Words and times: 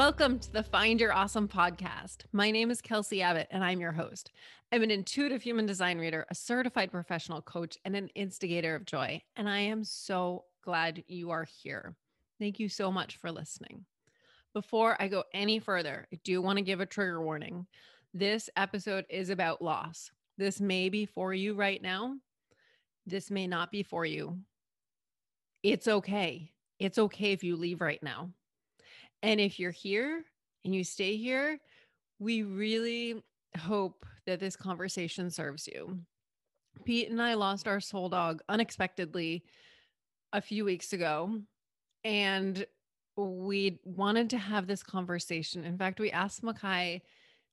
Welcome 0.00 0.38
to 0.38 0.50
the 0.50 0.62
Find 0.62 0.98
Your 0.98 1.12
Awesome 1.12 1.46
podcast. 1.46 2.24
My 2.32 2.50
name 2.50 2.70
is 2.70 2.80
Kelsey 2.80 3.20
Abbott, 3.20 3.48
and 3.50 3.62
I'm 3.62 3.80
your 3.80 3.92
host. 3.92 4.30
I'm 4.72 4.82
an 4.82 4.90
intuitive 4.90 5.42
human 5.42 5.66
design 5.66 5.98
reader, 5.98 6.24
a 6.30 6.34
certified 6.34 6.90
professional 6.90 7.42
coach, 7.42 7.76
and 7.84 7.94
an 7.94 8.08
instigator 8.14 8.74
of 8.74 8.86
joy. 8.86 9.20
And 9.36 9.46
I 9.46 9.58
am 9.58 9.84
so 9.84 10.44
glad 10.64 11.04
you 11.06 11.32
are 11.32 11.44
here. 11.44 11.96
Thank 12.38 12.58
you 12.58 12.70
so 12.70 12.90
much 12.90 13.18
for 13.18 13.30
listening. 13.30 13.84
Before 14.54 14.96
I 14.98 15.08
go 15.08 15.24
any 15.34 15.58
further, 15.58 16.08
I 16.10 16.18
do 16.24 16.40
want 16.40 16.56
to 16.56 16.64
give 16.64 16.80
a 16.80 16.86
trigger 16.86 17.20
warning. 17.20 17.66
This 18.14 18.48
episode 18.56 19.04
is 19.10 19.28
about 19.28 19.60
loss. 19.60 20.10
This 20.38 20.62
may 20.62 20.88
be 20.88 21.04
for 21.04 21.34
you 21.34 21.52
right 21.52 21.82
now. 21.82 22.14
This 23.04 23.30
may 23.30 23.46
not 23.46 23.70
be 23.70 23.82
for 23.82 24.06
you. 24.06 24.38
It's 25.62 25.86
okay. 25.86 26.52
It's 26.78 26.98
okay 26.98 27.32
if 27.32 27.44
you 27.44 27.56
leave 27.56 27.82
right 27.82 28.02
now 28.02 28.30
and 29.22 29.40
if 29.40 29.58
you're 29.58 29.70
here 29.70 30.24
and 30.64 30.74
you 30.74 30.84
stay 30.84 31.16
here, 31.16 31.58
we 32.18 32.42
really 32.42 33.22
hope 33.58 34.04
that 34.26 34.40
this 34.40 34.56
conversation 34.56 35.30
serves 35.30 35.66
you. 35.66 35.98
Pete 36.84 37.10
and 37.10 37.20
I 37.20 37.34
lost 37.34 37.66
our 37.66 37.80
soul 37.80 38.08
dog 38.08 38.40
unexpectedly 38.48 39.44
a 40.32 40.40
few 40.40 40.64
weeks 40.64 40.92
ago. 40.92 41.40
And 42.04 42.64
we 43.16 43.80
wanted 43.84 44.30
to 44.30 44.38
have 44.38 44.66
this 44.66 44.82
conversation. 44.82 45.64
In 45.64 45.76
fact, 45.76 46.00
we 46.00 46.10
asked 46.10 46.42
Makai 46.42 47.02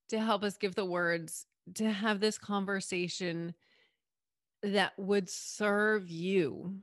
to 0.10 0.20
help 0.20 0.44
us 0.44 0.58
give 0.58 0.76
the 0.76 0.86
words 0.86 1.46
to 1.76 1.92
have 1.92 2.20
this 2.20 2.38
conversation 2.38 3.54
that 4.64 4.94
would 4.98 5.30
serve 5.30 6.10
you, 6.10 6.78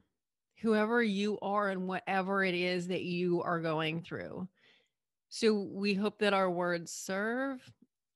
whoever 0.60 1.02
you 1.02 1.38
are, 1.40 1.70
and 1.70 1.88
whatever 1.88 2.44
it 2.44 2.54
is 2.54 2.88
that 2.88 3.02
you 3.02 3.42
are 3.42 3.60
going 3.60 4.02
through. 4.02 4.46
So 5.36 5.52
we 5.52 5.94
hope 5.94 6.20
that 6.20 6.32
our 6.32 6.48
words 6.48 6.92
serve 6.92 7.58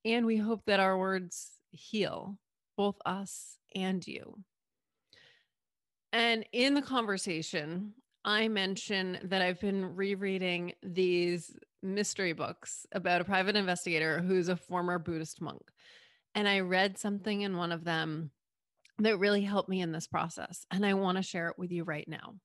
and 0.05 0.25
we 0.25 0.37
hope 0.37 0.61
that 0.67 0.79
our 0.79 0.97
words 0.97 1.51
heal 1.69 2.39
both 2.77 2.95
us 3.05 3.57
and 3.75 4.07
you. 4.07 4.41
And 6.13 6.45
in 6.53 6.75
the 6.75 6.81
conversation, 6.81 7.91
I 8.23 8.47
mentioned 8.47 9.19
that 9.25 9.41
I've 9.41 9.59
been 9.59 9.97
rereading 9.97 10.71
these 10.81 11.53
mystery 11.83 12.31
books 12.31 12.85
about 12.93 13.19
a 13.19 13.25
private 13.25 13.57
investigator 13.57 14.21
who's 14.21 14.47
a 14.47 14.55
former 14.55 14.97
Buddhist 14.97 15.41
monk. 15.41 15.63
And 16.35 16.47
I 16.47 16.61
read 16.61 16.97
something 16.97 17.41
in 17.41 17.57
one 17.57 17.73
of 17.73 17.83
them 17.83 18.31
that 18.99 19.19
really 19.19 19.41
helped 19.41 19.67
me 19.67 19.81
in 19.81 19.91
this 19.91 20.07
process. 20.07 20.65
And 20.71 20.85
I 20.85 20.93
want 20.93 21.17
to 21.17 21.21
share 21.21 21.49
it 21.49 21.59
with 21.59 21.73
you 21.73 21.83
right 21.83 22.07
now. 22.07 22.35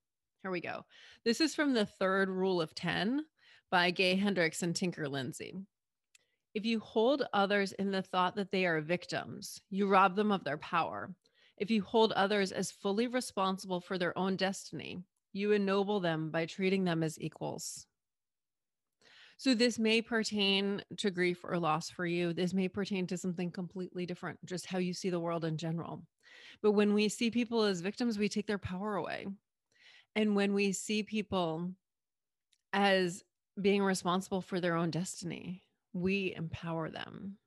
Here 0.42 0.50
we 0.50 0.60
go. 0.60 0.84
This 1.24 1.40
is 1.40 1.54
from 1.54 1.74
the 1.74 1.86
third 1.86 2.28
rule 2.28 2.60
of 2.60 2.74
10 2.74 3.24
by 3.74 3.90
Gay 3.90 4.14
Hendricks 4.14 4.62
and 4.62 4.76
Tinker 4.76 5.08
Lindsay. 5.08 5.56
If 6.54 6.64
you 6.64 6.78
hold 6.78 7.26
others 7.32 7.72
in 7.72 7.90
the 7.90 8.02
thought 8.02 8.36
that 8.36 8.52
they 8.52 8.66
are 8.66 8.80
victims, 8.80 9.60
you 9.68 9.88
rob 9.88 10.14
them 10.14 10.30
of 10.30 10.44
their 10.44 10.58
power. 10.58 11.12
If 11.56 11.72
you 11.72 11.82
hold 11.82 12.12
others 12.12 12.52
as 12.52 12.70
fully 12.70 13.08
responsible 13.08 13.80
for 13.80 13.98
their 13.98 14.16
own 14.16 14.36
destiny, 14.36 15.02
you 15.32 15.50
ennoble 15.50 15.98
them 15.98 16.30
by 16.30 16.46
treating 16.46 16.84
them 16.84 17.02
as 17.02 17.20
equals. 17.20 17.88
So, 19.38 19.54
this 19.54 19.76
may 19.76 20.00
pertain 20.00 20.80
to 20.98 21.10
grief 21.10 21.40
or 21.42 21.58
loss 21.58 21.90
for 21.90 22.06
you. 22.06 22.32
This 22.32 22.54
may 22.54 22.68
pertain 22.68 23.08
to 23.08 23.18
something 23.18 23.50
completely 23.50 24.06
different, 24.06 24.38
just 24.44 24.66
how 24.66 24.78
you 24.78 24.94
see 24.94 25.10
the 25.10 25.18
world 25.18 25.44
in 25.44 25.56
general. 25.56 26.04
But 26.62 26.72
when 26.72 26.94
we 26.94 27.08
see 27.08 27.28
people 27.28 27.64
as 27.64 27.80
victims, 27.80 28.20
we 28.20 28.28
take 28.28 28.46
their 28.46 28.56
power 28.56 28.94
away. 28.94 29.26
And 30.14 30.36
when 30.36 30.54
we 30.54 30.70
see 30.70 31.02
people 31.02 31.72
as 32.72 33.24
being 33.60 33.82
responsible 33.82 34.40
for 34.40 34.60
their 34.60 34.76
own 34.76 34.90
destiny. 34.90 35.62
We 35.92 36.34
empower 36.34 36.90
them. 36.90 37.38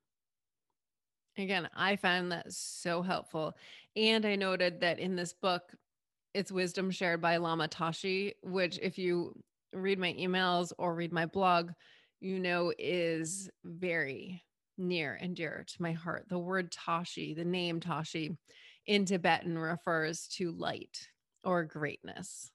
Again, 1.37 1.69
I 1.75 1.97
found 1.97 2.31
that 2.31 2.51
so 2.51 3.01
helpful. 3.01 3.55
And 3.95 4.25
I 4.25 4.35
noted 4.35 4.81
that 4.81 4.99
in 4.99 5.15
this 5.15 5.33
book, 5.33 5.73
it's 6.33 6.51
wisdom 6.51 6.91
shared 6.91 7.21
by 7.21 7.37
Lama 7.37 7.67
Tashi, 7.67 8.35
which, 8.41 8.79
if 8.81 8.97
you 8.97 9.33
read 9.73 9.99
my 9.99 10.13
emails 10.13 10.71
or 10.77 10.95
read 10.95 11.11
my 11.11 11.25
blog, 11.25 11.71
you 12.19 12.39
know 12.39 12.73
is 12.79 13.49
very 13.63 14.43
near 14.77 15.17
and 15.21 15.35
dear 15.35 15.65
to 15.67 15.81
my 15.81 15.91
heart. 15.91 16.25
The 16.29 16.39
word 16.39 16.71
Tashi, 16.71 17.33
the 17.33 17.45
name 17.45 17.79
Tashi 17.79 18.37
in 18.85 19.05
Tibetan 19.05 19.57
refers 19.57 20.27
to 20.29 20.51
light 20.51 21.09
or 21.43 21.63
greatness. 21.63 22.51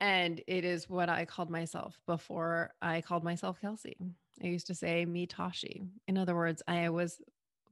And 0.00 0.40
it 0.46 0.64
is 0.64 0.88
what 0.88 1.08
I 1.08 1.24
called 1.24 1.50
myself 1.50 1.98
before 2.06 2.72
I 2.80 3.00
called 3.00 3.24
myself 3.24 3.60
Kelsey. 3.60 3.96
I 4.42 4.46
used 4.46 4.68
to 4.68 4.74
say 4.74 5.04
me 5.04 5.26
Tashi. 5.26 5.82
In 6.06 6.16
other 6.16 6.36
words, 6.36 6.62
I 6.68 6.88
was 6.90 7.20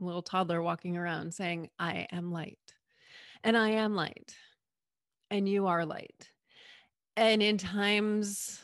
a 0.00 0.04
little 0.04 0.22
toddler 0.22 0.60
walking 0.60 0.96
around 0.96 1.32
saying, 1.32 1.70
I 1.78 2.08
am 2.10 2.32
light. 2.32 2.58
And 3.44 3.56
I 3.56 3.70
am 3.70 3.94
light. 3.94 4.34
And 5.30 5.48
you 5.48 5.68
are 5.68 5.84
light. 5.84 6.30
And 7.16 7.42
in 7.42 7.58
times 7.58 8.60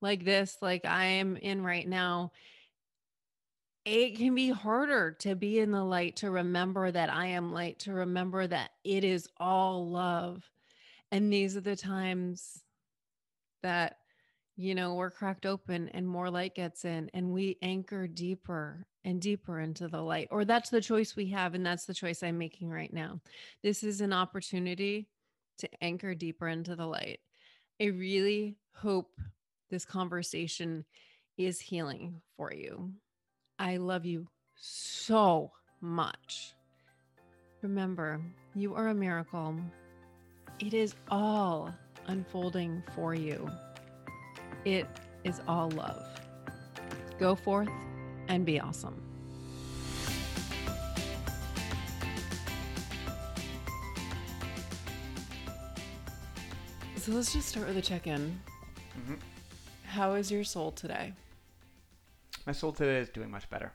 like 0.00 0.24
this, 0.24 0.58
like 0.60 0.84
I 0.84 1.06
am 1.06 1.36
in 1.36 1.64
right 1.64 1.88
now, 1.88 2.32
it 3.86 4.16
can 4.16 4.34
be 4.34 4.50
harder 4.50 5.12
to 5.20 5.34
be 5.34 5.60
in 5.60 5.70
the 5.70 5.84
light, 5.84 6.16
to 6.16 6.30
remember 6.30 6.90
that 6.90 7.10
I 7.10 7.26
am 7.26 7.52
light, 7.52 7.78
to 7.80 7.92
remember 7.92 8.46
that 8.46 8.70
it 8.84 9.04
is 9.04 9.28
all 9.38 9.88
love. 9.88 10.42
And 11.12 11.32
these 11.32 11.56
are 11.56 11.60
the 11.60 11.76
times 11.76 12.62
that 13.66 13.96
you 14.56 14.76
know 14.76 14.94
we're 14.94 15.10
cracked 15.10 15.44
open 15.44 15.88
and 15.88 16.06
more 16.06 16.30
light 16.30 16.54
gets 16.54 16.84
in 16.84 17.10
and 17.12 17.32
we 17.32 17.58
anchor 17.62 18.06
deeper 18.06 18.86
and 19.04 19.20
deeper 19.20 19.58
into 19.58 19.88
the 19.88 20.00
light 20.00 20.28
or 20.30 20.44
that's 20.44 20.70
the 20.70 20.80
choice 20.80 21.16
we 21.16 21.26
have 21.26 21.54
and 21.54 21.66
that's 21.66 21.84
the 21.84 21.92
choice 21.92 22.22
i'm 22.22 22.38
making 22.38 22.70
right 22.70 22.92
now. 22.92 23.20
This 23.64 23.82
is 23.82 24.00
an 24.00 24.12
opportunity 24.12 25.08
to 25.58 25.68
anchor 25.80 26.14
deeper 26.14 26.46
into 26.46 26.76
the 26.76 26.86
light. 26.86 27.18
I 27.80 27.86
really 27.86 28.56
hope 28.72 29.10
this 29.68 29.84
conversation 29.84 30.84
is 31.36 31.58
healing 31.58 32.20
for 32.36 32.52
you. 32.52 32.92
I 33.58 33.78
love 33.78 34.06
you 34.06 34.28
so 34.54 35.50
much. 35.80 36.54
Remember 37.62 38.20
you 38.54 38.76
are 38.76 38.88
a 38.88 38.94
miracle. 38.94 39.56
It 40.60 40.72
is 40.72 40.94
all 41.10 41.74
unfolding 42.06 42.82
for 42.94 43.14
you. 43.14 43.48
It 44.64 44.86
is 45.24 45.40
all 45.46 45.70
love. 45.70 46.02
Go 47.18 47.34
forth 47.34 47.68
and 48.28 48.44
be 48.44 48.60
awesome. 48.60 49.02
So 56.96 57.12
let's 57.12 57.32
just 57.32 57.48
start 57.48 57.68
with 57.68 57.76
a 57.76 57.82
check 57.82 58.08
in. 58.08 58.40
Mm-hmm. 58.98 59.14
How 59.84 60.14
is 60.14 60.30
your 60.30 60.42
soul 60.42 60.72
today? 60.72 61.12
My 62.46 62.52
soul 62.52 62.72
today 62.72 62.98
is 62.98 63.08
doing 63.08 63.30
much 63.30 63.48
better. 63.48 63.72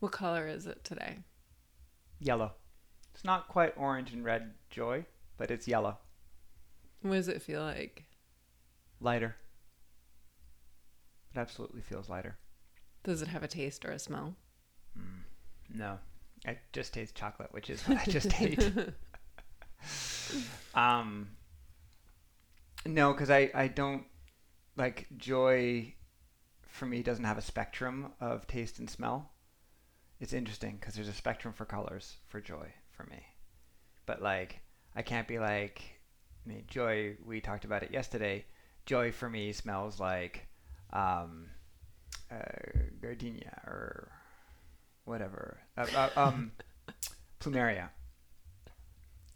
What 0.00 0.12
color 0.12 0.46
is 0.46 0.66
it 0.66 0.84
today? 0.84 1.18
Yellow. 2.18 2.52
It's 3.14 3.24
not 3.24 3.48
quite 3.48 3.72
orange 3.76 4.12
and 4.12 4.24
red 4.24 4.52
joy, 4.68 5.06
but 5.38 5.50
it's 5.50 5.66
yellow. 5.66 5.98
What 7.02 7.14
does 7.14 7.28
it 7.28 7.42
feel 7.42 7.62
like? 7.62 8.04
Lighter. 9.00 9.36
It 11.34 11.38
absolutely 11.38 11.80
feels 11.80 12.08
lighter. 12.08 12.36
Does 13.02 13.22
it 13.22 13.28
have 13.28 13.42
a 13.42 13.48
taste 13.48 13.84
or 13.84 13.90
a 13.90 13.98
smell? 13.98 14.36
Mm, 14.98 15.22
no. 15.74 15.98
I 16.46 16.58
just 16.72 16.94
taste 16.94 17.14
chocolate, 17.14 17.52
which 17.52 17.70
is 17.70 17.86
what 17.88 17.98
I 17.98 18.04
just 18.04 18.32
ate. 18.40 18.68
um, 20.74 21.28
no, 22.86 23.12
because 23.12 23.30
I, 23.30 23.50
I 23.54 23.68
don't 23.68 24.04
like 24.76 25.06
joy 25.16 25.94
for 26.62 26.86
me 26.86 27.02
doesn't 27.02 27.24
have 27.24 27.38
a 27.38 27.42
spectrum 27.42 28.12
of 28.20 28.46
taste 28.46 28.78
and 28.78 28.88
smell. 28.88 29.30
It's 30.20 30.32
interesting 30.32 30.78
because 30.80 30.94
there's 30.94 31.08
a 31.08 31.12
spectrum 31.12 31.52
for 31.52 31.64
colors 31.64 32.16
for 32.28 32.40
joy 32.40 32.72
for 32.90 33.04
me. 33.04 33.22
But 34.06 34.22
like, 34.22 34.60
I 34.94 35.02
can't 35.02 35.28
be 35.28 35.38
like, 35.38 35.82
I 36.44 36.48
mean, 36.48 36.64
joy. 36.68 37.16
We 37.24 37.40
talked 37.40 37.64
about 37.64 37.82
it 37.82 37.90
yesterday. 37.92 38.44
Joy 38.86 39.12
for 39.12 39.28
me 39.28 39.52
smells 39.52 40.00
like 40.00 40.46
um, 40.92 41.46
uh, 42.30 42.36
gardenia 43.00 43.60
or 43.66 44.08
whatever. 45.04 45.58
Uh, 45.76 45.86
uh, 45.94 46.10
um, 46.16 46.52
plumeria. 47.40 47.88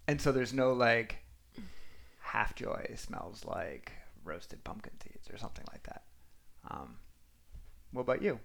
And 0.08 0.20
so 0.20 0.32
there's 0.32 0.52
no 0.52 0.72
like 0.72 1.18
half 2.20 2.54
joy 2.54 2.92
smells 2.96 3.44
like 3.44 3.92
roasted 4.24 4.62
pumpkin 4.64 4.92
seeds 5.02 5.28
or 5.32 5.38
something 5.38 5.64
like 5.72 5.82
that. 5.84 6.02
Um, 6.70 6.96
what 7.92 8.02
about 8.02 8.22
you? 8.22 8.40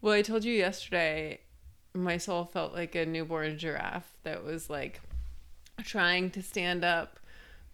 Well, 0.00 0.14
I 0.14 0.22
told 0.22 0.44
you 0.44 0.52
yesterday, 0.52 1.40
my 1.94 2.18
soul 2.18 2.44
felt 2.44 2.72
like 2.72 2.94
a 2.94 3.06
newborn 3.06 3.58
giraffe 3.58 4.12
that 4.22 4.44
was 4.44 4.68
like 4.68 5.00
trying 5.84 6.30
to 6.30 6.42
stand 6.42 6.84
up 6.84 7.18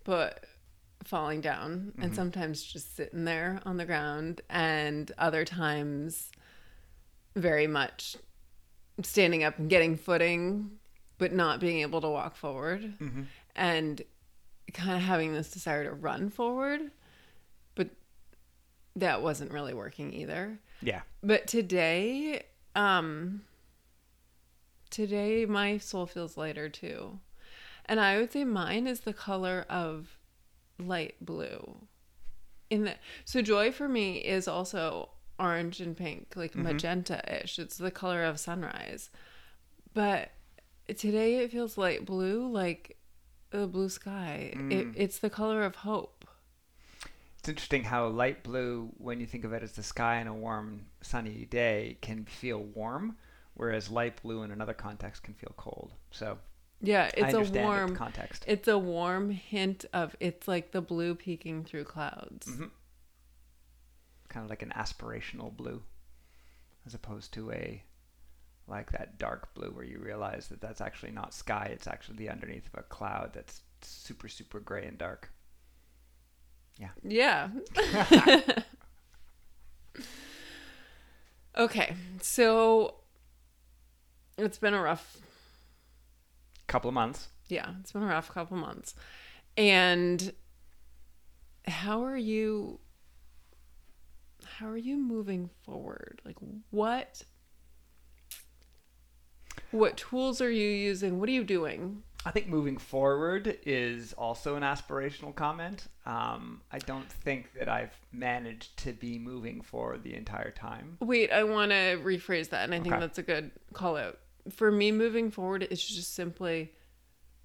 but 0.08 0.46
falling 1.04 1.42
down 1.42 1.92
and 1.98 2.12
Mhm. 2.12 2.16
sometimes 2.16 2.62
just 2.62 2.96
sitting 2.96 3.26
there 3.26 3.60
on 3.66 3.76
the 3.76 3.84
ground 3.84 4.40
and 4.48 5.12
other 5.18 5.44
times 5.44 6.32
very 7.36 7.66
much 7.66 8.16
standing 9.02 9.44
up 9.44 9.58
and 9.58 9.68
getting 9.68 9.96
footing 9.98 10.78
but 11.18 11.30
not 11.32 11.60
being 11.60 11.80
able 11.80 12.00
to 12.00 12.08
walk 12.08 12.36
forward 12.36 12.80
Mm-hmm. 12.98 13.24
and 13.54 14.00
kind 14.72 14.96
of 14.96 15.02
having 15.02 15.34
this 15.34 15.50
desire 15.50 15.84
to 15.84 15.92
run 15.92 16.30
forward 16.30 16.90
but 17.74 17.90
that 18.96 19.20
wasn't 19.20 19.52
really 19.52 19.74
working 19.74 20.14
either 20.14 20.58
Yeah. 20.80 21.02
but 21.22 21.46
today 21.46 22.44
um 22.74 23.44
today 24.88 25.44
my 25.44 25.76
soul 25.76 26.06
feels 26.06 26.36
lighter 26.38 26.68
too 26.70 27.20
and 27.88 27.98
i 28.00 28.16
would 28.18 28.30
say 28.32 28.44
mine 28.44 28.86
is 28.86 29.00
the 29.00 29.12
color 29.12 29.64
of 29.68 30.18
light 30.78 31.14
blue 31.20 31.86
in 32.70 32.84
the 32.84 32.94
so 33.24 33.40
joy 33.42 33.72
for 33.72 33.88
me 33.88 34.18
is 34.18 34.46
also 34.46 35.08
orange 35.38 35.80
and 35.80 35.96
pink 35.96 36.34
like 36.36 36.52
Mhm. 36.52 36.62
magenta-ish 36.64 37.58
it's 37.58 37.78
the 37.78 37.90
color 37.90 38.24
of 38.24 38.38
sunrise 38.38 39.10
but 39.94 40.30
today 40.96 41.36
it 41.36 41.50
feels 41.52 41.78
light 41.78 42.04
blue 42.04 42.46
like 42.48 42.96
the 43.50 43.66
blue 43.66 43.88
sky 43.88 44.52
it, 44.54 44.58
Mm. 44.58 44.92
it's 44.96 45.18
the 45.18 45.30
color 45.30 45.62
of 45.64 45.76
hope 45.76 46.14
It's 47.38 47.48
interesting 47.48 47.84
how 47.84 48.08
light 48.08 48.42
blue, 48.42 48.90
when 48.98 49.20
you 49.20 49.26
think 49.26 49.44
of 49.44 49.52
it 49.52 49.62
as 49.62 49.72
the 49.72 49.82
sky 49.84 50.20
on 50.20 50.26
a 50.26 50.34
warm, 50.34 50.86
sunny 51.02 51.44
day, 51.46 51.96
can 52.02 52.24
feel 52.24 52.58
warm, 52.58 53.16
whereas 53.54 53.88
light 53.90 54.20
blue 54.22 54.42
in 54.42 54.50
another 54.50 54.74
context 54.74 55.22
can 55.22 55.34
feel 55.34 55.54
cold. 55.56 55.94
So 56.10 56.38
yeah 56.80 57.10
it's 57.14 57.34
a 57.34 57.38
understand 57.38 57.56
it, 57.56 57.62
warm 57.62 57.96
context. 57.96 58.44
It's 58.46 58.68
a 58.68 58.78
warm 58.78 59.30
hint 59.30 59.84
of 59.92 60.16
it's 60.20 60.46
like 60.48 60.72
the 60.72 60.80
blue 60.80 61.14
peeking 61.14 61.64
through 61.64 61.84
clouds. 61.84 62.46
Mhm. 62.46 62.70
Kind 64.28 64.44
of 64.44 64.50
like 64.50 64.62
an 64.62 64.72
aspirational 64.76 65.54
blue, 65.56 65.82
as 66.86 66.94
opposed 66.94 67.32
to 67.34 67.50
a 67.50 67.82
like 68.66 68.92
that 68.92 69.18
dark 69.18 69.54
blue 69.54 69.70
where 69.70 69.84
you 69.84 69.98
realize 69.98 70.48
that 70.48 70.60
that's 70.60 70.80
actually 70.80 71.12
not 71.12 71.32
sky; 71.34 71.70
it's 71.72 71.86
actually 71.86 72.16
the 72.18 72.28
underneath 72.28 72.66
of 72.66 72.78
a 72.78 72.82
cloud 72.82 73.32
that's 73.32 73.62
super, 73.80 74.28
super 74.28 74.60
gray 74.60 74.84
and 74.86 74.98
dark. 74.98 75.30
Yeah. 76.78 76.90
Yeah. 77.02 77.48
okay, 81.56 81.94
so 82.20 82.94
it's 84.36 84.58
been 84.58 84.74
a 84.74 84.80
rough, 84.80 85.16
Couple 86.68 86.88
of 86.88 86.94
months. 86.94 87.28
yeah, 87.48 87.70
it's 87.80 87.92
been 87.92 88.02
a 88.02 88.06
rough 88.06 88.32
couple 88.32 88.56
months. 88.56 88.94
And 89.56 90.32
how 91.66 92.04
are 92.04 92.16
you 92.16 92.78
how 94.44 94.68
are 94.68 94.76
you 94.76 94.96
moving 94.96 95.50
forward? 95.64 96.20
Like 96.24 96.36
what 96.70 97.22
what 99.70 99.96
tools 99.96 100.40
are 100.40 100.50
you 100.50 100.68
using? 100.68 101.18
What 101.20 101.28
are 101.28 101.32
you 101.32 101.44
doing? 101.44 102.02
I 102.26 102.30
think 102.30 102.48
moving 102.48 102.78
forward 102.78 103.58
is 103.64 104.12
also 104.14 104.56
an 104.56 104.62
aspirational 104.62 105.34
comment. 105.34 105.86
Um, 106.04 106.62
I 106.72 106.78
don't 106.78 107.10
think 107.10 107.52
that 107.54 107.68
I've 107.68 107.96
managed 108.12 108.76
to 108.78 108.92
be 108.92 109.18
moving 109.18 109.60
forward 109.62 110.02
the 110.02 110.14
entire 110.14 110.50
time. 110.50 110.98
Wait, 111.00 111.30
I 111.30 111.44
want 111.44 111.70
to 111.70 111.98
rephrase 112.02 112.48
that, 112.50 112.64
and 112.64 112.74
I 112.74 112.80
think 112.80 112.98
that's 112.98 113.18
a 113.18 113.22
good 113.22 113.52
call 113.72 113.96
out. 113.96 114.18
For 114.50 114.70
me, 114.70 114.92
moving 114.92 115.30
forward, 115.30 115.62
it's 115.70 115.86
just 115.86 116.14
simply 116.14 116.72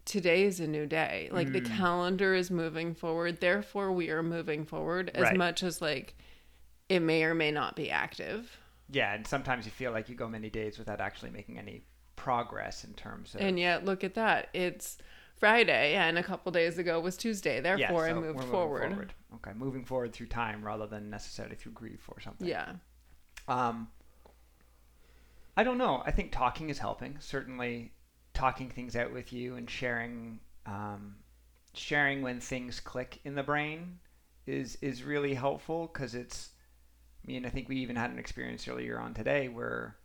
today 0.05 0.43
is 0.43 0.59
a 0.59 0.67
new 0.67 0.85
day. 0.85 1.29
Like 1.31 1.51
the 1.53 1.61
Mm. 1.61 1.77
calendar 1.77 2.33
is 2.33 2.51
moving 2.51 2.93
forward, 2.93 3.39
therefore 3.39 3.91
we 3.91 4.09
are 4.09 4.21
moving 4.23 4.65
forward 4.65 5.09
as 5.15 5.23
Right. 5.23 5.37
much 5.37 5.63
as 5.63 5.81
like 5.81 6.15
it 6.89 6.99
may 6.99 7.23
or 7.23 7.33
may 7.33 7.51
not 7.51 7.75
be 7.75 7.89
active. 7.89 8.57
Yeah, 8.89 9.13
and 9.13 9.25
sometimes 9.25 9.65
you 9.65 9.71
feel 9.71 9.91
like 9.91 10.09
you 10.09 10.15
go 10.15 10.27
many 10.27 10.49
days 10.49 10.77
without 10.77 10.99
actually 10.99 11.31
making 11.31 11.57
any 11.57 11.85
progress 12.15 12.83
in 12.83 12.93
terms 12.93 13.33
of. 13.33 13.41
And 13.41 13.57
yet, 13.57 13.85
look 13.85 14.03
at 14.03 14.13
that. 14.15 14.49
It's 14.53 14.97
Friday, 15.35 15.95
and 15.95 16.17
a 16.17 16.23
couple 16.23 16.51
days 16.51 16.77
ago 16.77 16.99
was 16.99 17.17
Tuesday. 17.17 17.59
Therefore, 17.61 17.79
yeah, 18.07 18.13
so 18.13 18.17
I 18.17 18.21
moved 18.21 18.35
moving 18.37 18.51
forward. 18.51 19.13
Okay, 19.35 19.53
moving 19.53 19.83
forward 19.85 20.13
through 20.13 20.27
time 20.27 20.63
rather 20.63 20.85
than 20.85 21.09
necessarily 21.09 21.55
through 21.55 21.71
grief 21.71 22.07
or 22.09 22.19
something. 22.19 22.47
Yeah. 22.47 22.75
Um, 23.47 23.89
I 25.55 25.63
don't 25.63 25.77
know. 25.77 26.01
I 26.05 26.11
think 26.11 26.31
talking 26.31 26.69
is 26.69 26.79
helping. 26.79 27.17
Certainly, 27.19 27.91
talking 28.33 28.69
things 28.69 28.95
out 28.95 29.13
with 29.13 29.31
you 29.31 29.55
and 29.55 29.69
sharing, 29.69 30.39
um, 30.65 31.15
sharing 31.73 32.21
when 32.21 32.39
things 32.39 32.79
click 32.79 33.19
in 33.23 33.35
the 33.35 33.43
brain 33.43 33.99
is 34.47 34.77
is 34.81 35.03
really 35.03 35.33
helpful 35.33 35.89
because 35.91 36.15
it's. 36.15 36.49
I 37.23 37.31
mean, 37.31 37.45
I 37.45 37.49
think 37.49 37.69
we 37.69 37.77
even 37.77 37.95
had 37.95 38.11
an 38.11 38.19
experience 38.19 38.67
earlier 38.67 38.99
on 38.99 39.13
today 39.13 39.47
where, 39.47 39.95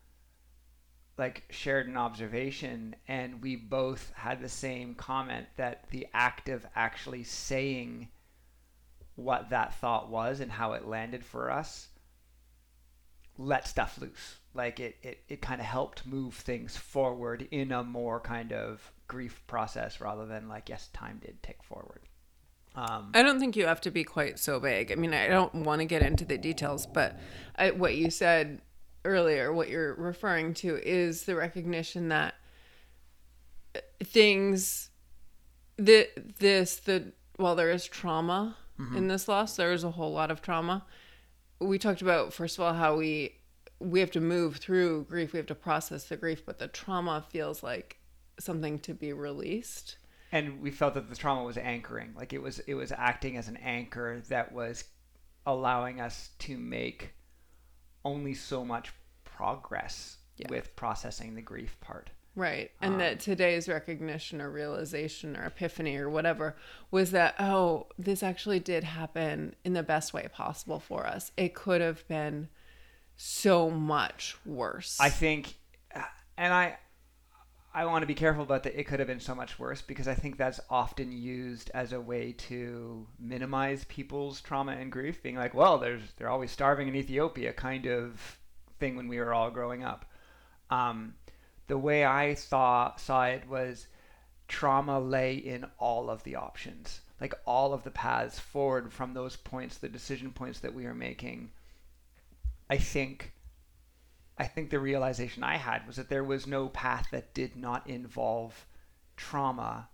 like, 1.16 1.42
shared 1.50 1.88
an 1.88 1.96
observation, 1.96 2.94
and 3.08 3.42
we 3.42 3.56
both 3.56 4.12
had 4.14 4.40
the 4.40 4.48
same 4.48 4.94
comment 4.94 5.48
that 5.56 5.90
the 5.90 6.06
act 6.14 6.48
of 6.48 6.64
actually 6.76 7.24
saying 7.24 8.08
what 9.16 9.50
that 9.50 9.74
thought 9.74 10.08
was 10.08 10.38
and 10.38 10.52
how 10.52 10.74
it 10.74 10.86
landed 10.86 11.24
for 11.24 11.50
us 11.50 11.88
let 13.38 13.66
stuff 13.66 13.98
loose. 14.00 14.38
Like 14.52 14.80
it, 14.80 14.96
it, 15.02 15.22
it 15.28 15.40
kind 15.40 15.60
of 15.60 15.66
helped 15.66 16.04
move 16.04 16.34
things 16.34 16.76
forward 16.76 17.46
in 17.50 17.70
a 17.72 17.84
more 17.84 18.20
kind 18.20 18.52
of 18.52 18.92
grief 19.06 19.42
process 19.46 20.00
rather 20.00 20.26
than 20.26 20.48
like, 20.48 20.68
yes, 20.68 20.88
time 20.92 21.20
did 21.24 21.42
tick 21.42 21.62
forward. 21.62 22.00
Um, 22.74 23.12
I 23.14 23.22
don't 23.22 23.40
think 23.40 23.56
you 23.56 23.66
have 23.66 23.80
to 23.82 23.90
be 23.90 24.04
quite 24.04 24.38
so 24.38 24.58
vague. 24.58 24.92
I 24.92 24.94
mean, 24.96 25.14
I 25.14 25.28
don't 25.28 25.54
want 25.54 25.80
to 25.80 25.84
get 25.84 26.02
into 26.02 26.24
the 26.24 26.38
details, 26.38 26.86
but 26.86 27.18
I, 27.56 27.70
what 27.70 27.94
you 27.94 28.10
said 28.10 28.60
earlier, 29.04 29.52
what 29.52 29.68
you're 29.68 29.94
referring 29.94 30.54
to 30.54 30.76
is 30.76 31.24
the 31.24 31.34
recognition 31.34 32.08
that 32.08 32.34
things, 34.02 34.90
the, 35.76 36.08
this, 36.38 36.76
the, 36.76 37.12
while 37.36 37.54
there 37.54 37.70
is 37.70 37.86
trauma 37.86 38.56
in 38.96 39.08
this 39.08 39.26
loss, 39.26 39.56
there 39.56 39.72
is 39.72 39.82
a 39.82 39.90
whole 39.90 40.12
lot 40.12 40.30
of 40.30 40.40
trauma. 40.40 40.84
We 41.60 41.78
talked 41.78 42.02
about, 42.02 42.32
first 42.32 42.56
of 42.58 42.64
all, 42.64 42.72
how 42.74 42.96
we, 42.96 43.36
we 43.80 44.00
have 44.00 44.10
to 44.12 44.20
move 44.20 44.56
through 44.56 45.04
grief, 45.04 45.32
we 45.32 45.38
have 45.38 45.46
to 45.46 45.54
process 45.54 46.04
the 46.04 46.16
grief, 46.16 46.44
but 46.46 46.58
the 46.58 46.68
trauma 46.68 47.24
feels 47.30 47.62
like 47.62 47.98
something 48.38 48.78
to 48.80 48.94
be 48.94 49.12
released. 49.12 49.96
and 50.30 50.60
we 50.60 50.70
felt 50.70 50.94
that 50.94 51.08
the 51.08 51.16
trauma 51.16 51.42
was 51.42 51.56
anchoring, 51.56 52.12
like 52.14 52.32
it 52.32 52.40
was, 52.42 52.58
it 52.60 52.74
was 52.74 52.92
acting 52.92 53.36
as 53.36 53.48
an 53.48 53.56
anchor 53.58 54.20
that 54.28 54.52
was 54.52 54.84
allowing 55.46 56.00
us 56.00 56.30
to 56.38 56.56
make 56.58 57.12
only 58.04 58.34
so 58.34 58.64
much 58.64 58.92
progress 59.24 60.18
Yeah. 60.36 60.46
with 60.50 60.76
processing 60.76 61.34
the 61.34 61.42
grief 61.42 61.76
part. 61.80 62.10
Right. 62.38 62.70
And 62.80 62.94
Um, 62.94 62.98
that 63.00 63.18
today's 63.18 63.68
recognition 63.68 64.40
or 64.40 64.48
realization 64.48 65.36
or 65.36 65.44
epiphany 65.44 65.96
or 65.96 66.08
whatever 66.08 66.54
was 66.92 67.10
that, 67.10 67.34
oh, 67.40 67.88
this 67.98 68.22
actually 68.22 68.60
did 68.60 68.84
happen 68.84 69.56
in 69.64 69.72
the 69.72 69.82
best 69.82 70.14
way 70.14 70.28
possible 70.32 70.78
for 70.78 71.04
us. 71.04 71.32
It 71.36 71.52
could 71.52 71.80
have 71.80 72.06
been 72.06 72.48
so 73.16 73.68
much 73.68 74.36
worse. 74.46 74.98
I 75.00 75.10
think, 75.10 75.56
and 76.36 76.54
I, 76.54 76.78
I 77.74 77.84
want 77.86 78.04
to 78.04 78.06
be 78.06 78.14
careful 78.14 78.44
about 78.44 78.62
that. 78.62 78.78
It 78.78 78.84
could 78.84 79.00
have 79.00 79.08
been 79.08 79.18
so 79.18 79.34
much 79.34 79.58
worse 79.58 79.82
because 79.82 80.06
I 80.06 80.14
think 80.14 80.36
that's 80.36 80.60
often 80.70 81.10
used 81.10 81.72
as 81.74 81.92
a 81.92 82.00
way 82.00 82.30
to 82.46 83.04
minimize 83.18 83.84
people's 83.86 84.40
trauma 84.40 84.72
and 84.72 84.92
grief, 84.92 85.22
being 85.24 85.36
like, 85.36 85.54
"Well, 85.54 85.78
there's 85.78 86.02
they're 86.16 86.30
always 86.30 86.50
starving 86.50 86.86
in 86.86 86.94
Ethiopia," 86.94 87.52
kind 87.52 87.86
of 87.86 88.38
thing 88.78 88.96
when 88.96 89.08
we 89.08 89.18
were 89.18 89.34
all 89.34 89.50
growing 89.50 89.82
up. 89.82 90.06
Um, 90.70 91.14
the 91.68 91.78
way 91.78 92.04
I 92.04 92.34
saw 92.34 92.96
saw 92.96 93.24
it 93.24 93.48
was 93.48 93.86
trauma 94.48 94.98
lay 94.98 95.34
in 95.34 95.66
all 95.78 96.10
of 96.10 96.24
the 96.24 96.34
options, 96.34 97.00
like 97.20 97.34
all 97.46 97.72
of 97.72 97.84
the 97.84 97.90
paths 97.90 98.38
forward 98.38 98.92
from 98.92 99.14
those 99.14 99.36
points, 99.36 99.78
the 99.78 99.88
decision 99.88 100.32
points 100.32 100.60
that 100.60 100.74
we 100.74 100.86
are 100.86 100.94
making. 100.94 101.50
I 102.68 102.78
think 102.78 103.32
I 104.38 104.44
think 104.44 104.70
the 104.70 104.78
realization 104.78 105.42
I 105.42 105.56
had 105.56 105.86
was 105.86 105.96
that 105.96 106.08
there 106.08 106.24
was 106.24 106.46
no 106.46 106.68
path 106.68 107.08
that 107.10 107.34
did 107.34 107.56
not 107.56 107.88
involve 107.88 108.66
trauma. 109.16 109.88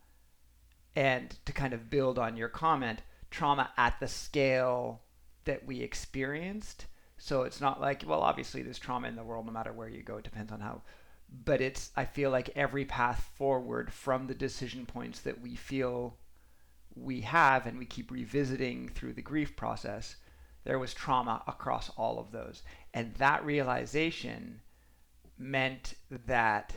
And 0.94 1.34
to 1.46 1.52
kind 1.52 1.72
of 1.72 1.90
build 1.90 2.18
on 2.18 2.36
your 2.36 2.48
comment, 2.48 3.00
trauma 3.30 3.70
at 3.76 3.98
the 3.98 4.06
scale 4.06 5.00
that 5.44 5.66
we 5.66 5.80
experienced. 5.80 6.86
So 7.16 7.42
it's 7.42 7.60
not 7.60 7.80
like, 7.80 8.04
well, 8.06 8.20
obviously 8.20 8.62
there's 8.62 8.78
trauma 8.78 9.08
in 9.08 9.16
the 9.16 9.24
world 9.24 9.46
no 9.46 9.52
matter 9.52 9.72
where 9.72 9.88
you 9.88 10.02
go. 10.02 10.18
It 10.18 10.24
depends 10.24 10.52
on 10.52 10.60
how. 10.60 10.82
But 11.28 11.60
it's, 11.60 11.90
I 11.96 12.04
feel 12.04 12.30
like 12.30 12.50
every 12.54 12.84
path 12.84 13.30
forward 13.36 13.92
from 13.92 14.26
the 14.26 14.34
decision 14.34 14.86
points 14.86 15.20
that 15.20 15.40
we 15.40 15.56
feel 15.56 16.16
we 16.94 17.22
have 17.22 17.66
and 17.66 17.78
we 17.78 17.86
keep 17.86 18.10
revisiting 18.10 18.88
through 18.88 19.14
the 19.14 19.22
grief 19.22 19.56
process, 19.56 20.16
there 20.64 20.78
was 20.78 20.94
trauma 20.94 21.42
across 21.46 21.90
all 21.96 22.18
of 22.18 22.30
those. 22.30 22.62
And 22.92 23.14
that 23.14 23.44
realization 23.44 24.60
meant 25.36 25.94
that 26.26 26.74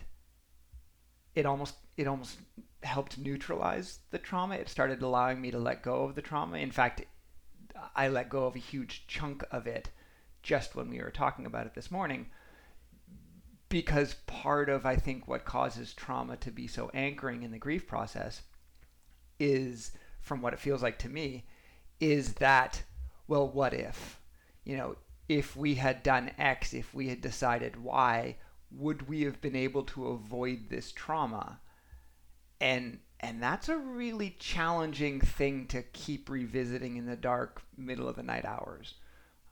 it 1.36 1.46
almost 1.46 1.76
it 1.96 2.08
almost 2.08 2.40
helped 2.84 3.18
neutralize 3.18 4.00
the 4.12 4.18
trauma. 4.18 4.56
It 4.56 4.70
started 4.70 5.02
allowing 5.02 5.42
me 5.42 5.52
to 5.52 5.60
let 5.60 5.84
go 5.84 6.04
of 6.04 6.16
the 6.16 6.22
trauma. 6.22 6.58
In 6.58 6.72
fact, 6.72 7.04
I 7.96 8.08
let 8.08 8.30
go 8.30 8.46
of 8.46 8.56
a 8.56 8.60
huge 8.60 9.06
chunk 9.08 9.44
of 9.52 9.68
it 9.68 9.90
just 10.44 10.76
when 10.76 10.90
we 10.90 11.00
were 11.00 11.12
talking 11.12 11.46
about 11.46 11.66
it 11.66 11.76
this 11.76 11.92
morning 11.92 12.28
because 13.70 14.16
part 14.26 14.70
of 14.70 14.86
I 14.86 14.96
think 14.96 15.28
what 15.28 15.46
causes 15.46 15.94
trauma 15.94 16.38
to 16.38 16.52
be 16.52 16.68
so 16.68 16.90
anchoring 16.94 17.44
in 17.44 17.52
the 17.52 17.58
grief 17.58 17.88
process 17.88 18.42
is 19.40 19.92
from 20.22 20.42
what 20.42 20.54
it 20.54 20.60
feels 20.60 20.82
like 20.84 20.98
to 21.00 21.10
me 21.10 21.46
is 22.00 22.36
that 22.36 22.84
well 23.28 23.48
what 23.48 23.74
if? 23.74 24.20
You 24.64 24.78
know 24.78 24.96
if 25.28 25.56
we 25.56 25.76
had 25.76 26.04
done 26.04 26.32
x 26.38 26.74
if 26.74 26.94
we 26.94 27.10
had 27.10 27.22
decided 27.22 27.82
y 27.82 28.38
would 28.72 29.08
we 29.08 29.22
have 29.24 29.42
been 29.42 29.56
able 29.56 29.84
to 29.84 30.08
avoid 30.08 30.70
this 30.70 30.92
trauma? 30.92 31.60
And 32.60 33.00
and 33.20 33.42
that's 33.42 33.68
a 33.68 33.78
really 33.78 34.36
challenging 34.40 35.20
thing 35.20 35.68
to 35.68 35.82
keep 35.82 36.30
revisiting 36.30 36.98
in 36.98 37.06
the 37.06 37.16
dark 37.16 37.64
middle 37.76 38.08
of 38.08 38.16
the 38.16 38.24
night 38.24 38.46
hours. 38.46 38.94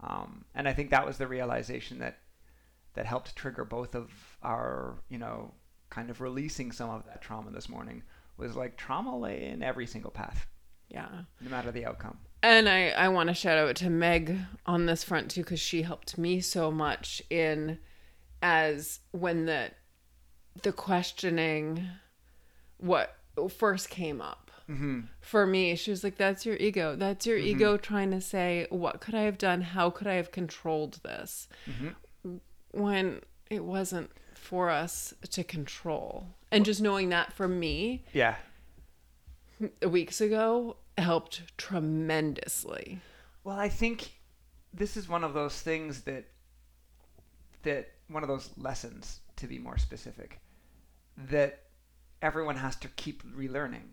Um, 0.01 0.45
and 0.53 0.67
i 0.67 0.74
think 0.74 0.89
that 0.91 1.05
was 1.05 1.17
the 1.17 1.27
realization 1.27 2.00
that 2.00 2.19
that 2.96 3.06
helped 3.06 3.36
trigger 3.36 3.64
both 3.64 3.96
of 3.96 4.12
our 4.42 4.96
you 5.10 5.18
know 5.18 5.54
kind 5.90 6.10
of 6.10 6.20
releasing 6.20 6.72
some 6.72 6.90
of 6.90 7.06
that 7.06 7.22
trauma 7.22 7.52
this 7.52 7.70
morning 7.70 8.04
was 8.38 8.56
like 8.56 8.75
trauma 8.78 9.18
lay 9.18 9.46
in 9.46 9.64
every 9.64 9.88
single 9.88 10.12
path. 10.12 10.46
Yeah. 10.90 11.08
No 11.42 11.50
matter 11.50 11.72
the 11.72 11.86
outcome. 11.86 12.18
And 12.44 12.70
i 12.70 12.90
i 12.90 13.08
want 13.08 13.30
to 13.30 13.34
shout 13.34 13.58
out 13.58 13.75
to 13.78 13.90
meg 13.90 14.38
on 14.66 14.86
this 14.86 15.04
front 15.04 15.32
too 15.32 15.42
because 15.42 15.60
she 15.60 15.82
helped 15.82 16.18
me 16.18 16.42
so 16.42 16.72
much 16.72 17.22
in 17.30 17.80
as 18.42 19.00
when 19.12 19.46
the 19.46 19.72
the 20.62 20.72
questioning 20.72 21.88
what 22.78 23.16
first 23.50 23.90
came 23.90 24.22
up. 24.22 24.42
Mm-hmm. 24.68 25.02
for 25.22 25.46
me 25.46 25.75
she 25.75 25.92
was 25.92 26.04
like 26.04 26.18
that's 26.18 26.44
your 26.44 26.56
ego. 26.58 26.96
That's 26.96 27.28
your 27.28 27.38
mm-hmm. 27.38 27.48
ego 27.48 27.78
trying 27.78 28.10
to 28.12 28.20
say 28.22 28.66
what 28.70 29.00
could 29.00 29.16
i 29.16 29.22
have 29.22 29.38
done? 29.38 29.62
How 29.62 29.90
could 29.90 30.08
i 30.08 30.16
have 30.16 30.32
controlled 30.32 31.00
this 31.04 31.48
mm-hmm. 31.70 31.90
When 32.75 33.22
it 33.50 33.63
wasn't 33.63 34.12
for 34.34 34.70
us 34.70 35.13
to 35.32 35.44
control. 35.44 36.27
And 36.51 36.65
just 36.65 36.82
knowing 36.82 37.10
that 37.10 37.34
for 37.34 37.48
me 37.48 38.03
yeah. 38.13 38.36
weeks 39.88 40.22
ago 40.22 40.77
helped 40.98 41.58
tremendously. 41.58 43.00
Well 43.44 43.58
i 43.60 43.70
think 43.70 44.12
this 44.74 44.98
is 44.98 45.08
one 45.08 45.24
of 45.24 45.34
those 45.34 45.62
things 45.62 46.01
that 46.01 46.25
that 47.63 47.91
one 48.08 48.24
of 48.24 48.29
those 48.29 48.50
lessons 48.58 49.20
to 49.38 49.48
be 49.48 49.58
more 49.58 49.77
specific 49.77 50.39
that 51.17 51.63
everyone 52.22 52.58
has 52.58 52.75
to 52.77 52.88
keep 52.89 53.24
relearning. 53.36 53.89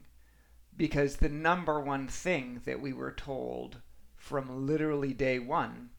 Because 0.77 1.17
the 1.17 1.29
number 1.29 1.81
one 1.81 2.09
thing 2.09 2.63
that 2.65 2.81
we 2.81 2.93
were 2.93 3.13
told 3.13 3.79
from 4.17 4.67
literally 4.67 5.13
day 5.13 5.39
one 5.39 5.91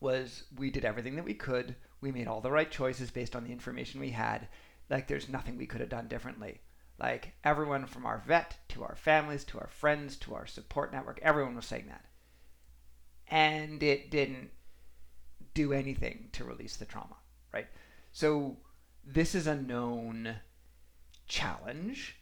was 0.00 0.44
we 0.56 0.70
did 0.70 0.84
everything 0.84 1.16
that 1.16 1.24
we 1.24 1.34
could 1.34 1.76
we 2.02 2.12
made 2.12 2.26
all 2.26 2.42
the 2.42 2.50
right 2.50 2.70
choices 2.70 3.10
based 3.10 3.34
on 3.34 3.44
the 3.44 3.52
information 3.52 4.00
we 4.00 4.10
had 4.10 4.48
like 4.90 5.08
there's 5.08 5.28
nothing 5.28 5.56
we 5.56 5.66
could 5.66 5.80
have 5.80 5.88
done 5.88 6.08
differently 6.08 6.60
like 6.98 7.32
everyone 7.42 7.86
from 7.86 8.04
our 8.04 8.22
vet 8.26 8.58
to 8.68 8.82
our 8.82 8.96
families 8.96 9.44
to 9.44 9.58
our 9.58 9.68
friends 9.68 10.16
to 10.16 10.34
our 10.34 10.46
support 10.46 10.92
network 10.92 11.18
everyone 11.22 11.56
was 11.56 11.64
saying 11.64 11.86
that 11.86 12.04
and 13.28 13.82
it 13.82 14.10
didn't 14.10 14.50
do 15.54 15.72
anything 15.72 16.28
to 16.32 16.44
release 16.44 16.76
the 16.76 16.84
trauma 16.84 17.16
right? 17.52 17.66
So 18.12 18.56
this 19.04 19.34
is 19.34 19.46
a 19.46 19.54
known 19.54 20.36
challenge 21.26 22.16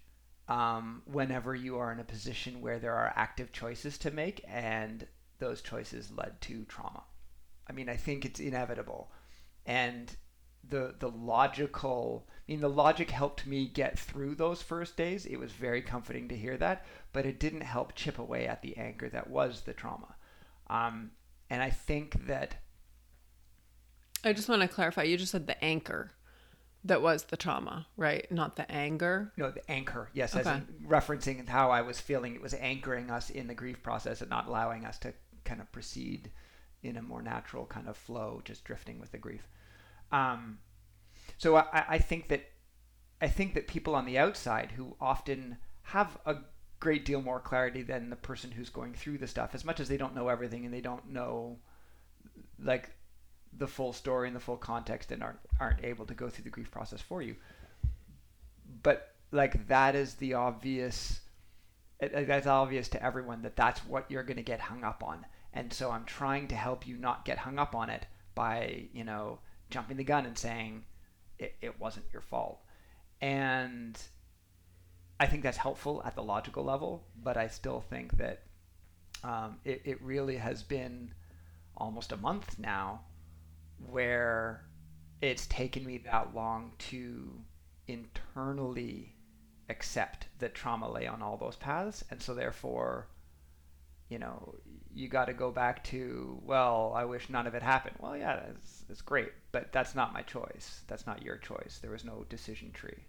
um, 0.49 1.03
whenever 1.07 1.55
you 1.55 1.79
are 1.79 1.93
in 1.93 2.01
a 2.01 2.05
position 2.05 2.61
where 2.61 2.79
there 2.79 2.95
are 2.95 3.13
active 3.17 3.53
choices 3.53 3.99
to 3.99 4.11
make 4.11 4.45
and 4.49 5.07
those 5.39 5.63
choices 5.63 6.11
led 6.11 6.41
to 6.43 6.65
trauma. 6.65 7.05
I 7.69 7.73
mean, 7.73 7.89
I 7.89 7.97
think 7.97 8.25
it's 8.25 8.41
inevitable. 8.41 9.11
And 9.67 10.15
the 10.69 10.95
the 10.99 11.11
logical 11.11 12.27
I 12.49 12.53
mean 12.53 12.61
the 12.61 12.69
logic 12.69 13.11
helped 13.11 13.47
me 13.47 13.67
get 13.67 13.99
through 13.99 14.35
those 14.37 14.63
first 14.63 14.97
days. 14.97 15.27
It 15.27 15.39
was 15.39 15.53
very 15.53 15.83
comforting 15.83 16.29
to 16.29 16.37
hear 16.37 16.57
that, 16.59 16.85
but 17.13 17.27
it 17.27 17.41
didn't 17.41 17.63
help 17.63 17.95
chip 17.95 18.19
away 18.19 18.47
at 18.47 18.63
the 18.63 18.77
anchor 18.77 19.09
that 19.11 19.29
was 19.31 19.63
the 19.63 19.73
trauma. 19.73 20.15
Um, 20.69 21.13
and 21.49 21.63
I 21.63 21.71
think 21.71 22.27
that 22.27 22.57
I 24.25 24.33
just 24.33 24.49
want 24.49 24.63
to 24.63 24.69
clarify. 24.69 25.03
You 25.03 25.17
just 25.17 25.33
said 25.33 25.47
the 25.47 25.63
anchor 25.65 26.13
that 26.85 27.03
was 27.03 27.25
the 27.25 27.37
trauma, 27.37 27.87
right? 27.97 28.31
Not 28.31 28.57
the 28.57 28.71
anger. 28.71 29.33
No, 29.37 29.51
the 29.51 29.69
anchor. 29.71 30.11
Yes, 30.15 30.35
okay. 30.35 30.49
as 30.49 30.63
referencing 30.87 31.47
how 31.47 31.71
I 31.71 31.83
was 31.83 32.01
feeling. 32.01 32.35
It 32.35 32.43
was 32.43 32.55
anchoring 32.55 33.11
us 33.11 33.31
in 33.31 33.47
the 33.47 33.55
grief 33.55 33.83
process 33.83 34.21
and 34.21 34.31
not 34.31 34.47
allowing 34.47 34.87
us 34.87 34.99
to 35.01 35.13
kind 35.45 35.61
of 35.61 35.71
proceed 35.73 36.31
in 36.83 36.97
a 36.97 37.03
more 37.03 37.23
natural 37.23 37.67
kind 37.67 37.89
of 37.89 37.97
flow, 37.97 38.41
just 38.45 38.65
drifting 38.65 38.99
with 38.99 39.13
the 39.13 39.19
grief. 39.19 39.47
Um, 40.13 40.59
so 41.39 41.57
I, 41.57 41.85
I 41.89 41.99
think 41.99 42.29
that 42.29 42.45
I 43.21 43.29
think 43.29 43.55
that 43.55 43.69
people 43.69 43.95
on 43.95 44.07
the 44.07 44.19
outside 44.19 44.73
who 44.73 44.97
often 45.01 45.59
have 45.83 46.19
a 46.25 46.37
great 46.79 47.05
deal 47.05 47.21
more 47.21 47.41
clarity 47.41 47.83
than 47.83 48.09
the 48.09 48.17
person 48.17 48.51
who's 48.51 48.71
going 48.71 48.95
through 48.95 49.19
the 49.19 49.27
stuff, 49.27 49.55
as 49.55 49.65
much 49.65 49.81
as 49.81 49.89
they 49.89 49.99
don't 49.99 50.15
know 50.15 50.29
everything 50.29 50.65
and 50.65 50.73
they 50.73 50.81
don't 50.81 51.11
know 51.11 51.59
like 52.59 52.91
the 53.59 53.67
full 53.67 53.93
story 53.93 54.29
and 54.29 54.37
the 54.37 54.41
full 54.41 54.57
context 54.57 55.13
and 55.13 55.23
aren't 55.23 55.39
aren't 55.59 55.85
able 55.85 56.07
to 56.07 56.15
go 56.15 56.29
through 56.29 56.45
the 56.45 56.51
grief 56.51 56.71
process 56.71 57.01
for 57.01 57.21
you. 57.21 57.37
But 58.83 59.15
like 59.31 59.69
that 59.69 59.95
is 59.95 60.15
the 60.15 60.35
obvious. 60.35 61.21
That's 62.01 62.47
obvious 62.47 62.89
to 62.91 63.05
everyone 63.05 63.43
that 63.43 63.57
that's 63.57 63.81
what 63.81 64.11
you're 64.11 64.23
going 64.23 64.39
to 64.39 64.43
get 64.43 64.59
hung 64.59 64.85
up 64.85 65.05
on. 65.05 65.27
And 65.53 65.73
so 65.73 65.91
I'm 65.91 66.05
trying 66.05 66.49
to 66.49 66.55
help 66.55 66.87
you 66.87 66.97
not 66.97 67.25
get 67.25 67.39
hung 67.39 67.59
up 67.59 67.75
on 67.75 67.91
it 67.91 68.07
by 68.35 68.89
you 68.93 69.05
know 69.05 69.41
jumping 69.71 69.97
the 69.97 70.05
gun 70.05 70.27
and 70.27 70.39
saying 70.39 70.85
it, 71.39 71.57
it 71.61 71.81
wasn't 71.81 72.07
your 72.13 72.23
fault. 72.23 72.61
And 73.21 74.01
I 75.19 75.27
think 75.27 75.43
that's 75.43 75.59
helpful 75.59 76.03
at 76.05 76.15
the 76.15 76.23
logical 76.23 76.65
level, 76.65 77.05
but 77.23 77.37
I 77.37 77.49
still 77.49 77.81
think 77.81 78.17
that 78.17 78.43
um, 79.23 79.59
it, 79.65 79.83
it 79.85 80.03
really 80.03 80.37
has 80.37 80.63
been 80.63 81.13
almost 81.77 82.13
a 82.13 82.17
month 82.17 82.59
now 82.59 83.03
where 83.79 84.65
it's 85.21 85.47
taken 85.47 85.85
me 85.85 85.99
that 85.99 86.35
long 86.35 86.73
to 86.79 87.33
internally 87.87 89.15
accept 89.69 90.27
that 90.39 90.55
trauma 90.55 90.91
lay 90.91 91.07
on 91.07 91.23
all 91.23 91.37
those 91.37 91.57
paths 91.57 92.05
and 92.11 92.21
so 92.21 92.35
therefore 92.35 93.07
you 94.09 94.19
know 94.19 94.55
you 94.95 95.09
got 95.09 95.27
to 95.27 95.33
go 95.33 95.51
back 95.51 95.85
to 95.85 96.41
well 96.45 96.93
i 96.97 97.05
wish 97.05 97.29
none 97.31 97.47
of 97.47 97.55
it 97.55 97.63
happened. 97.63 97.97
Well 98.01 98.17
yeah 98.17 98.37
that's, 98.47 98.85
it's 98.89 99.03
great 99.03 99.31
but 99.53 99.73
that's 99.73 99.95
not 99.95 100.13
my 100.13 100.23
choice. 100.23 100.83
That's 100.87 101.07
not 101.07 101.23
your 101.23 101.37
choice. 101.37 101.79
There 101.83 101.91
was 101.91 102.05
no 102.05 102.25
decision 102.29 102.71
tree 102.73 103.05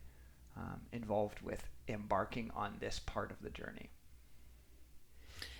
um, 0.58 0.82
involved 0.92 1.42
with 1.42 1.64
embarking 1.88 2.52
on 2.56 2.76
this 2.80 3.00
part 3.00 3.32
of 3.32 3.42
the 3.42 3.50
journey. 3.50 3.90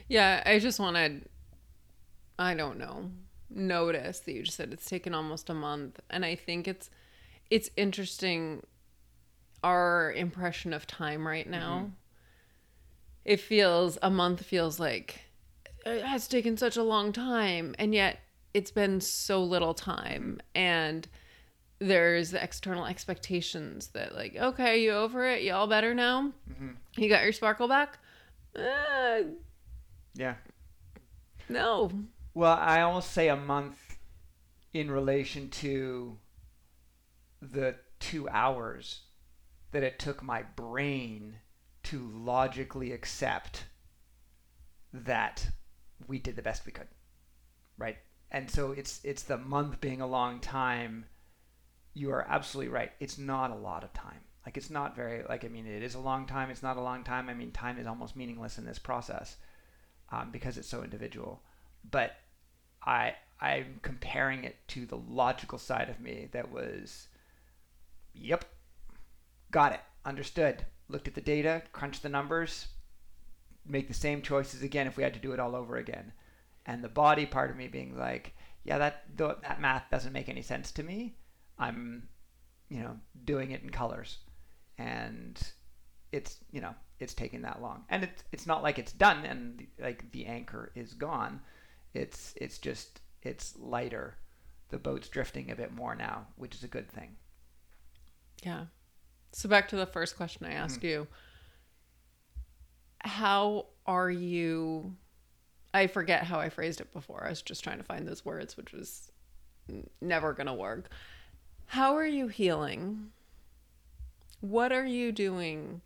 Yeah 0.08 0.44
i 0.46 0.60
just 0.60 0.80
wanted 0.80 1.30
i 2.38 2.54
don't 2.54 2.78
know 2.78 3.10
notice 3.50 4.20
that 4.22 4.34
you 4.34 4.44
just 4.44 4.58
said 4.58 4.72
it's 4.74 4.90
taken 4.90 5.14
almost 5.14 5.50
a 5.50 5.54
month 5.54 6.00
and 6.10 6.24
i 6.26 6.36
think 6.36 6.68
it's 6.68 6.90
it's 7.50 7.70
interesting 7.76 8.64
our 9.64 10.12
impression 10.14 10.74
of 10.74 10.88
time 10.88 11.28
right 11.28 11.48
now. 11.48 11.84
Mm-hmm. 11.84 11.90
it 13.26 13.40
feels 13.40 13.98
a 14.02 14.10
month 14.10 14.44
feels 14.44 14.80
like 14.80 15.20
it 15.86 16.04
has 16.04 16.28
taken 16.28 16.58
such 16.58 16.78
a 16.78 16.84
long 16.84 17.12
time 17.12 17.76
and 17.80 17.94
yet 17.94 18.20
it's 18.54 18.72
been 18.72 19.00
so 19.02 19.44
little 19.44 19.74
time 19.74 20.40
and 20.54 21.08
there's 21.80 22.32
the 22.32 22.44
external 22.44 22.86
expectations 22.86 23.88
that 23.88 24.14
like 24.14 24.36
okay 24.36 24.82
you 24.84 24.92
over 24.92 25.28
it 25.28 25.42
you 25.42 25.54
all 25.54 25.68
better 25.68 25.94
now? 25.94 26.32
Mm-hmm. 26.50 26.72
you 27.02 27.10
got 27.10 27.24
your 27.24 27.32
sparkle 27.32 27.68
back? 27.68 27.98
Uh, 28.56 29.22
yeah. 30.14 30.36
no. 31.50 31.90
Well, 32.34 32.58
I 32.58 32.82
almost 32.82 33.12
say 33.12 33.30
a 33.30 33.36
month 33.36 33.98
in 34.74 34.90
relation 34.90 35.50
to 35.50 36.18
the 37.42 37.76
two 38.00 38.28
hours 38.30 39.02
that 39.72 39.84
it 39.84 40.00
took 40.00 40.22
my 40.22 40.44
brain 40.56 41.36
to 41.84 42.10
logically 42.14 42.92
accept 42.92 43.66
that 44.94 45.50
we 46.08 46.20
did 46.20 46.36
the 46.36 46.42
best 46.42 46.66
we 46.66 46.72
could. 46.72 46.88
Right? 47.78 47.98
And 48.30 48.50
so 48.50 48.72
it's 48.72 49.02
it's 49.04 49.24
the 49.24 49.38
month 49.38 49.82
being 49.82 50.02
a 50.02 50.08
long 50.08 50.40
time. 50.40 51.06
You 51.94 52.12
are 52.12 52.26
absolutely 52.28 52.72
right. 52.72 52.92
It's 53.00 53.18
not 53.18 53.52
a 53.52 53.56
lot 53.56 53.84
of 53.84 53.94
time. 53.94 54.22
Like 54.46 54.58
it's 54.58 54.70
not 54.70 54.96
very 54.96 55.24
like 55.28 55.46
I 55.46 55.50
mean 55.50 55.68
it 55.68 55.84
is 55.84 55.96
a 55.96 56.00
long 56.00 56.26
time. 56.26 56.50
It's 56.50 56.64
not 56.64 56.78
a 56.78 56.82
long 56.82 57.04
time. 57.04 57.30
I 57.30 57.34
mean 57.34 57.52
time 57.52 57.78
is 57.78 57.88
almost 57.88 58.16
meaningless 58.16 58.58
in 58.58 58.66
this 58.66 58.80
process 58.80 59.38
um, 60.12 60.30
because 60.32 60.58
it's 60.58 60.68
so 60.68 60.84
individual 60.84 61.42
but 61.90 62.16
I 62.86 63.16
I'm 63.40 63.80
comparing 63.82 64.44
it 64.44 64.56
to 64.70 64.86
the 64.86 64.98
logical 64.98 65.58
side 65.58 65.90
of 65.90 66.00
me 66.00 66.30
that 66.32 66.52
was, 66.52 67.08
yep, 68.14 68.46
got 69.50 69.74
it. 69.74 69.80
understood. 70.06 70.66
Looked 70.90 71.08
at 71.08 71.16
the 71.16 71.22
data, 71.22 71.64
crunched 71.72 72.04
the 72.04 72.10
numbers, 72.10 72.68
make 73.66 73.88
the 73.88 73.94
same 73.94 74.22
choices 74.22 74.64
again 74.64 74.88
if 74.88 74.98
we 74.98 75.04
had 75.04 75.14
to 75.14 75.20
do 75.20 75.32
it 75.32 75.40
all 75.40 75.56
over 75.56 75.78
again. 75.78 76.12
And 76.66 76.84
the 76.84 76.90
body 76.90 77.26
part 77.26 77.50
of 77.50 77.58
me 77.58 77.68
being 77.68 77.98
like, 77.98 78.36
yeah, 78.64 78.78
that 78.78 79.04
that 79.18 79.62
math 79.62 79.90
doesn't 79.90 80.14
make 80.14 80.30
any 80.30 80.42
sense 80.42 80.72
to 80.74 80.84
me. 80.84 81.16
I'm, 81.58 82.08
you 82.70 82.80
know, 82.80 82.98
doing 83.26 83.52
it 83.52 83.64
in 83.64 83.70
colors, 83.70 84.18
and 84.78 85.40
it's 86.12 86.38
you 86.52 86.62
know 86.62 86.76
it's 87.00 87.14
taking 87.14 87.42
that 87.42 87.62
long, 87.62 87.84
and 87.90 88.04
it's 88.04 88.24
it's 88.32 88.46
not 88.46 88.62
like 88.62 88.78
it's 88.78 88.92
done 88.92 89.26
and 89.26 89.66
like 89.80 90.12
the 90.12 90.28
anchor 90.28 90.72
is 90.76 90.94
gone. 90.94 91.42
It's 91.94 92.34
it's 92.38 92.60
just 92.60 93.02
it's 93.24 93.56
lighter. 93.58 94.16
The 94.70 94.78
boat's 94.78 95.10
drifting 95.10 95.52
a 95.52 95.56
bit 95.56 95.74
more 95.74 95.96
now, 95.96 96.28
which 96.38 96.56
is 96.56 96.64
a 96.64 96.68
good 96.68 96.90
thing. 96.90 97.18
Yeah. 98.44 98.66
So 99.34 99.50
back 99.50 99.68
to 99.70 99.76
the 99.76 99.86
first 99.86 100.18
question 100.18 100.46
I 100.46 100.54
asked 100.54 100.78
mm-hmm. 100.78 100.88
you. 100.88 101.08
How 103.04 103.68
are 103.86 104.10
you 104.10 104.96
I 105.74 105.88
forget 105.88 106.24
how 106.24 106.40
I 106.40 106.50
phrased 106.50 106.82
it 106.82 106.92
before. 106.92 107.24
I 107.26 107.30
was 107.30 107.42
just 107.42 107.64
trying 107.64 107.78
to 107.78 107.84
find 107.84 108.08
those 108.08 108.26
words, 108.26 108.58
which 108.58 108.74
was 108.74 109.12
never 110.02 110.34
going 110.34 110.48
to 110.48 110.54
work. 110.54 110.90
How 111.68 111.96
are 111.96 112.06
you 112.06 112.28
healing? 112.28 113.12
What 114.42 114.72
are 114.72 114.86
you 114.86 115.12
doing? 115.12 115.82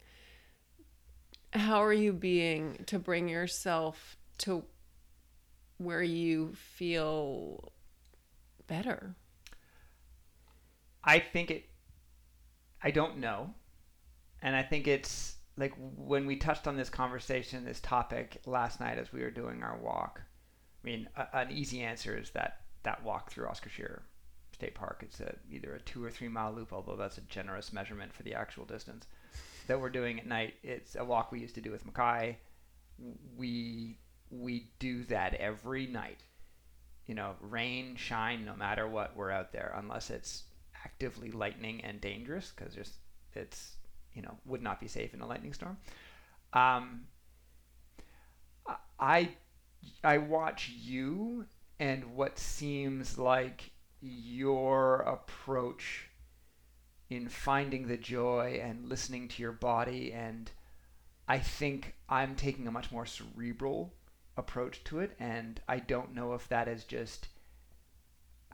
How 1.53 1.83
are 1.83 1.93
you 1.93 2.13
being 2.13 2.83
to 2.87 2.97
bring 2.97 3.29
yourself 3.29 4.17
to 4.39 4.63
where 5.77 6.01
you 6.01 6.53
feel 6.55 7.71
better? 8.65 9.15
I 11.03 11.19
think 11.19 11.51
it, 11.51 11.69
I 12.81 12.89
don't 12.89 13.19
know. 13.19 13.53
And 14.41 14.55
I 14.55 14.63
think 14.63 14.87
it's 14.87 15.34
like 15.57 15.73
when 15.97 16.25
we 16.25 16.35
touched 16.35 16.67
on 16.67 16.75
this 16.75 16.89
conversation, 16.89 17.63
this 17.65 17.79
topic 17.79 18.41
last 18.45 18.79
night 18.79 18.97
as 18.97 19.13
we 19.13 19.21
were 19.21 19.31
doing 19.31 19.63
our 19.63 19.77
walk. 19.77 20.21
I 20.83 20.85
mean, 20.85 21.07
a, 21.15 21.27
an 21.37 21.51
easy 21.51 21.81
answer 21.81 22.17
is 22.17 22.31
that 22.31 22.61
that 22.83 23.03
walk 23.03 23.31
through 23.31 23.47
Oscar 23.47 23.69
Scherer 23.69 24.03
State 24.51 24.75
Park. 24.75 25.01
It's 25.01 25.19
a, 25.19 25.35
either 25.49 25.73
a 25.73 25.79
two 25.81 26.03
or 26.03 26.11
three 26.11 26.27
mile 26.27 26.53
loop, 26.53 26.73
although 26.73 26.95
that's 26.95 27.17
a 27.17 27.21
generous 27.21 27.73
measurement 27.73 28.13
for 28.13 28.23
the 28.23 28.33
actual 28.33 28.65
distance 28.65 29.07
that 29.67 29.79
we're 29.79 29.89
doing 29.89 30.19
at 30.19 30.27
night. 30.27 30.55
It's 30.63 30.95
a 30.95 31.03
walk 31.03 31.31
we 31.31 31.39
used 31.39 31.55
to 31.55 31.61
do 31.61 31.71
with 31.71 31.85
Makai. 31.85 32.35
We 33.37 33.97
we 34.29 34.67
do 34.79 35.03
that 35.05 35.35
every 35.35 35.87
night. 35.87 36.19
You 37.07 37.15
know, 37.15 37.35
rain, 37.39 37.95
shine, 37.95 38.45
no 38.45 38.55
matter 38.55 38.87
what, 38.87 39.15
we're 39.15 39.31
out 39.31 39.51
there 39.51 39.73
unless 39.77 40.09
it's 40.09 40.43
actively 40.83 41.31
lightning 41.31 41.81
and 41.81 42.01
dangerous 42.01 42.51
because 42.55 42.75
just 42.75 42.93
it's 43.33 43.75
you 44.15 44.21
know 44.21 44.37
would 44.45 44.61
not 44.61 44.79
be 44.79 44.87
safe 44.87 45.13
in 45.13 45.21
a 45.21 45.27
lightning 45.27 45.53
storm. 45.53 45.77
Um, 46.53 47.07
I 48.99 49.29
I 50.03 50.17
watch 50.17 50.69
you 50.69 51.45
and 51.79 52.15
what 52.15 52.39
seems 52.39 53.17
like 53.17 53.71
your 54.01 55.01
approach 55.01 56.09
in 57.09 57.27
finding 57.29 57.87
the 57.87 57.97
joy 57.97 58.59
and 58.63 58.87
listening 58.87 59.27
to 59.27 59.41
your 59.41 59.51
body 59.51 60.11
and 60.11 60.51
I 61.27 61.39
think 61.39 61.95
I'm 62.09 62.35
taking 62.35 62.67
a 62.67 62.71
much 62.71 62.91
more 62.91 63.05
cerebral 63.05 63.93
approach 64.37 64.83
to 64.85 64.99
it 64.99 65.15
and 65.19 65.59
I 65.67 65.79
don't 65.79 66.13
know 66.13 66.33
if 66.33 66.47
that 66.49 66.67
is 66.67 66.83
just 66.83 67.27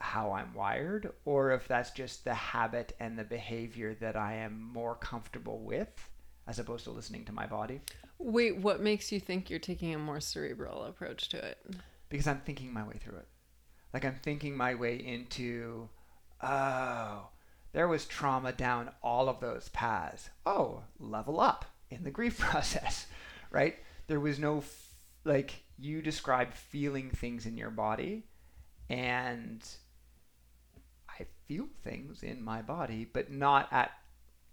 how 0.02 0.32
I'm 0.32 0.52
wired 0.52 1.12
or 1.24 1.52
if 1.52 1.68
that's 1.68 1.92
just 1.92 2.24
the 2.24 2.34
habit 2.34 2.94
and 2.98 3.16
the 3.16 3.24
behavior 3.24 3.94
that 4.00 4.16
I 4.16 4.34
am 4.34 4.60
more 4.60 4.96
comfortable 4.96 5.60
with 5.60 6.10
as 6.48 6.58
opposed 6.58 6.84
to 6.84 6.90
listening 6.90 7.24
to 7.26 7.32
my 7.32 7.46
body. 7.46 7.80
Wait, 8.18 8.56
what 8.56 8.80
makes 8.80 9.12
you 9.12 9.20
think 9.20 9.48
you're 9.48 9.60
taking 9.60 9.94
a 9.94 9.98
more 9.98 10.20
cerebral 10.20 10.84
approach 10.84 11.28
to 11.28 11.38
it? 11.38 11.58
Because 12.08 12.26
I'm 12.26 12.40
thinking 12.40 12.72
my 12.72 12.86
way 12.86 12.96
through 12.98 13.18
it. 13.18 13.28
Like 13.94 14.04
I'm 14.04 14.16
thinking 14.22 14.56
my 14.56 14.74
way 14.74 14.96
into, 14.96 15.88
oh, 16.42 17.28
there 17.72 17.88
was 17.88 18.04
trauma 18.04 18.52
down 18.52 18.90
all 19.02 19.28
of 19.28 19.38
those 19.38 19.68
paths. 19.68 20.30
Oh, 20.44 20.82
level 20.98 21.40
up 21.40 21.64
in 21.90 22.02
the 22.02 22.10
grief 22.10 22.38
process, 22.40 23.06
right? 23.50 23.76
There 24.08 24.20
was 24.20 24.38
no, 24.38 24.64
like, 25.24 25.62
you 25.78 26.02
described 26.02 26.54
feeling 26.54 27.10
things 27.10 27.46
in 27.46 27.56
your 27.56 27.70
body 27.70 28.24
and 28.88 29.66
feel 31.52 31.68
things 31.82 32.22
in 32.22 32.42
my 32.42 32.62
body, 32.62 33.06
but 33.12 33.30
not 33.30 33.68
at 33.70 33.90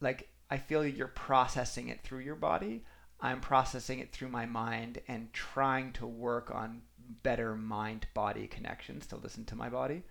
like 0.01 0.29
I 0.49 0.57
feel 0.57 0.85
you're 0.85 1.07
processing 1.07 1.89
it 1.89 2.01
through 2.01 2.19
your 2.19 2.35
body. 2.35 2.83
I'm 3.21 3.41
processing 3.41 3.99
it 3.99 4.11
through 4.11 4.29
my 4.29 4.45
mind 4.45 4.99
and 5.07 5.31
trying 5.33 5.91
to 5.93 6.07
work 6.07 6.51
on 6.53 6.81
better 7.23 7.55
mind 7.55 8.07
body 8.13 8.47
connections 8.47 9.05
to 9.07 9.17
listen 9.17 9.45
to 9.45 9.55
my 9.55 9.69
body. 9.69 10.03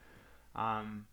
Um, 0.55 1.07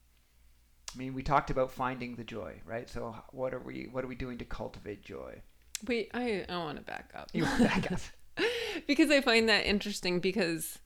I 0.94 0.98
mean, 0.98 1.14
we 1.14 1.24
talked 1.24 1.50
about 1.50 1.72
finding 1.72 2.16
the 2.16 2.24
joy, 2.24 2.62
right? 2.66 2.90
So 2.90 3.16
what 3.32 3.54
are 3.54 3.60
we 3.60 3.88
what 3.92 4.04
are 4.04 4.08
we 4.08 4.16
doing 4.16 4.38
to 4.38 4.46
cultivate 4.46 5.04
joy? 5.04 5.42
Wait, 5.88 6.10
I 6.14 6.46
I 6.48 6.58
want 6.58 6.78
to 6.78 6.84
back 6.84 7.12
up. 7.16 7.30
You 7.34 7.44
want 7.44 7.58
to 7.58 7.68
back 7.68 7.92
up 7.92 8.00
because 8.88 9.10
I 9.10 9.22
find 9.22 9.50
that 9.50 9.66
interesting 9.66 10.20
because 10.20 10.80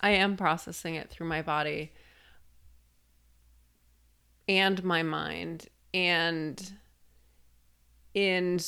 I 0.00 0.10
am 0.10 0.36
processing 0.36 0.94
it 0.94 1.10
through 1.10 1.28
my 1.28 1.42
body 1.42 1.92
and 4.48 4.82
my 4.84 5.02
mind 5.02 5.66
and 5.92 6.72
in 8.14 8.58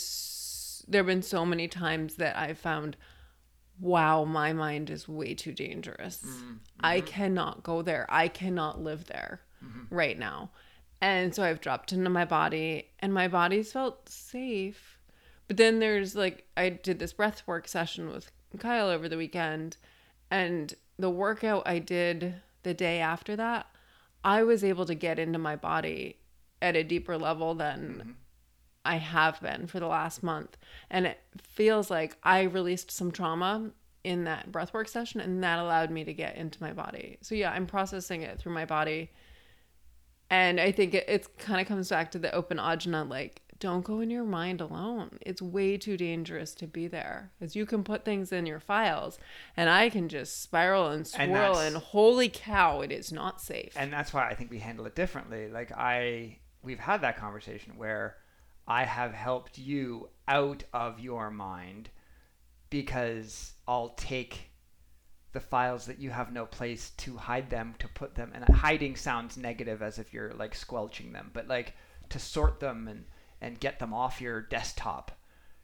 there 0.88 1.00
have 1.00 1.06
been 1.06 1.22
so 1.22 1.44
many 1.44 1.68
times 1.68 2.16
that 2.16 2.36
I've 2.36 2.58
found 2.58 2.96
wow 3.80 4.24
my 4.24 4.52
mind 4.52 4.90
is 4.90 5.08
way 5.08 5.34
too 5.34 5.52
dangerous. 5.52 6.22
Mm-hmm. 6.26 6.54
I 6.80 7.00
cannot 7.00 7.62
go 7.62 7.82
there. 7.82 8.06
I 8.08 8.28
cannot 8.28 8.80
live 8.82 9.06
there 9.06 9.40
mm-hmm. 9.64 9.94
right 9.94 10.18
now. 10.18 10.50
And 11.00 11.34
so 11.34 11.44
I've 11.44 11.60
dropped 11.60 11.92
into 11.92 12.10
my 12.10 12.24
body 12.24 12.88
and 12.98 13.14
my 13.14 13.28
body's 13.28 13.72
felt 13.72 14.08
safe. 14.08 14.98
But 15.46 15.56
then 15.56 15.78
there's 15.78 16.16
like 16.16 16.46
I 16.56 16.70
did 16.70 16.98
this 16.98 17.12
breath 17.12 17.42
work 17.46 17.68
session 17.68 18.10
with 18.10 18.30
Kyle 18.58 18.88
over 18.88 19.08
the 19.08 19.16
weekend 19.16 19.76
and 20.30 20.74
the 20.98 21.10
workout 21.10 21.62
I 21.66 21.78
did 21.78 22.34
the 22.62 22.74
day 22.74 23.00
after 23.00 23.36
that, 23.36 23.66
I 24.24 24.42
was 24.42 24.64
able 24.64 24.84
to 24.86 24.94
get 24.94 25.18
into 25.18 25.38
my 25.38 25.56
body 25.56 26.18
at 26.60 26.76
a 26.76 26.82
deeper 26.82 27.16
level 27.16 27.54
than 27.54 27.94
mm-hmm. 27.98 28.10
I 28.84 28.96
have 28.96 29.40
been 29.40 29.66
for 29.66 29.78
the 29.78 29.86
last 29.86 30.22
month. 30.22 30.56
And 30.90 31.06
it 31.06 31.20
feels 31.42 31.90
like 31.90 32.16
I 32.22 32.42
released 32.42 32.90
some 32.90 33.12
trauma 33.12 33.70
in 34.04 34.24
that 34.24 34.50
breathwork 34.50 34.88
session 34.88 35.20
and 35.20 35.42
that 35.44 35.58
allowed 35.58 35.90
me 35.90 36.04
to 36.04 36.12
get 36.12 36.36
into 36.36 36.62
my 36.62 36.72
body. 36.72 37.18
So 37.20 37.34
yeah, 37.34 37.52
I'm 37.52 37.66
processing 37.66 38.22
it 38.22 38.38
through 38.38 38.52
my 38.52 38.64
body. 38.64 39.10
And 40.30 40.60
I 40.60 40.72
think 40.72 40.94
it, 40.94 41.08
it 41.08 41.38
kind 41.38 41.60
of 41.60 41.66
comes 41.66 41.88
back 41.88 42.10
to 42.12 42.18
the 42.18 42.32
open 42.34 42.58
ajna 42.58 43.08
like 43.08 43.42
don't 43.60 43.84
go 43.84 44.00
in 44.00 44.10
your 44.10 44.24
mind 44.24 44.60
alone. 44.60 45.18
It's 45.20 45.42
way 45.42 45.76
too 45.76 45.96
dangerous 45.96 46.54
to 46.54 46.66
be 46.66 46.86
there 46.86 47.32
because 47.38 47.56
you 47.56 47.66
can 47.66 47.82
put 47.82 48.04
things 48.04 48.32
in 48.32 48.46
your 48.46 48.60
files 48.60 49.18
and 49.56 49.68
I 49.68 49.90
can 49.90 50.08
just 50.08 50.42
spiral 50.42 50.88
and 50.88 51.06
swirl 51.06 51.58
and, 51.58 51.74
and, 51.74 51.84
holy 51.84 52.28
cow, 52.28 52.80
it 52.80 52.92
is 52.92 53.12
not 53.12 53.40
safe. 53.40 53.72
And 53.76 53.92
that's 53.92 54.12
why 54.12 54.28
I 54.28 54.34
think 54.34 54.50
we 54.50 54.60
handle 54.60 54.86
it 54.86 54.94
differently. 54.94 55.48
Like 55.48 55.72
I, 55.72 56.38
we've 56.62 56.78
had 56.78 57.00
that 57.00 57.16
conversation 57.16 57.76
where 57.76 58.16
I 58.66 58.84
have 58.84 59.12
helped 59.12 59.58
you 59.58 60.10
out 60.28 60.62
of 60.72 61.00
your 61.00 61.30
mind 61.30 61.90
because 62.70 63.54
I'll 63.66 63.90
take 63.90 64.50
the 65.32 65.40
files 65.40 65.86
that 65.86 65.98
you 65.98 66.10
have 66.10 66.32
no 66.32 66.46
place 66.46 66.90
to 66.90 67.16
hide 67.16 67.50
them, 67.50 67.74
to 67.78 67.88
put 67.88 68.14
them, 68.14 68.32
and 68.34 68.44
hiding 68.56 68.96
sounds 68.96 69.36
negative 69.36 69.82
as 69.82 69.98
if 69.98 70.12
you're 70.12 70.32
like 70.32 70.54
squelching 70.54 71.12
them, 71.12 71.30
but 71.32 71.48
like 71.48 71.74
to 72.10 72.18
sort 72.18 72.60
them 72.60 72.88
and 72.88 73.04
and 73.40 73.60
get 73.60 73.78
them 73.78 73.94
off 73.94 74.20
your 74.20 74.40
desktop, 74.42 75.12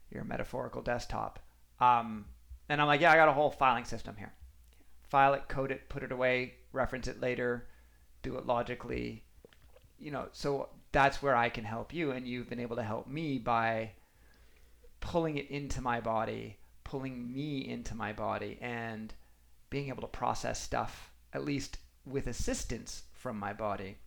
your 0.09 0.23
metaphorical 0.23 0.81
desktop. 0.81 1.39
Um, 1.79 2.25
and 2.69 2.81
I'm 2.81 2.87
like, 2.87 3.01
yeah, 3.01 3.11
I 3.11 3.15
got 3.15 3.29
a 3.29 3.33
whole 3.33 3.51
filing 3.51 3.85
system 3.85 4.15
here. 4.17 4.33
File 5.03 5.33
it, 5.33 5.47
code 5.47 5.71
it, 5.71 5.89
put 5.89 6.03
it 6.03 6.11
away, 6.11 6.55
reference 6.71 7.07
it 7.07 7.21
later, 7.21 7.67
do 8.23 8.37
it 8.37 8.45
logically. 8.45 9.23
You 9.99 10.11
know, 10.11 10.27
so 10.31 10.69
that's 10.91 11.21
where 11.21 11.35
I 11.35 11.49
can 11.49 11.63
help 11.63 11.93
you, 11.93 12.11
and 12.11 12.27
you've 12.27 12.49
been 12.49 12.59
able 12.59 12.75
to 12.77 12.83
help 12.83 13.07
me 13.07 13.37
by 13.37 13.91
pulling 14.99 15.37
it 15.37 15.49
into 15.51 15.81
my 15.81 16.01
body, 16.01 16.57
pulling 16.83 17.31
me 17.31 17.67
into 17.67 17.95
my 17.95 18.13
body, 18.13 18.57
and 18.61 19.13
being 19.69 19.89
able 19.89 20.01
to 20.01 20.07
process 20.07 20.61
stuff, 20.61 21.11
at 21.33 21.45
least 21.45 21.77
with 22.05 22.27
assistance 22.27 23.03
from 23.13 23.37
my 23.37 23.53
body 23.53 23.97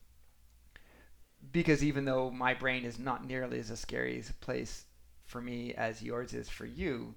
because 1.53 1.85
even 1.85 2.05
though 2.05 2.31
my 2.31 2.55
brain 2.55 2.85
is 2.85 2.99
not 2.99 3.27
nearly 3.27 3.59
as 3.59 3.71
a 3.71 3.77
scary 3.77 4.19
as 4.19 4.31
a 4.31 4.35
place 4.35 4.85
for 5.25 5.41
me 5.41 5.75
as 5.75 6.03
yours 6.03 6.35
is 6.35 6.49
for 6.49 6.67
you, 6.67 7.15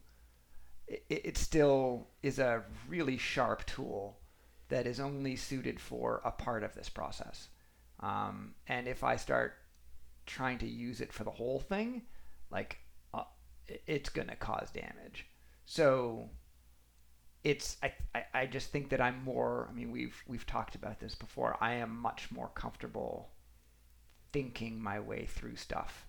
it, 0.87 1.03
it 1.09 1.37
still 1.37 2.07
is 2.21 2.39
a 2.39 2.63
really 2.87 3.17
sharp 3.17 3.65
tool 3.65 4.17
that 4.69 4.87
is 4.87 4.99
only 4.99 5.35
suited 5.35 5.79
for 5.79 6.21
a 6.23 6.31
part 6.31 6.63
of 6.63 6.73
this 6.75 6.89
process. 6.89 7.49
Um, 7.99 8.55
and 8.67 8.87
if 8.87 9.03
I 9.03 9.15
start 9.15 9.53
trying 10.25 10.57
to 10.59 10.67
use 10.67 11.01
it 11.01 11.11
for 11.11 11.23
the 11.23 11.31
whole 11.31 11.59
thing, 11.59 12.03
like 12.49 12.77
uh, 13.13 13.23
it's 13.87 14.09
gonna 14.09 14.35
cause 14.35 14.69
damage. 14.71 15.27
So 15.65 16.29
it's 17.43 17.77
I, 17.81 17.93
I, 18.13 18.23
I 18.33 18.45
just 18.45 18.69
think 18.69 18.89
that 18.89 19.01
I'm 19.01 19.23
more 19.23 19.67
I 19.69 19.73
mean 19.73 19.91
we've 19.91 20.21
we've 20.27 20.45
talked 20.45 20.75
about 20.75 20.99
this 20.99 21.15
before. 21.15 21.57
I 21.59 21.73
am 21.75 21.95
much 21.97 22.29
more 22.31 22.49
comfortable 22.55 23.29
thinking 24.31 24.81
my 24.81 24.99
way 24.99 25.25
through 25.25 25.55
stuff 25.55 26.07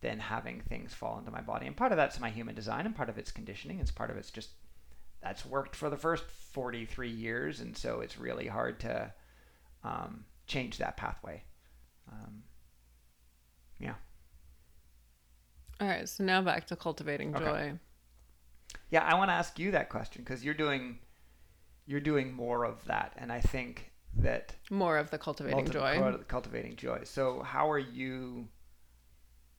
than 0.00 0.18
having 0.18 0.60
things 0.60 0.92
fall 0.92 1.18
into 1.18 1.30
my 1.30 1.40
body. 1.40 1.66
And 1.66 1.76
part 1.76 1.92
of 1.92 1.96
that's 1.96 2.20
my 2.20 2.30
human 2.30 2.54
design 2.54 2.86
and 2.86 2.94
part 2.94 3.08
of 3.08 3.18
it's 3.18 3.32
conditioning. 3.32 3.80
It's 3.80 3.90
part 3.90 4.10
of 4.10 4.16
it's 4.16 4.30
just 4.30 4.50
that's 5.22 5.46
worked 5.46 5.74
for 5.74 5.88
the 5.88 5.96
first 5.96 6.24
43 6.52 7.08
years 7.08 7.60
and 7.60 7.76
so 7.76 8.00
it's 8.00 8.18
really 8.18 8.46
hard 8.46 8.78
to 8.80 9.12
um, 9.82 10.24
change 10.46 10.78
that 10.78 10.96
pathway. 10.96 11.42
Um, 12.10 12.42
yeah. 13.78 13.94
All 15.80 15.88
right, 15.88 16.08
so 16.08 16.22
now 16.24 16.40
back 16.42 16.66
to 16.68 16.76
cultivating 16.76 17.34
Okay. 17.34 17.44
joy. 17.44 17.72
Yeah, 18.90 19.02
I 19.04 19.14
want 19.14 19.30
to 19.30 19.34
ask 19.34 19.58
you 19.58 19.72
that 19.72 19.88
question 19.88 20.22
because 20.22 20.44
you're 20.44 20.54
doing 20.54 20.98
you're 21.86 22.00
doing 22.00 22.32
more 22.32 22.64
of 22.64 22.84
that, 22.86 23.12
and 23.16 23.30
I 23.32 23.40
think 23.40 23.92
that 24.18 24.54
More 24.70 24.96
of 24.98 25.10
the 25.10 25.18
cultivating 25.18 25.56
multi- 25.64 25.72
joy. 25.72 25.98
cul- 25.98 26.18
cultivating 26.28 26.76
joy. 26.76 27.00
So 27.04 27.42
how 27.42 27.70
are 27.70 27.78
you? 27.78 28.48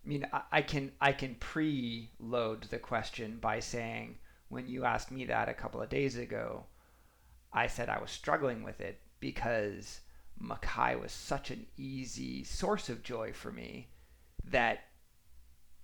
I 0.04 0.08
mean, 0.08 0.28
I, 0.32 0.42
I 0.52 0.62
can 0.62 0.92
I 1.02 1.12
can 1.12 1.36
pre-load 1.36 2.64
the 2.66 2.80
question 2.80 3.38
by 3.42 3.60
saying 3.60 4.18
when 4.50 4.68
you 4.68 4.86
asked 4.86 5.12
me 5.12 5.26
that 5.26 5.50
a 5.50 5.54
couple 5.54 5.82
of 5.82 5.90
days 5.90 6.16
ago, 6.18 6.66
I 7.52 7.68
said 7.68 7.90
I 7.90 8.00
was 8.00 8.12
struggling 8.12 8.64
with 8.64 8.80
it 8.82 9.00
because 9.20 10.02
Makai 10.42 11.00
was 11.00 11.12
such 11.12 11.52
an 11.52 11.66
easy 11.78 12.44
source 12.44 12.90
of 12.90 13.04
joy 13.04 13.34
for 13.34 13.52
me 13.52 13.88
that 14.52 14.80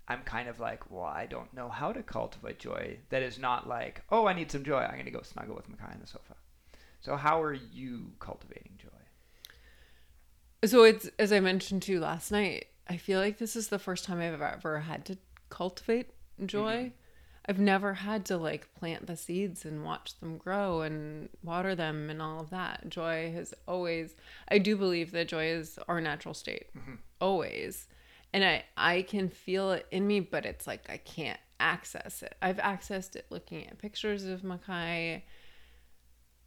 I'm 0.08 0.22
kind 0.24 0.50
of 0.50 0.60
like, 0.60 0.92
well, 0.92 1.06
I 1.06 1.26
don't 1.26 1.54
know 1.54 1.70
how 1.70 1.94
to 1.94 2.04
cultivate 2.04 2.60
joy. 2.60 2.98
That 3.10 3.24
is 3.24 3.40
not 3.40 3.68
like, 3.68 4.04
oh, 4.12 4.28
I 4.28 4.34
need 4.34 4.52
some 4.52 4.64
joy. 4.64 4.80
I'm 4.80 4.94
going 4.94 5.06
to 5.06 5.12
go 5.12 5.22
snuggle 5.22 5.56
with 5.56 5.70
Makai 5.70 5.94
on 5.94 6.00
the 6.02 6.08
sofa. 6.08 6.36
So 7.02 7.16
how 7.16 7.42
are 7.42 7.54
you 7.54 8.12
cultivating 8.20 8.74
joy? 8.78 8.88
So 10.64 10.84
it's 10.84 11.10
as 11.18 11.34
I 11.34 11.40
mentioned 11.40 11.82
to 11.84 11.92
you 11.94 12.00
last 12.00 12.32
night. 12.32 12.68
I 12.88 12.98
feel 12.98 13.20
like 13.20 13.38
this 13.38 13.56
is 13.56 13.70
the 13.70 13.80
first 13.80 14.06
time 14.06 14.20
I've 14.20 14.42
ever 14.42 14.80
had 14.82 15.06
to 15.06 15.18
cultivate 15.50 16.10
joy. 16.46 16.76
Mm-hmm. 16.76 16.96
I've 17.48 17.60
never 17.60 17.96
had 17.96 18.26
to 18.26 18.38
like 18.38 18.74
plant 18.76 19.08
the 19.08 19.18
seeds 19.18 19.66
and 19.66 19.84
watch 19.84 20.20
them 20.20 20.38
grow 20.38 20.82
and 20.82 21.30
water 21.44 21.74
them 21.74 22.10
and 22.10 22.22
all 22.22 22.40
of 22.40 22.52
that. 22.52 22.88
Joy 22.90 23.32
has 23.34 23.54
always. 23.68 24.16
I 24.50 24.60
do 24.60 24.76
believe 24.76 25.12
that 25.12 25.28
joy 25.28 25.46
is 25.48 25.80
our 25.88 26.02
natural 26.02 26.34
state, 26.36 26.68
Mm-hmm. 26.78 26.96
always, 27.20 27.88
and 28.34 28.44
I 28.44 28.64
I 28.78 29.02
can 29.04 29.30
feel 29.30 29.72
it 29.72 29.88
in 29.90 30.06
me, 30.06 30.20
but 30.20 30.46
it's 30.46 30.68
like 30.68 30.88
I 30.90 30.98
can't 30.98 31.40
access 31.60 32.22
it. 32.22 32.36
I've 32.42 32.58
accessed 32.58 33.16
it 33.16 33.26
looking 33.32 33.66
at 33.68 33.80
pictures 33.80 34.26
of 34.26 34.42
Makai. 34.42 35.24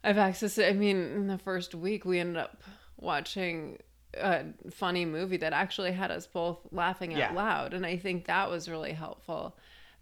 I've 0.05 0.15
accessed 0.17 0.57
it. 0.59 0.69
I 0.69 0.73
mean, 0.73 0.97
in 0.97 1.27
the 1.27 1.37
first 1.37 1.73
week, 1.75 2.05
we 2.05 2.19
ended 2.19 2.37
up 2.37 2.61
watching 2.97 3.79
a 4.13 4.45
funny 4.71 5.03
movie 5.05 5.37
that 5.37 5.51
actually 5.51 5.91
had 5.91 6.11
us 6.11 6.25
both 6.27 6.59
laughing 6.71 7.13
out 7.13 7.17
Yeah. 7.19 7.33
loud, 7.33 7.73
and 7.73 7.85
I 7.85 7.97
think 7.97 8.25
that 8.25 8.49
was 8.49 8.69
really 8.69 8.93
helpful. 8.93 9.57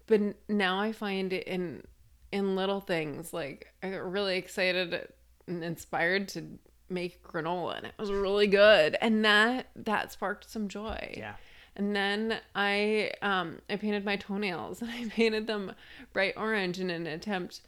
But 0.06 0.20
now 0.48 0.78
I 0.80 0.92
find 0.92 1.32
it 1.32 1.46
in 1.46 1.82
in 2.30 2.56
little 2.56 2.80
things. 2.80 3.32
Like 3.32 3.72
I 3.82 3.90
got 3.90 4.10
really 4.10 4.36
excited 4.36 5.08
and 5.46 5.64
inspired 5.64 6.28
to 6.30 6.58
make 6.88 7.22
granola, 7.26 7.78
and 7.78 7.86
it 7.86 7.94
was 7.98 8.10
really 8.12 8.46
good, 8.46 8.96
and 9.00 9.24
that 9.24 9.68
that 9.74 10.12
sparked 10.12 10.48
some 10.50 10.68
joy. 10.68 11.14
Yeah. 11.16 11.34
And 11.76 11.96
then 11.96 12.38
I 12.54 13.12
um 13.22 13.60
I 13.68 13.76
painted 13.76 14.04
my 14.04 14.16
toenails 14.16 14.80
and 14.82 14.90
I 14.90 15.08
painted 15.08 15.46
them 15.48 15.72
bright 16.12 16.34
orange 16.36 16.78
in 16.78 16.90
an 16.90 17.06
attempt 17.06 17.62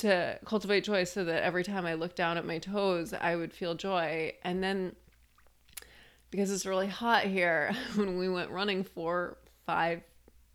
to 0.00 0.38
cultivate 0.44 0.84
joy 0.84 1.04
so 1.04 1.24
that 1.24 1.42
every 1.42 1.64
time 1.64 1.86
I 1.86 1.94
looked 1.94 2.16
down 2.16 2.36
at 2.36 2.44
my 2.44 2.58
toes 2.58 3.12
I 3.12 3.36
would 3.36 3.52
feel 3.52 3.74
joy. 3.74 4.32
And 4.42 4.62
then 4.62 4.94
because 6.30 6.50
it's 6.50 6.66
really 6.66 6.88
hot 6.88 7.24
here, 7.24 7.72
when 7.94 8.18
we 8.18 8.28
went 8.28 8.50
running 8.50 8.84
for 8.84 9.36
five 9.66 10.02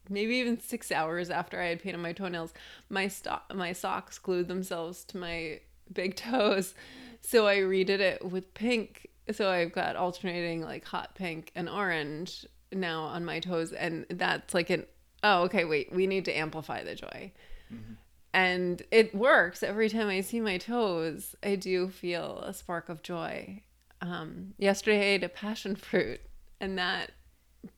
maybe 0.09 0.35
even 0.35 0.59
six 0.59 0.91
hours 0.91 1.29
after 1.29 1.59
I 1.59 1.67
had 1.67 1.81
painted 1.81 1.97
my 1.97 2.13
toenails, 2.13 2.53
my 2.89 3.07
sto- 3.07 3.41
my 3.53 3.73
socks 3.73 4.19
glued 4.19 4.47
themselves 4.47 5.03
to 5.05 5.17
my 5.17 5.59
big 5.91 6.15
toes. 6.27 6.73
So 7.21 7.47
I 7.47 7.57
redid 7.57 7.99
it 7.99 8.23
with 8.23 8.53
pink. 8.53 9.09
So 9.31 9.49
I've 9.49 9.71
got 9.71 9.95
alternating 9.95 10.61
like 10.61 10.85
hot 10.85 11.15
pink 11.15 11.51
and 11.55 11.67
orange 11.67 12.45
now 12.71 13.03
on 13.03 13.25
my 13.25 13.39
toes, 13.39 13.73
and 13.73 14.05
that's 14.09 14.53
like 14.53 14.69
an 14.69 14.85
oh 15.23 15.43
okay 15.43 15.65
wait 15.65 15.91
we 15.91 16.05
need 16.05 16.25
to 16.25 16.37
amplify 16.37 16.83
the 16.83 16.95
joy. 16.95 17.31
Mm-hmm. 17.73 17.93
And 18.35 18.81
it 18.91 19.15
works 19.15 19.63
every 19.63 19.87
time 19.87 20.09
I 20.09 20.19
see 20.19 20.41
my 20.41 20.57
toes. 20.57 21.37
I 21.41 21.55
do 21.55 21.87
feel 21.87 22.39
a 22.45 22.53
spark 22.53 22.89
of 22.89 23.01
joy. 23.01 23.63
Um, 24.01 24.53
yesterday 24.57 24.99
I 24.99 25.13
ate 25.15 25.23
a 25.23 25.29
passion 25.29 25.75
fruit, 25.77 26.19
and 26.59 26.77
that 26.77 27.11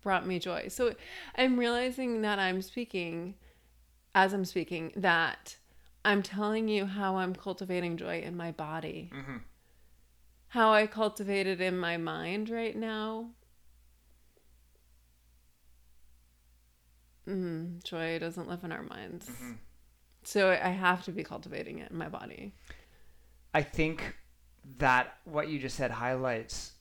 brought 0.02 0.26
me 0.26 0.40
joy. 0.40 0.70
So 0.70 0.96
I'm 1.36 1.60
realizing 1.60 2.24
that 2.24 2.40
I'm 2.40 2.64
speaking, 2.64 3.36
as 4.16 4.34
I'm 4.34 4.46
speaking, 4.46 4.94
that 4.96 5.58
I'm 6.04 6.24
telling 6.24 6.68
you 6.68 6.88
how 6.88 7.18
I'm 7.18 7.36
cultivating 7.36 7.96
joy 7.96 8.22
in 8.22 8.36
my 8.36 8.52
body. 8.52 9.12
Mhm. 9.14 9.42
How 10.48 10.74
I 10.74 10.88
cultivate 10.88 11.46
it 11.46 11.62
in 11.62 11.78
my 11.78 11.98
mind 11.98 12.50
right 12.50 12.76
now. 12.76 13.30
Mm, 17.28 17.84
joy 17.84 18.18
doesn't 18.18 18.48
live 18.48 18.64
in 18.64 18.72
our 18.72 18.82
minds. 18.84 19.30
So 20.28 20.50
I 20.50 20.72
have 20.72 21.06
to 21.06 21.14
be 21.14 21.24
cultivating 21.24 21.80
it 21.80 21.90
in 21.90 21.98
my 21.98 22.10
body. 22.10 22.52
I 23.54 23.64
think 23.64 24.18
that 24.78 25.16
what 25.24 25.48
you 25.48 25.58
just 25.58 25.78
said 25.78 25.90
highlights, 25.90 26.74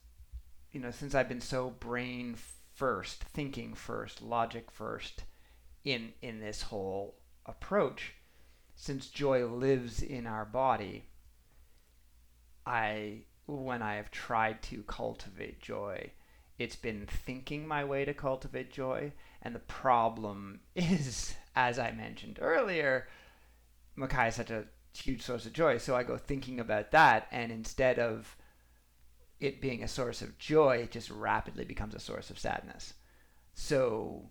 you 0.73 0.81
know, 0.81 0.91
since 0.91 1.15
I've 1.15 1.29
been 1.29 1.41
so 1.41 1.71
brain 1.71 2.37
first, 2.75 3.23
thinking 3.23 3.75
first, 3.75 4.21
logic 4.21 4.73
first 4.73 5.23
in 5.85 6.13
in 6.23 6.41
this 6.41 6.61
whole 6.61 7.21
approach, 7.47 8.15
since 8.75 9.07
joy 9.07 9.47
lives 9.47 10.03
in 10.03 10.27
our 10.27 10.45
body, 10.45 11.05
I 12.67 13.27
when 13.47 13.81
I 13.81 13.95
have 13.95 14.11
tried 14.11 14.61
to 14.63 14.83
cultivate 14.83 15.63
joy, 15.63 16.11
it's 16.59 16.75
been 16.75 17.07
thinking 17.07 17.69
my 17.69 17.85
way 17.85 18.05
to 18.07 18.13
cultivate 18.13 18.73
joy, 18.73 19.13
and 19.41 19.55
the 19.55 19.61
problem 19.61 20.63
is, 20.75 21.37
as 21.55 21.79
I 21.79 21.93
mentioned 21.93 22.41
earlier, 22.43 23.07
Makai 23.99 24.29
is 24.29 24.35
such 24.35 24.51
a 24.51 24.65
huge 24.95 25.23
source 25.23 25.47
of 25.47 25.53
joy. 25.53 25.79
So 25.79 25.97
I 25.97 26.03
go 26.03 26.17
thinking 26.17 26.61
about 26.61 26.91
that, 26.93 27.29
and 27.31 27.53
instead 27.53 27.99
of 27.99 28.37
it 29.41 29.61
being 29.61 29.83
a 29.83 29.89
source 29.89 30.23
of 30.23 30.39
joy, 30.39 30.79
it 30.79 30.91
just 30.91 31.11
rapidly 31.11 31.65
becomes 31.65 31.95
a 31.95 32.01
source 32.01 32.31
of 32.31 32.39
sadness. 32.39 32.95
So 33.55 34.31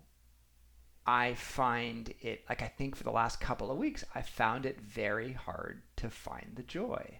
I 1.06 1.36
find 1.36 2.14
it, 2.22 2.44
like 2.50 2.62
I 2.62 2.68
think 2.68 2.96
for 2.96 3.04
the 3.04 3.12
last 3.12 3.40
couple 3.40 3.70
of 3.72 3.78
weeks, 3.78 4.04
I 4.16 4.22
found 4.22 4.66
it 4.66 4.82
very 4.82 5.34
hard 5.34 5.84
to 5.98 6.10
find 6.10 6.54
the 6.56 6.64
joy. 6.64 7.20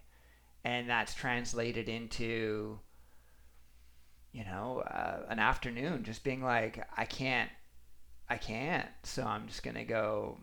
And 0.64 0.90
that's 0.90 1.14
translated 1.14 1.88
into, 1.88 2.80
you 4.32 4.44
know, 4.44 4.80
uh, 4.80 5.26
an 5.28 5.38
afternoon 5.38 6.02
just 6.02 6.24
being 6.24 6.42
like, 6.42 6.84
I 6.96 7.04
can't, 7.04 7.50
I 8.28 8.36
can't. 8.36 8.88
So 9.04 9.24
I'm 9.24 9.46
just 9.46 9.62
going 9.62 9.76
to 9.76 9.84
go 9.84 10.40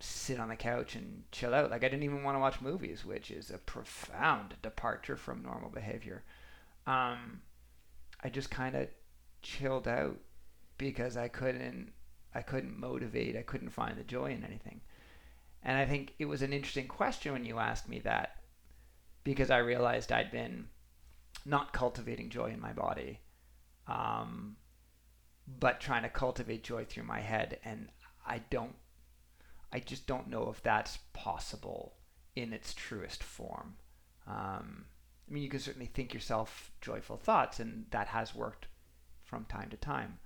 sit 0.00 0.40
on 0.40 0.48
the 0.48 0.56
couch 0.56 0.94
and 0.94 1.24
chill 1.32 1.54
out. 1.54 1.70
Like 1.70 1.84
I 1.84 1.88
didn't 1.88 2.02
even 2.02 2.22
want 2.22 2.36
to 2.36 2.40
watch 2.40 2.60
movies, 2.60 3.04
which 3.04 3.30
is 3.30 3.50
a 3.50 3.58
profound 3.58 4.54
departure 4.62 5.16
from 5.16 5.42
normal 5.42 5.70
behavior. 5.70 6.24
Um, 6.86 7.42
I 8.22 8.28
just 8.30 8.50
kind 8.50 8.74
of 8.74 8.88
chilled 9.42 9.88
out 9.88 10.18
because 10.78 11.16
I 11.16 11.28
couldn't 11.28 11.92
I 12.34 12.42
couldn't 12.42 12.78
motivate, 12.78 13.36
I 13.36 13.42
couldn't 13.42 13.70
find 13.70 13.96
the 13.96 14.02
joy 14.02 14.32
in 14.32 14.44
anything. 14.44 14.80
And 15.62 15.78
I 15.78 15.86
think 15.86 16.14
it 16.18 16.24
was 16.24 16.42
an 16.42 16.52
interesting 16.52 16.88
question 16.88 17.32
when 17.32 17.44
you 17.44 17.58
asked 17.58 17.88
me 17.88 18.00
that 18.00 18.36
because 19.22 19.50
I 19.50 19.58
realized 19.58 20.12
I'd 20.12 20.32
been 20.32 20.66
not 21.46 21.72
cultivating 21.72 22.30
joy 22.30 22.50
in 22.50 22.60
my 22.60 22.72
body, 22.72 23.20
um, 23.86 24.56
but 25.58 25.80
trying 25.80 26.02
to 26.02 26.08
cultivate 26.08 26.64
joy 26.64 26.84
through 26.84 27.04
my 27.04 27.20
head. 27.20 27.58
And 27.64 27.88
I 28.26 28.42
don't 28.50 28.74
I 29.74 29.80
just 29.80 30.06
don't 30.06 30.28
know 30.28 30.48
if 30.50 30.62
that's 30.62 30.98
possible 31.12 31.96
in 32.36 32.52
its 32.52 32.72
truest 32.74 33.24
form. 33.24 33.74
Um, 34.26 34.86
I 35.28 35.32
mean, 35.32 35.42
you 35.42 35.48
can 35.48 35.60
certainly 35.60 35.90
think 35.92 36.14
yourself 36.14 36.70
joyful 36.80 37.16
thoughts, 37.16 37.58
and 37.58 37.86
that 37.90 38.06
has 38.08 38.34
worked 38.34 38.68
from 39.24 39.44
time 39.46 39.70
to 39.70 39.76
time. 39.76 40.18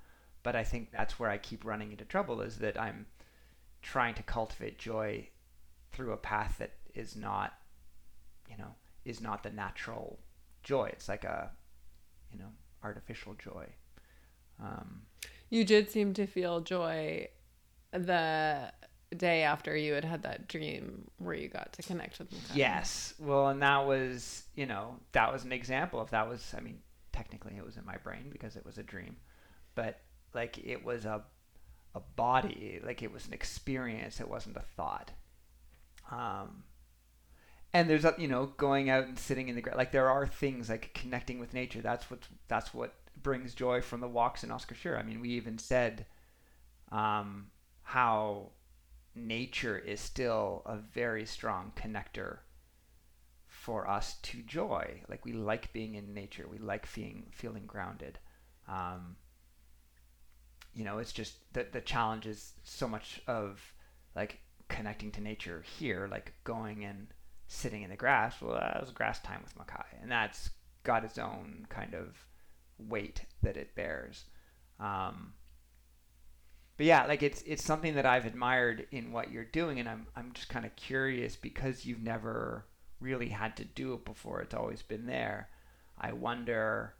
But 0.43 0.55
I 0.55 0.65
think 0.65 0.91
that's 0.91 1.19
where 1.19 1.31
I 1.31 1.39
keep 1.39 1.65
running 1.65 1.93
into 1.93 2.05
trouble 2.05 2.43
is 2.43 2.59
that 2.59 2.79
I'm 2.79 3.07
trying 3.83 4.15
to 4.15 4.23
cultivate 4.23 4.79
joy 4.79 5.29
through 5.93 6.13
a 6.13 6.17
path 6.19 6.57
that 6.59 6.73
is 6.95 7.17
not, 7.17 7.55
you 8.51 8.57
know, 8.59 8.75
is 9.05 9.21
not 9.21 9.43
the 9.43 9.51
natural 9.51 10.19
joy. 10.63 10.91
It's 10.93 11.09
like 11.09 11.25
a, 11.25 11.51
you 12.31 12.39
know, 12.39 12.53
artificial 12.83 13.35
joy. 13.35 13.67
Um, 14.61 15.03
You 15.49 15.65
did 15.65 15.91
seem 15.91 16.13
to 16.15 16.27
feel 16.27 16.61
joy 16.61 17.29
the 17.93 18.73
day 19.17 19.43
after 19.43 19.77
you 19.77 19.95
had 19.95 20.05
had 20.05 20.23
that 20.23 20.49
dream 20.49 21.11
where 21.19 21.35
you 21.35 21.49
got 21.49 21.73
to 21.75 21.83
connect 21.83 22.19
with. 22.19 22.29
Yes. 22.55 23.15
Well, 23.19 23.49
and 23.49 23.63
that 23.63 23.87
was, 23.87 24.45
you 24.55 24.67
know, 24.67 24.97
that 25.13 25.33
was 25.33 25.45
an 25.45 25.53
example 25.53 26.01
of 26.01 26.11
that 26.11 26.29
was, 26.29 26.55
I 26.57 26.61
mean, 26.61 26.81
technically 27.13 27.55
it 27.57 27.65
was 27.65 27.77
in 27.77 27.85
my 27.85 27.97
brain 27.97 28.29
because 28.31 28.57
it 28.57 28.65
was 28.65 28.79
a 28.79 28.83
dream, 28.83 29.17
but 29.75 30.01
like 30.35 30.59
it 30.59 30.85
was 30.85 31.05
a 31.05 31.23
a 31.95 32.01
body, 32.01 32.81
like 32.85 33.03
it 33.03 33.11
was 33.11 33.27
an 33.27 33.33
experience, 33.33 34.21
it 34.21 34.29
wasn't 34.29 34.57
a 34.57 34.63
thought. 34.77 35.11
Um 36.11 36.65
and 37.73 37.89
there's 37.89 38.07
you 38.19 38.29
know, 38.29 38.47
going 38.57 38.89
out 38.89 39.05
and 39.05 39.19
sitting 39.19 39.49
in 39.49 39.57
the. 39.57 39.65
Like 39.77 39.93
there 39.93 40.09
are 40.09 40.27
things 40.27 40.71
like 40.71 40.95
connecting 40.95 41.39
with 41.39 41.53
nature. 41.53 41.83
That's 41.83 42.11
what 42.11 42.21
that's 42.49 42.73
what 42.73 42.95
brings 43.23 43.55
joy 43.55 43.83
from 43.83 44.01
the 44.01 44.09
walks 44.09 44.43
in 44.43 44.51
Oscar 44.51 44.75
Scherer. 44.75 44.99
I 44.99 45.03
mean, 45.03 45.21
we 45.21 45.31
even 45.31 45.59
said 45.59 46.07
um, 46.91 47.49
how 47.83 48.53
nature 49.15 49.79
is 49.79 50.01
still 50.01 50.63
a 50.67 50.77
very 50.77 51.25
strong 51.25 51.73
connector 51.77 52.39
for 53.47 53.89
us 53.89 54.15
to 54.23 54.43
joy. 54.43 55.03
Like 55.09 55.25
we 55.25 55.33
like 55.33 55.73
being 55.73 55.95
in 55.95 56.15
nature. 56.15 56.47
We 56.51 56.59
like 56.59 56.87
feeling 56.87 57.27
feeling 57.33 57.67
grounded. 57.67 58.19
Um, 58.69 59.17
you 60.75 60.85
know, 60.85 60.99
it's 60.99 61.13
just 61.13 61.53
the 61.53 61.67
the 61.71 61.81
challenge 61.81 62.27
is 62.27 62.53
so 62.63 62.89
much 62.89 63.21
of 63.27 63.61
like 64.15 64.41
connecting 64.69 65.11
to 65.13 65.21
nature 65.21 65.65
here, 65.79 66.09
like 66.11 66.35
going 66.45 66.85
and 66.85 67.09
sitting 67.47 67.83
in 67.83 67.91
the 67.91 67.97
grass. 67.97 68.41
Well, 68.41 68.55
that 68.55 68.81
was 68.81 68.91
grass 68.91 69.21
time 69.21 69.43
with 69.43 69.57
Makai, 69.57 69.85
and 70.03 70.11
that's 70.11 70.51
got 70.85 71.05
its 71.05 71.19
own 71.19 71.67
kind 71.69 71.95
of 71.95 72.17
weight 72.79 73.23
that 73.43 73.57
it 73.57 73.75
bears. 73.75 74.25
Um, 74.79 75.35
but 76.79 76.87
yeah, 76.87 77.07
like 77.07 77.25
it's 77.25 77.43
it's 77.45 77.65
something 77.65 77.97
that 77.97 78.07
I've 78.07 78.25
admired 78.25 78.87
in 78.93 79.11
what 79.13 79.33
you're 79.33 79.45
doing, 79.45 79.81
and 79.81 79.89
I'm 79.89 80.07
I'm 80.17 80.33
just 80.33 80.49
kind 80.49 80.65
of 80.65 80.75
curious 80.77 81.35
because 81.35 81.85
you've 81.85 82.03
never 82.03 82.67
really 83.01 83.29
had 83.29 83.57
to 83.57 83.65
do 83.65 83.95
it 83.95 84.05
before. 84.05 84.41
It's 84.41 84.55
always 84.55 84.81
been 84.81 85.05
there. 85.05 85.51
I 86.01 86.13
wonder. 86.13 86.95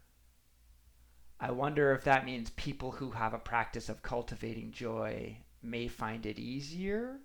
I 1.39 1.51
wonder 1.51 1.93
if 1.93 2.03
that 2.03 2.25
means 2.25 2.49
people 2.51 2.91
who 2.91 3.11
have 3.11 3.33
a 3.33 3.39
practice 3.39 3.87
of 3.87 4.03
cultivating 4.03 4.71
joy 4.71 5.37
may 5.63 5.87
find 5.87 6.25
it 6.25 6.37
easier 6.37 7.21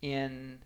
in 0.00 0.60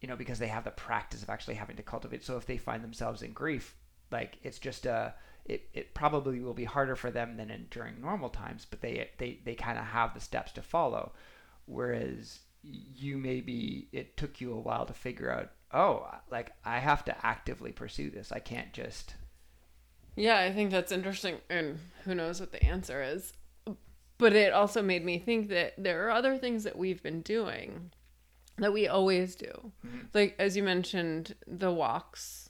you 0.00 0.08
know 0.08 0.16
because 0.16 0.40
they 0.40 0.48
have 0.48 0.64
the 0.64 0.70
practice 0.72 1.22
of 1.22 1.30
actually 1.30 1.54
having 1.54 1.76
to 1.76 1.82
cultivate 1.82 2.24
so 2.24 2.36
if 2.36 2.46
they 2.46 2.56
find 2.56 2.82
themselves 2.82 3.22
in 3.22 3.32
grief 3.32 3.76
like 4.10 4.38
it's 4.42 4.58
just 4.58 4.86
a 4.86 5.14
it, 5.48 5.68
it 5.72 5.94
probably 5.94 6.40
will 6.40 6.54
be 6.54 6.64
harder 6.64 6.94
for 6.94 7.10
them 7.10 7.36
than 7.36 7.50
in, 7.50 7.66
during 7.70 8.00
normal 8.00 8.28
times, 8.28 8.66
but 8.68 8.80
they 8.80 9.10
they, 9.18 9.40
they 9.44 9.54
kind 9.54 9.78
of 9.78 9.84
have 9.84 10.14
the 10.14 10.20
steps 10.20 10.52
to 10.52 10.62
follow. 10.62 11.12
Whereas 11.64 12.40
you 12.62 13.18
maybe 13.18 13.88
it 13.92 14.16
took 14.16 14.40
you 14.40 14.52
a 14.52 14.60
while 14.60 14.86
to 14.86 14.92
figure 14.92 15.30
out, 15.30 15.50
oh, 15.72 16.06
like 16.30 16.52
I 16.64 16.78
have 16.78 17.04
to 17.06 17.26
actively 17.26 17.72
pursue 17.72 18.10
this. 18.10 18.30
I 18.30 18.38
can't 18.38 18.72
just. 18.72 19.14
Yeah, 20.16 20.40
I 20.40 20.52
think 20.52 20.70
that's 20.70 20.92
interesting, 20.92 21.36
and 21.48 21.78
who 22.04 22.14
knows 22.14 22.40
what 22.40 22.52
the 22.52 22.62
answer 22.64 23.02
is. 23.02 23.32
But 24.18 24.32
it 24.32 24.52
also 24.52 24.82
made 24.82 25.04
me 25.04 25.18
think 25.20 25.48
that 25.50 25.74
there 25.78 26.06
are 26.06 26.10
other 26.10 26.36
things 26.36 26.64
that 26.64 26.76
we've 26.76 27.02
been 27.02 27.22
doing 27.22 27.92
that 28.56 28.72
we 28.72 28.88
always 28.88 29.36
do. 29.36 29.72
Mm-hmm. 29.86 29.98
Like 30.12 30.34
as 30.38 30.56
you 30.56 30.62
mentioned, 30.62 31.36
the 31.46 31.70
walks 31.70 32.47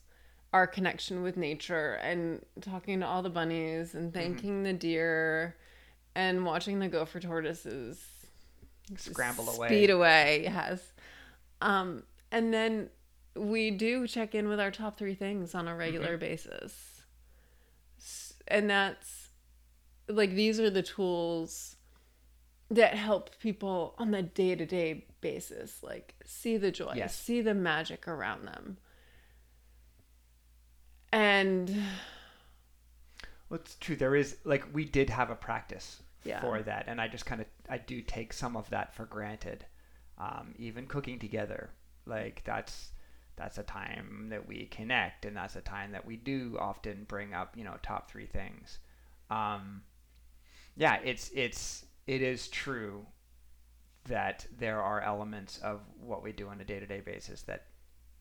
our 0.53 0.67
connection 0.67 1.23
with 1.23 1.37
nature 1.37 1.95
and 1.95 2.45
talking 2.61 3.01
to 3.01 3.07
all 3.07 3.23
the 3.23 3.31
bunnies 3.31 3.95
and 3.95 4.13
mm-hmm. 4.13 4.19
thanking 4.19 4.55
mm-hmm. 4.55 4.65
the 4.65 4.73
deer 4.73 5.57
and 6.15 6.45
watching 6.45 6.79
the 6.79 6.89
gopher 6.89 7.21
tortoises 7.21 8.03
scramble 8.97 9.49
away 9.51 9.69
speed 9.69 9.91
away 9.91 10.41
yes 10.45 10.93
um 11.61 12.03
and 12.33 12.53
then 12.53 12.89
we 13.37 13.71
do 13.71 14.07
check 14.07 14.35
in 14.35 14.49
with 14.49 14.59
our 14.59 14.71
top 14.71 14.99
three 14.99 15.15
things 15.15 15.55
on 15.55 15.69
a 15.69 15.77
regular 15.77 16.13
mm-hmm. 16.13 16.21
basis 16.21 17.03
and 18.49 18.71
that's 18.71 19.29
like 20.09 20.35
these 20.35 20.59
are 20.59 20.71
the 20.71 20.83
tools 20.83 21.77
that 22.71 22.95
help 22.95 23.39
people 23.39 23.95
on 23.99 24.11
the 24.11 24.23
day-to-day 24.23 25.05
basis 25.21 25.83
like 25.83 26.15
see 26.25 26.57
the 26.57 26.71
joy 26.71 26.93
yes. 26.97 27.15
see 27.15 27.41
the 27.41 27.55
magic 27.55 28.09
around 28.09 28.47
them 28.47 28.79
and 31.13 31.69
well, 33.49 33.61
it's 33.61 33.77
true. 33.77 33.97
There 33.97 34.17
is 34.17 34.37
like 34.45 34.65
we 34.73 34.85
did 34.85 35.11
have 35.11 35.31
a 35.31 35.35
practice 35.35 36.03
yeah. 36.25 36.41
for 36.41 36.63
that, 36.63 36.85
and 36.87 37.01
I 37.01 37.09
just 37.09 37.27
kind 37.27 37.41
of 37.41 37.47
I 37.69 37.79
do 37.79 38.03
take 38.03 38.33
some 38.33 38.57
of 38.57 38.69
that 38.71 38.95
for 38.95 39.07
granted. 39.07 39.65
Um, 40.19 40.55
even 40.59 40.87
cooking 40.87 41.19
together, 41.19 41.71
like 42.05 42.43
that's 42.45 42.91
that's 43.37 43.57
a 43.57 43.63
time 43.63 44.27
that 44.31 44.47
we 44.47 44.67
connect, 44.67 45.25
and 45.25 45.37
that's 45.37 45.57
a 45.57 45.61
time 45.61 45.93
that 45.93 46.05
we 46.05 46.17
do 46.17 46.59
often 46.61 47.05
bring 47.09 47.33
up, 47.33 47.57
you 47.57 47.65
know, 47.65 47.77
top 47.83 48.11
three 48.11 48.27
things. 48.27 48.79
Um, 49.31 49.83
yeah, 50.77 50.99
it's 51.05 51.31
it's 51.35 51.87
it 52.07 52.21
is 52.21 52.49
true 52.49 53.07
that 54.09 54.47
there 54.59 54.83
are 54.83 55.01
elements 55.01 55.59
of 55.59 55.81
what 56.01 56.23
we 56.23 56.33
do 56.33 56.49
on 56.49 56.61
a 56.61 56.65
day 56.65 56.81
to 56.81 56.87
day 56.87 57.01
basis 57.01 57.43
that 57.43 57.67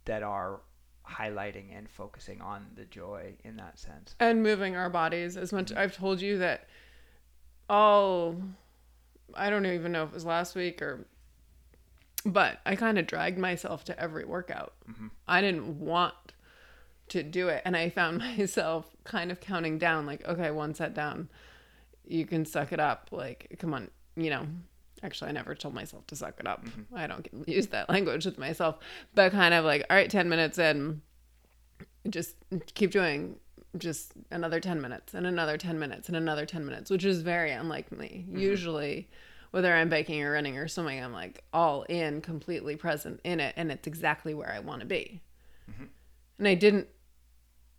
that 0.05 0.21
are 0.21 0.61
highlighting 1.09 1.75
and 1.75 1.89
focusing 1.89 2.41
on 2.41 2.65
the 2.75 2.85
joy 2.85 3.33
in 3.43 3.55
that 3.57 3.79
sense 3.79 4.15
and 4.19 4.43
moving 4.43 4.75
our 4.75 4.89
bodies 4.89 5.37
as 5.37 5.53
much 5.53 5.67
mm-hmm. 5.67 5.79
i've 5.79 5.95
told 5.95 6.21
you 6.21 6.37
that 6.37 6.67
all 7.69 8.35
i 9.33 9.49
don't 9.49 9.65
even 9.65 9.91
know 9.91 10.03
if 10.03 10.09
it 10.09 10.13
was 10.13 10.25
last 10.25 10.55
week 10.55 10.81
or 10.81 11.05
but 12.25 12.59
i 12.65 12.75
kind 12.75 12.97
of 12.97 13.07
dragged 13.07 13.37
myself 13.37 13.83
to 13.83 13.97
every 13.99 14.25
workout 14.25 14.73
mm-hmm. 14.89 15.07
i 15.27 15.41
didn't 15.41 15.79
want 15.79 16.13
to 17.07 17.23
do 17.23 17.47
it 17.47 17.61
and 17.65 17.75
i 17.77 17.89
found 17.89 18.17
myself 18.37 18.95
kind 19.03 19.31
of 19.31 19.39
counting 19.39 19.77
down 19.77 20.05
like 20.05 20.25
okay 20.27 20.51
one 20.51 20.73
set 20.73 20.93
down 20.93 21.29
you 22.05 22.25
can 22.25 22.45
suck 22.45 22.71
it 22.71 22.79
up 22.79 23.09
like 23.11 23.55
come 23.59 23.73
on 23.73 23.89
you 24.15 24.29
know 24.29 24.45
actually 25.03 25.29
i 25.29 25.31
never 25.31 25.53
told 25.55 25.73
myself 25.73 26.05
to 26.07 26.15
suck 26.15 26.39
it 26.39 26.47
up 26.47 26.65
mm-hmm. 26.65 26.95
i 26.95 27.07
don't 27.07 27.27
use 27.47 27.67
that 27.67 27.89
language 27.89 28.25
with 28.25 28.37
myself 28.37 28.77
but 29.13 29.31
kind 29.31 29.53
of 29.53 29.65
like 29.65 29.85
all 29.89 29.95
right 29.95 30.09
10 30.09 30.29
minutes 30.29 30.57
in 30.57 31.01
just 32.09 32.35
keep 32.73 32.91
doing 32.91 33.37
just 33.77 34.13
another 34.31 34.59
10 34.59 34.81
minutes 34.81 35.13
and 35.13 35.27
another 35.27 35.57
10 35.57 35.77
minutes 35.77 36.07
and 36.07 36.17
another 36.17 36.45
10 36.45 36.65
minutes 36.65 36.89
which 36.89 37.05
is 37.05 37.21
very 37.21 37.51
unlike 37.51 37.91
me 37.91 38.25
mm-hmm. 38.27 38.39
usually 38.39 39.09
whether 39.51 39.73
i'm 39.73 39.89
biking 39.89 40.21
or 40.23 40.31
running 40.31 40.57
or 40.57 40.67
swimming 40.67 41.03
i'm 41.03 41.13
like 41.13 41.43
all 41.53 41.83
in 41.83 42.21
completely 42.21 42.75
present 42.75 43.19
in 43.23 43.39
it 43.39 43.53
and 43.57 43.71
it's 43.71 43.87
exactly 43.87 44.33
where 44.33 44.51
i 44.51 44.59
want 44.59 44.79
to 44.79 44.87
be 44.87 45.21
mm-hmm. 45.69 45.85
and 46.39 46.47
i 46.47 46.55
didn't 46.55 46.87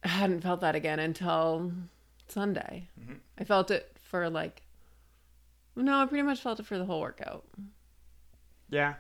I 0.05 0.09
hadn't 0.09 0.43
felt 0.43 0.61
that 0.61 0.77
again 0.77 1.01
until 1.01 1.73
sunday 2.29 2.89
mm-hmm. 3.01 3.15
i 3.39 3.45
felt 3.45 3.71
it 3.71 3.97
for 4.03 4.31
like 4.31 4.63
no, 5.85 6.01
I 6.01 6.07
pretty 6.07 6.23
much 6.23 6.41
felt 6.41 6.61
it 6.61 6.67
for 6.67 6.79
the 6.79 6.85
whole 6.85 7.01
workout. 7.01 7.45
Yeah. 8.69 8.95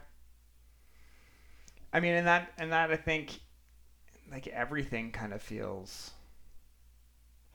I 1.93 2.01
mean, 2.01 2.15
and 2.15 2.27
that 2.27 2.53
and 2.59 2.73
that 2.73 2.91
I 2.91 2.97
think 2.97 3.41
like 4.31 4.47
everything 4.49 5.11
kind 5.11 5.33
of 5.33 5.43
feels 5.43 6.11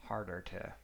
harder 0.02 0.40
to 0.40 0.74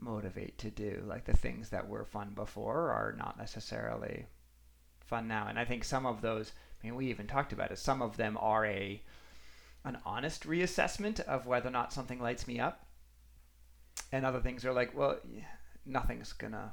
motivate 0.00 0.58
to 0.58 0.70
do. 0.70 1.02
Like 1.06 1.24
the 1.24 1.36
things 1.36 1.70
that 1.70 1.88
were 1.88 2.04
fun 2.04 2.32
before 2.34 2.90
are 2.90 3.14
not 3.16 3.38
necessarily 3.38 4.26
fun 5.00 5.28
now. 5.28 5.46
And 5.48 5.58
I 5.58 5.64
think 5.64 5.84
some 5.84 6.06
of 6.06 6.20
those, 6.20 6.52
I 6.82 6.86
mean, 6.86 6.96
we 6.96 7.10
even 7.10 7.26
talked 7.26 7.52
about 7.52 7.70
it. 7.70 7.78
Some 7.78 8.02
of 8.02 8.16
them 8.16 8.38
are 8.40 8.64
a 8.64 9.02
an 9.84 9.98
honest 10.06 10.46
reassessment 10.46 11.18
of 11.20 11.46
whether 11.46 11.68
or 11.68 11.72
not 11.72 11.92
something 11.92 12.20
lights 12.20 12.46
me 12.46 12.60
up. 12.60 12.86
And 14.12 14.24
other 14.24 14.40
things 14.40 14.64
are 14.64 14.72
like, 14.72 14.96
well, 14.96 15.18
nothing's 15.84 16.32
gonna 16.32 16.72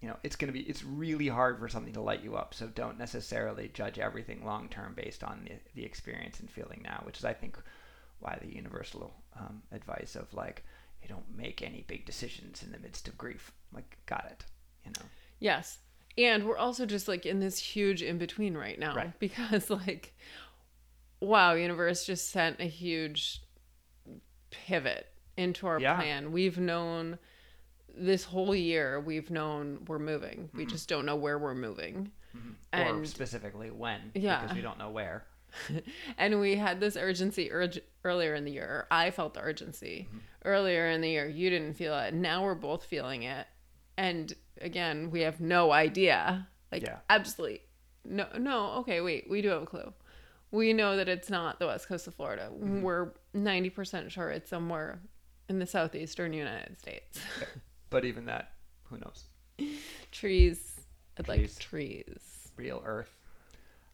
you 0.00 0.08
know 0.08 0.16
it's 0.22 0.36
gonna 0.36 0.52
be 0.52 0.60
it's 0.60 0.84
really 0.84 1.28
hard 1.28 1.58
for 1.58 1.68
something 1.68 1.92
to 1.94 2.00
light 2.00 2.22
you 2.22 2.36
up. 2.36 2.54
So 2.54 2.66
don't 2.68 2.98
necessarily 2.98 3.70
judge 3.72 3.98
everything 3.98 4.44
long 4.44 4.68
term 4.68 4.94
based 4.94 5.24
on 5.24 5.44
the, 5.44 5.54
the 5.74 5.84
experience 5.84 6.40
and 6.40 6.50
feeling 6.50 6.80
now 6.82 7.02
which 7.04 7.18
is 7.18 7.24
i 7.24 7.32
think 7.32 7.56
why 8.20 8.38
the 8.40 8.54
universal 8.54 9.14
um, 9.38 9.62
advice 9.72 10.16
of 10.16 10.32
like 10.32 10.64
you 11.02 11.08
don't 11.08 11.36
make 11.36 11.62
any 11.62 11.84
big 11.86 12.06
decisions 12.06 12.62
in 12.62 12.72
the 12.72 12.78
midst 12.78 13.06
of 13.08 13.18
grief. 13.18 13.52
Like 13.72 13.98
got 14.06 14.26
it 14.30 14.44
you 14.84 14.92
know? 14.96 15.06
Yes. 15.40 15.78
And 16.16 16.44
we're 16.44 16.56
also 16.56 16.86
just 16.86 17.08
like 17.08 17.26
in 17.26 17.40
this 17.40 17.58
huge 17.58 18.02
in 18.02 18.18
between 18.18 18.56
right 18.56 18.78
now 18.78 18.94
right. 18.94 19.18
because 19.18 19.70
like 19.70 20.14
wow 21.20 21.54
universe 21.54 22.04
just 22.04 22.30
sent 22.30 22.60
a 22.60 22.64
huge 22.64 23.42
pivot 24.50 25.08
into 25.36 25.66
our 25.66 25.80
yeah. 25.80 25.96
plan. 25.96 26.32
We've 26.32 26.58
known 26.58 27.18
this 27.96 28.24
whole 28.24 28.54
year 28.54 29.00
we've 29.00 29.30
known 29.30 29.84
we're 29.86 29.98
moving. 29.98 30.50
We 30.54 30.62
mm-hmm. 30.62 30.70
just 30.70 30.88
don't 30.88 31.06
know 31.06 31.16
where 31.16 31.38
we're 31.38 31.54
moving. 31.54 32.10
Mm-hmm. 32.36 32.50
And 32.72 33.02
or 33.02 33.06
specifically 33.06 33.70
when. 33.70 34.00
Yeah. 34.14 34.40
Because 34.40 34.56
we 34.56 34.62
don't 34.62 34.78
know 34.78 34.90
where. 34.90 35.24
and 36.18 36.40
we 36.40 36.56
had 36.56 36.80
this 36.80 36.96
urgency 36.96 37.50
urg- 37.50 37.82
earlier 38.04 38.34
in 38.34 38.44
the 38.44 38.50
year. 38.50 38.86
I 38.90 39.10
felt 39.10 39.34
the 39.34 39.40
urgency 39.40 40.08
mm-hmm. 40.08 40.18
earlier 40.44 40.88
in 40.88 41.00
the 41.00 41.08
year. 41.08 41.28
You 41.28 41.50
didn't 41.50 41.74
feel 41.74 41.96
it. 41.98 42.14
Now 42.14 42.42
we're 42.42 42.54
both 42.54 42.84
feeling 42.84 43.22
it. 43.22 43.46
and 43.96 44.32
again, 44.60 45.10
we 45.10 45.20
have 45.20 45.40
no 45.40 45.72
idea. 45.72 46.48
Like 46.72 46.82
Yeah. 46.82 46.98
absolutely 47.08 47.62
no 48.04 48.26
no, 48.38 48.72
okay, 48.80 49.00
wait, 49.00 49.28
we 49.28 49.42
do 49.42 49.48
have 49.48 49.62
a 49.62 49.66
clue. 49.66 49.92
We 50.50 50.72
know 50.72 50.96
that 50.96 51.08
it's 51.08 51.30
not 51.30 51.58
the 51.58 51.66
west 51.66 51.88
coast 51.88 52.06
of 52.06 52.14
Florida. 52.14 52.48
Mm-hmm. 52.52 52.82
We're 52.82 53.12
90% 53.34 54.10
sure 54.10 54.30
it's 54.30 54.48
somewhere 54.48 55.00
in 55.48 55.58
the 55.58 55.66
southeastern 55.66 56.32
United 56.32 56.78
States. 56.78 57.20
But 57.94 58.04
even 58.04 58.24
that, 58.24 58.50
who 58.90 58.98
knows? 58.98 59.22
trees. 60.10 60.80
I'd 61.16 61.28
like 61.28 61.38
Trees. 61.38 61.58
trees. 61.58 62.48
real 62.56 62.82
earth. 62.84 63.16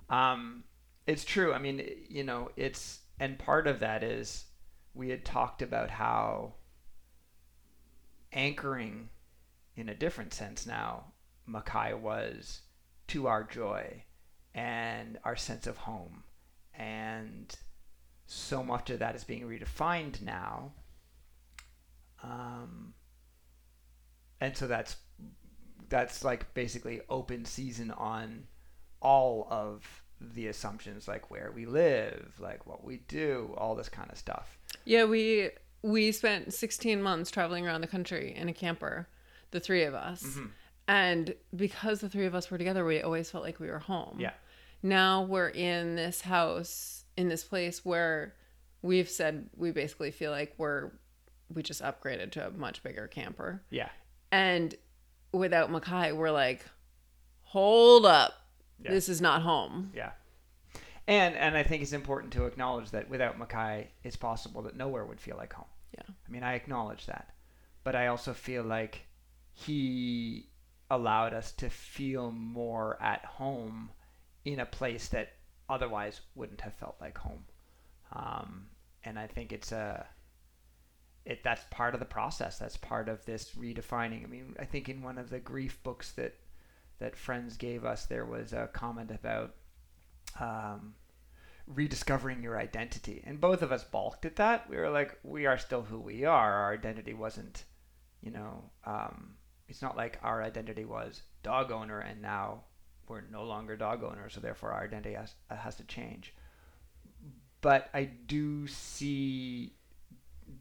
Um, 0.09 0.65
it's 1.07 1.23
true. 1.23 1.53
I 1.53 1.59
mean, 1.59 1.87
you 2.09 2.25
know, 2.25 2.51
it's 2.57 3.01
and 3.19 3.39
part 3.39 3.67
of 3.67 3.81
that 3.81 4.03
is 4.03 4.47
we 4.95 5.11
had 5.11 5.23
talked 5.23 5.61
about 5.61 5.91
how 5.91 6.55
anchoring 8.33 9.11
in 9.77 9.91
a 9.91 9.95
different 9.95 10.33
sense 10.33 10.67
now 10.67 11.13
Makai 11.47 11.95
was 11.95 12.63
to 13.09 13.27
our 13.27 13.45
joy 13.45 14.05
and 14.55 15.19
our 15.25 15.37
sense 15.37 15.67
of 15.67 15.77
home 15.77 16.25
and 16.73 17.55
so 18.25 18.65
much 18.65 18.89
of 18.89 19.01
that 19.01 19.15
is 19.15 19.25
being 19.25 19.43
redefined 19.43 20.23
now 20.23 20.73
um, 22.23 22.95
and 24.40 24.57
so 24.57 24.66
that's 24.66 24.96
that's 25.88 26.24
like 26.24 26.53
basically 26.55 27.00
open 27.09 27.44
season 27.44 27.90
on 27.92 28.44
all 29.00 29.46
of 29.50 30.03
the 30.20 30.46
assumptions 30.48 31.09
like 31.09 31.31
where 31.31 31.50
we 31.55 31.64
live 31.66 32.35
like 32.38 32.66
what 32.66 32.85
we 32.85 32.98
do 33.09 33.55
all 33.57 33.74
this 33.74 33.88
kind 33.88 34.11
of 34.11 34.18
stuff 34.18 34.59
Yeah, 34.85 35.05
we 35.05 35.50
we 35.83 36.12
spent 36.12 36.53
16 36.53 37.00
months 37.03 37.31
traveling 37.31 37.66
around 37.66 37.81
the 37.81 37.87
country 37.87 38.35
in 38.37 38.48
a 38.48 38.53
camper, 38.53 39.09
the 39.50 39.61
three 39.61 39.85
of 39.85 39.94
us. 39.94 40.22
Mm-hmm. 40.22 40.46
And 40.88 41.35
because 41.57 42.00
the 42.00 42.09
three 42.09 42.26
of 42.26 42.35
us 42.35 42.50
were 42.50 42.59
together, 42.59 42.85
we 42.85 43.00
always 43.00 43.31
felt 43.31 43.44
like 43.44 43.61
we 43.61 43.68
were 43.68 43.79
home. 43.79 44.16
yeah 44.18 44.33
Now 44.83 45.22
we're 45.22 45.48
in 45.48 45.94
this 45.96 46.20
house, 46.20 47.05
in 47.16 47.29
this 47.29 47.44
place 47.44 47.85
where 47.85 48.35
we've 48.83 49.09
said 49.09 49.48
we 49.57 49.70
basically 49.70 50.11
feel 50.11 50.31
like 50.33 50.55
we're 50.59 50.90
we 51.53 51.62
just 51.62 51.83
upgraded 51.83 52.31
to 52.33 52.46
a 52.46 52.50
much 52.50 52.83
bigger 52.83 53.07
camper. 53.09 53.62
yeah 53.70 53.88
And 54.33 54.75
without 55.33 55.71
Makai, 55.71 56.14
we're 56.14 56.31
like, 56.31 56.64
hold 57.43 58.07
up. 58.07 58.35
Yeah. 58.83 58.93
This 58.93 59.09
is 59.09 59.21
not 59.21 59.43
home. 59.43 59.90
yeah 59.95 60.12
and 61.07 61.35
and 61.35 61.57
i 61.57 61.62
think 61.62 61.83
it's 61.83 61.93
important 61.95 62.33
to 62.33 62.45
acknowledge 62.45 62.90
that 62.90 63.09
without 63.09 63.38
makai 63.38 63.87
it's 64.05 64.16
possible 64.16 64.61
that 64.62 64.77
nowhere 64.77 65.05
would 65.05 65.19
feel 65.21 65.37
like 65.37 65.53
home 65.55 65.64
Yeah. 65.95 66.03
i 66.27 66.31
mean 66.31 66.43
i 66.43 66.55
acknowledge 66.55 67.07
that 67.07 67.35
but 67.85 67.95
i 67.97 68.07
also 68.09 68.33
feel 68.35 68.62
like 68.62 69.07
he 69.53 70.49
allowed 70.90 71.33
us 71.35 71.53
to 71.53 71.69
feel 71.71 72.31
more 72.31 72.99
at 73.03 73.25
home 73.25 73.90
in 74.45 74.61
a 74.61 74.66
place 74.66 75.09
that 75.09 75.33
otherwise 75.69 76.21
wouldn't 76.35 76.61
have 76.61 76.75
felt 76.75 76.97
like 77.01 77.16
home 77.19 77.45
um, 78.12 78.66
and 79.05 79.19
i 79.19 79.27
think 79.27 79.53
it's 79.53 79.73
a 79.73 80.07
it 81.25 81.43
that's 81.45 81.65
part 81.71 81.95
of 81.95 82.01
the 82.01 82.07
process. 82.07 82.59
That's 82.59 82.77
part 82.77 83.09
of 83.09 83.25
this 83.25 83.51
redefining. 83.51 84.25
I 84.25 84.27
mean 84.27 84.57
i 84.59 84.65
think 84.65 84.89
in 84.89 85.03
one 85.03 85.19
of 85.19 85.31
the 85.31 85.39
grief 85.39 85.83
books 85.83 86.13
that 86.13 86.35
that 86.99 87.17
friends 87.17 87.57
gave 87.57 87.85
us 87.85 88.07
there 88.07 88.27
was 88.27 88.53
a 88.53 88.69
comment 88.73 89.11
about 89.11 89.55
um, 90.39 90.95
rediscovering 91.67 92.43
your 92.43 92.59
identity. 92.59 93.23
And 93.25 93.41
both 93.41 93.63
of 93.63 93.73
us 93.73 93.85
balked 93.85 94.27
at 94.27 94.37
that. 94.37 94.69
We 94.69 94.77
were 94.77 94.91
like 94.91 95.19
we 95.23 95.47
are 95.47 95.59
still 95.59 95.83
who 95.83 95.99
we 95.99 96.25
are. 96.25 96.53
Our 96.53 96.75
identity 96.75 97.15
wasn't 97.15 97.65
you 98.21 98.31
know 98.31 98.71
um, 98.85 99.35
it's 99.69 99.83
not 99.83 99.97
like 99.97 100.19
our 100.23 100.43
identity 100.43 100.85
was 100.85 101.23
dog 101.43 101.71
owner 101.71 102.01
and 102.01 102.21
now 102.21 102.65
we're 103.09 103.23
no 103.23 103.45
longer 103.45 103.77
dog 103.77 104.05
owner, 104.05 104.29
so 104.31 104.41
therefore 104.41 104.73
our 104.73 104.85
identity 104.85 105.15
has, 105.15 105.35
has 105.51 105.75
to 105.77 105.85
change. 105.85 106.33
But 107.61 107.91
i 107.93 108.05
do 108.05 108.67
see 108.67 109.75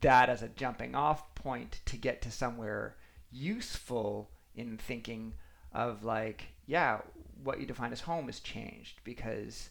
that 0.02 0.30
as 0.30 0.42
a 0.42 0.48
jumping 0.50 0.96
off 0.96 1.34
point 1.36 1.82
to 1.86 1.98
get 1.98 2.22
to 2.22 2.32
somewhere 2.32 2.96
useful 3.32 4.30
in 4.56 4.78
thinking 4.78 5.34
of 5.74 6.04
like 6.04 6.48
yeah 6.66 7.00
what 7.44 7.60
you 7.60 7.66
define 7.66 7.92
as 7.92 8.02
home 8.02 8.26
has 8.26 8.40
changed 8.40 9.00
because 9.04 9.70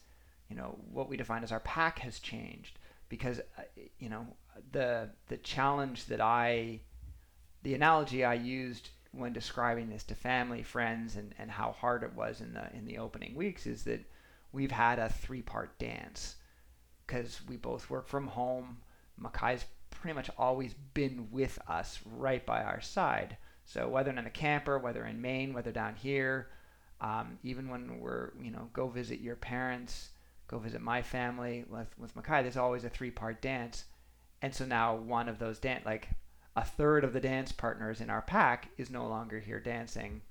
you 0.48 0.56
know 0.56 0.78
what 0.90 1.08
we 1.08 1.16
define 1.16 1.42
as 1.42 1.52
our 1.52 1.60
pack 1.60 1.98
has 1.98 2.18
changed 2.18 2.78
because 3.08 3.40
uh, 3.58 3.62
you 3.98 4.08
know 4.08 4.26
the 4.72 5.08
the 5.28 5.36
challenge 5.38 6.06
that 6.06 6.20
I 6.20 6.80
the 7.62 7.74
analogy 7.74 8.24
I 8.24 8.34
used 8.34 8.90
when 9.12 9.32
describing 9.32 9.88
this 9.88 10.04
to 10.04 10.14
family 10.14 10.62
friends 10.62 11.16
and, 11.16 11.34
and 11.38 11.50
how 11.50 11.72
hard 11.72 12.02
it 12.02 12.14
was 12.14 12.40
in 12.40 12.52
the 12.52 12.68
in 12.74 12.84
the 12.84 12.98
opening 12.98 13.34
weeks 13.34 13.66
is 13.66 13.84
that 13.84 14.00
we've 14.52 14.70
had 14.70 14.98
a 14.98 15.08
three 15.08 15.42
part 15.42 15.78
dance 15.78 16.36
because 17.06 17.40
we 17.48 17.56
both 17.56 17.88
work 17.90 18.06
from 18.06 18.26
home. 18.26 18.78
Makai's 19.20 19.64
pretty 20.00 20.14
much 20.14 20.30
always 20.38 20.74
been 20.94 21.28
with 21.30 21.58
us 21.68 22.00
right 22.04 22.44
by 22.44 22.62
our 22.62 22.80
side 22.80 23.36
so 23.64 23.88
whether 23.88 24.10
in 24.10 24.24
the 24.24 24.30
camper 24.30 24.78
whether 24.78 25.04
in 25.04 25.20
Maine 25.20 25.52
whether 25.52 25.72
down 25.72 25.94
here 25.94 26.48
um, 27.00 27.38
even 27.42 27.68
when 27.68 28.00
we're 28.00 28.32
you 28.42 28.50
know 28.50 28.68
go 28.72 28.88
visit 28.88 29.20
your 29.20 29.36
parents 29.36 30.10
go 30.48 30.58
visit 30.58 30.80
my 30.80 31.02
family 31.02 31.64
with 31.70 31.94
with 31.98 32.16
Makai. 32.16 32.42
There's 32.42 32.56
always 32.56 32.84
a 32.84 32.88
three 32.88 33.10
part 33.10 33.40
dance, 33.40 33.84
and 34.42 34.52
so 34.52 34.64
now 34.64 34.96
one 34.96 35.28
of 35.28 35.38
those 35.38 35.58
dance 35.58 35.84
like 35.84 36.08
a 36.56 36.64
third 36.64 37.04
of 37.04 37.12
the 37.12 37.20
dance 37.20 37.52
partners 37.52 38.00
in 38.00 38.10
our 38.10 38.22
pack 38.22 38.70
is 38.76 38.90
no 38.90 39.06
longer 39.06 39.38
here 39.38 39.60
dancing 39.60 40.22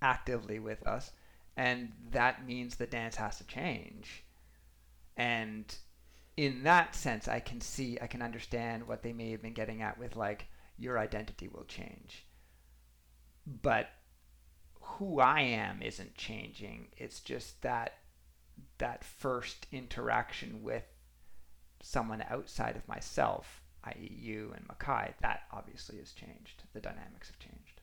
actively 0.00 0.60
with 0.60 0.86
us, 0.86 1.10
and 1.56 1.92
that 2.12 2.46
means 2.46 2.76
the 2.76 2.86
dance 2.86 3.16
has 3.16 3.38
to 3.38 3.44
change. 3.44 4.22
And 5.16 5.74
in 6.38 6.62
that 6.62 6.94
sense, 6.94 7.26
I 7.26 7.40
can 7.40 7.60
see, 7.60 7.98
I 8.00 8.06
can 8.06 8.22
understand 8.22 8.86
what 8.86 9.02
they 9.02 9.12
may 9.12 9.32
have 9.32 9.42
been 9.42 9.54
getting 9.54 9.82
at 9.82 9.98
with 9.98 10.14
like 10.14 10.46
your 10.78 10.96
identity 10.96 11.48
will 11.48 11.64
change, 11.64 12.26
but 13.44 13.88
who 14.80 15.18
I 15.18 15.40
am 15.40 15.82
isn't 15.82 16.14
changing. 16.14 16.86
It's 16.96 17.18
just 17.18 17.60
that 17.62 17.94
that 18.78 19.02
first 19.02 19.66
interaction 19.72 20.62
with 20.62 20.84
someone 21.82 22.24
outside 22.30 22.76
of 22.76 22.86
myself, 22.86 23.60
i.e., 23.82 24.16
you 24.16 24.54
and 24.54 24.68
Makai, 24.68 25.14
that 25.20 25.40
obviously 25.52 25.98
has 25.98 26.12
changed. 26.12 26.62
The 26.72 26.80
dynamics 26.80 27.26
have 27.30 27.40
changed. 27.40 27.80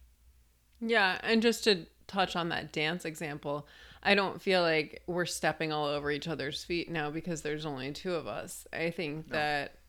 Yeah, 0.79 1.19
and 1.23 1.41
just 1.41 1.65
to 1.65 1.87
touch 2.07 2.37
on 2.37 2.47
that 2.49 2.71
dance 2.71 3.03
example, 3.03 3.67
I 4.05 4.13
don't 4.15 4.39
feel 4.41 4.61
like 4.61 5.01
we're 5.07 5.25
stepping 5.25 5.71
all 5.71 5.87
over 5.87 6.11
each 6.11 6.27
other's 6.27 6.63
feet 6.63 6.89
now 6.91 7.09
because 7.09 7.41
there's 7.41 7.65
only 7.65 7.91
two 7.91 8.13
of 8.13 8.27
us. 8.27 8.67
I 8.71 8.91
think 8.91 9.27
No. 9.29 9.33
that 9.35 9.79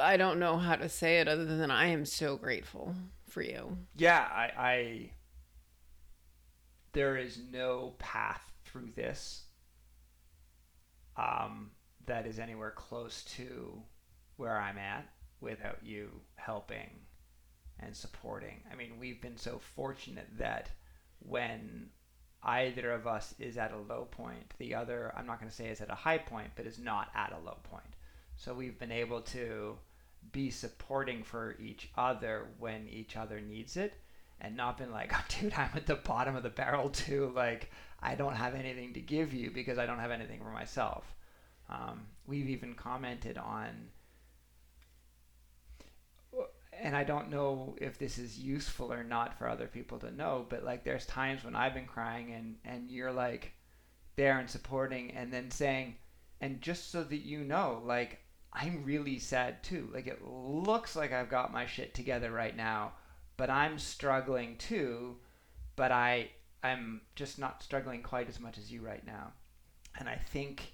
I 0.00 0.16
don't 0.16 0.40
know 0.40 0.56
how 0.58 0.74
to 0.74 0.88
say 0.88 1.20
it 1.20 1.28
other 1.28 1.44
than 1.44 1.70
I 1.70 1.86
am 1.86 2.04
so 2.04 2.36
grateful 2.36 2.94
for 3.28 3.40
you. 3.40 3.78
Yeah, 3.96 4.18
I, 4.30 4.50
I 4.58 5.10
there 6.92 7.16
is 7.16 7.38
no 7.52 7.94
path 7.98 8.42
through 8.64 8.90
this 8.96 9.44
um, 11.16 11.70
that 12.06 12.26
is 12.26 12.40
anywhere 12.40 12.72
close 12.72 13.22
to 13.36 13.80
where 14.36 14.58
I'm 14.58 14.78
at 14.78 15.06
without 15.40 15.78
you 15.84 16.10
helping 16.34 16.90
and 17.78 17.94
supporting. 17.94 18.62
I 18.72 18.74
mean, 18.74 18.98
we've 18.98 19.20
been 19.22 19.36
so 19.36 19.60
fortunate 19.76 20.26
that 20.38 20.70
when 21.26 21.88
either 22.42 22.92
of 22.92 23.06
us 23.06 23.34
is 23.38 23.56
at 23.56 23.72
a 23.72 23.78
low 23.78 24.06
point, 24.10 24.52
the 24.58 24.74
other, 24.74 25.12
I'm 25.16 25.26
not 25.26 25.40
going 25.40 25.50
to 25.50 25.56
say 25.56 25.68
is 25.68 25.80
at 25.80 25.90
a 25.90 25.94
high 25.94 26.18
point, 26.18 26.50
but 26.56 26.66
is 26.66 26.78
not 26.78 27.08
at 27.14 27.32
a 27.32 27.44
low 27.44 27.58
point. 27.64 27.94
So 28.36 28.52
we've 28.52 28.78
been 28.78 28.92
able 28.92 29.22
to 29.22 29.76
be 30.32 30.50
supporting 30.50 31.22
for 31.22 31.56
each 31.60 31.90
other 31.96 32.46
when 32.58 32.88
each 32.88 33.16
other 33.16 33.40
needs 33.40 33.76
it 33.76 33.94
and 34.40 34.56
not 34.56 34.78
been 34.78 34.90
like, 34.90 35.12
oh, 35.14 35.24
dude, 35.28 35.54
I'm 35.54 35.70
at 35.74 35.86
the 35.86 35.96
bottom 35.96 36.36
of 36.36 36.42
the 36.42 36.50
barrel 36.50 36.90
too. 36.90 37.32
Like, 37.34 37.70
I 38.02 38.14
don't 38.14 38.36
have 38.36 38.54
anything 38.54 38.92
to 38.94 39.00
give 39.00 39.32
you 39.32 39.50
because 39.50 39.78
I 39.78 39.86
don't 39.86 39.98
have 39.98 40.10
anything 40.10 40.40
for 40.40 40.50
myself. 40.50 41.14
Um, 41.70 42.02
we've 42.26 42.50
even 42.50 42.74
commented 42.74 43.38
on, 43.38 43.88
and 46.84 46.94
I 46.94 47.02
don't 47.02 47.30
know 47.30 47.74
if 47.80 47.98
this 47.98 48.18
is 48.18 48.38
useful 48.38 48.92
or 48.92 49.02
not 49.02 49.36
for 49.36 49.48
other 49.48 49.66
people 49.66 49.98
to 49.98 50.14
know, 50.14 50.46
but 50.48 50.64
like, 50.64 50.84
there's 50.84 51.06
times 51.06 51.42
when 51.42 51.56
I've 51.56 51.74
been 51.74 51.86
crying 51.86 52.32
and, 52.32 52.56
and 52.64 52.90
you're 52.90 53.12
like 53.12 53.52
there 54.14 54.38
and 54.38 54.48
supporting 54.48 55.10
and 55.10 55.32
then 55.32 55.50
saying, 55.50 55.96
and 56.40 56.60
just 56.60 56.92
so 56.92 57.02
that 57.02 57.24
you 57.24 57.40
know, 57.40 57.82
like, 57.84 58.20
I'm 58.52 58.84
really 58.84 59.18
sad 59.18 59.64
too. 59.64 59.90
Like, 59.92 60.06
it 60.06 60.24
looks 60.24 60.94
like 60.94 61.12
I've 61.12 61.28
got 61.28 61.52
my 61.52 61.66
shit 61.66 61.92
together 61.94 62.30
right 62.30 62.56
now 62.56 62.92
but 63.36 63.50
I'm 63.50 63.78
struggling 63.78 64.56
too, 64.56 65.16
but 65.76 65.90
I 65.90 66.30
I'm 66.62 67.02
just 67.14 67.38
not 67.38 67.62
struggling 67.62 68.02
quite 68.02 68.28
as 68.28 68.40
much 68.40 68.58
as 68.58 68.72
you 68.72 68.80
right 68.80 69.04
now. 69.04 69.32
And 69.98 70.08
I 70.08 70.16
think 70.16 70.72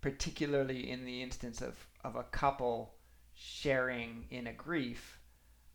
particularly 0.00 0.90
in 0.90 1.04
the 1.04 1.22
instance 1.22 1.62
of, 1.62 1.74
of 2.04 2.14
a 2.14 2.24
couple 2.24 2.94
sharing 3.34 4.26
in 4.30 4.46
a 4.46 4.52
grief, 4.52 5.17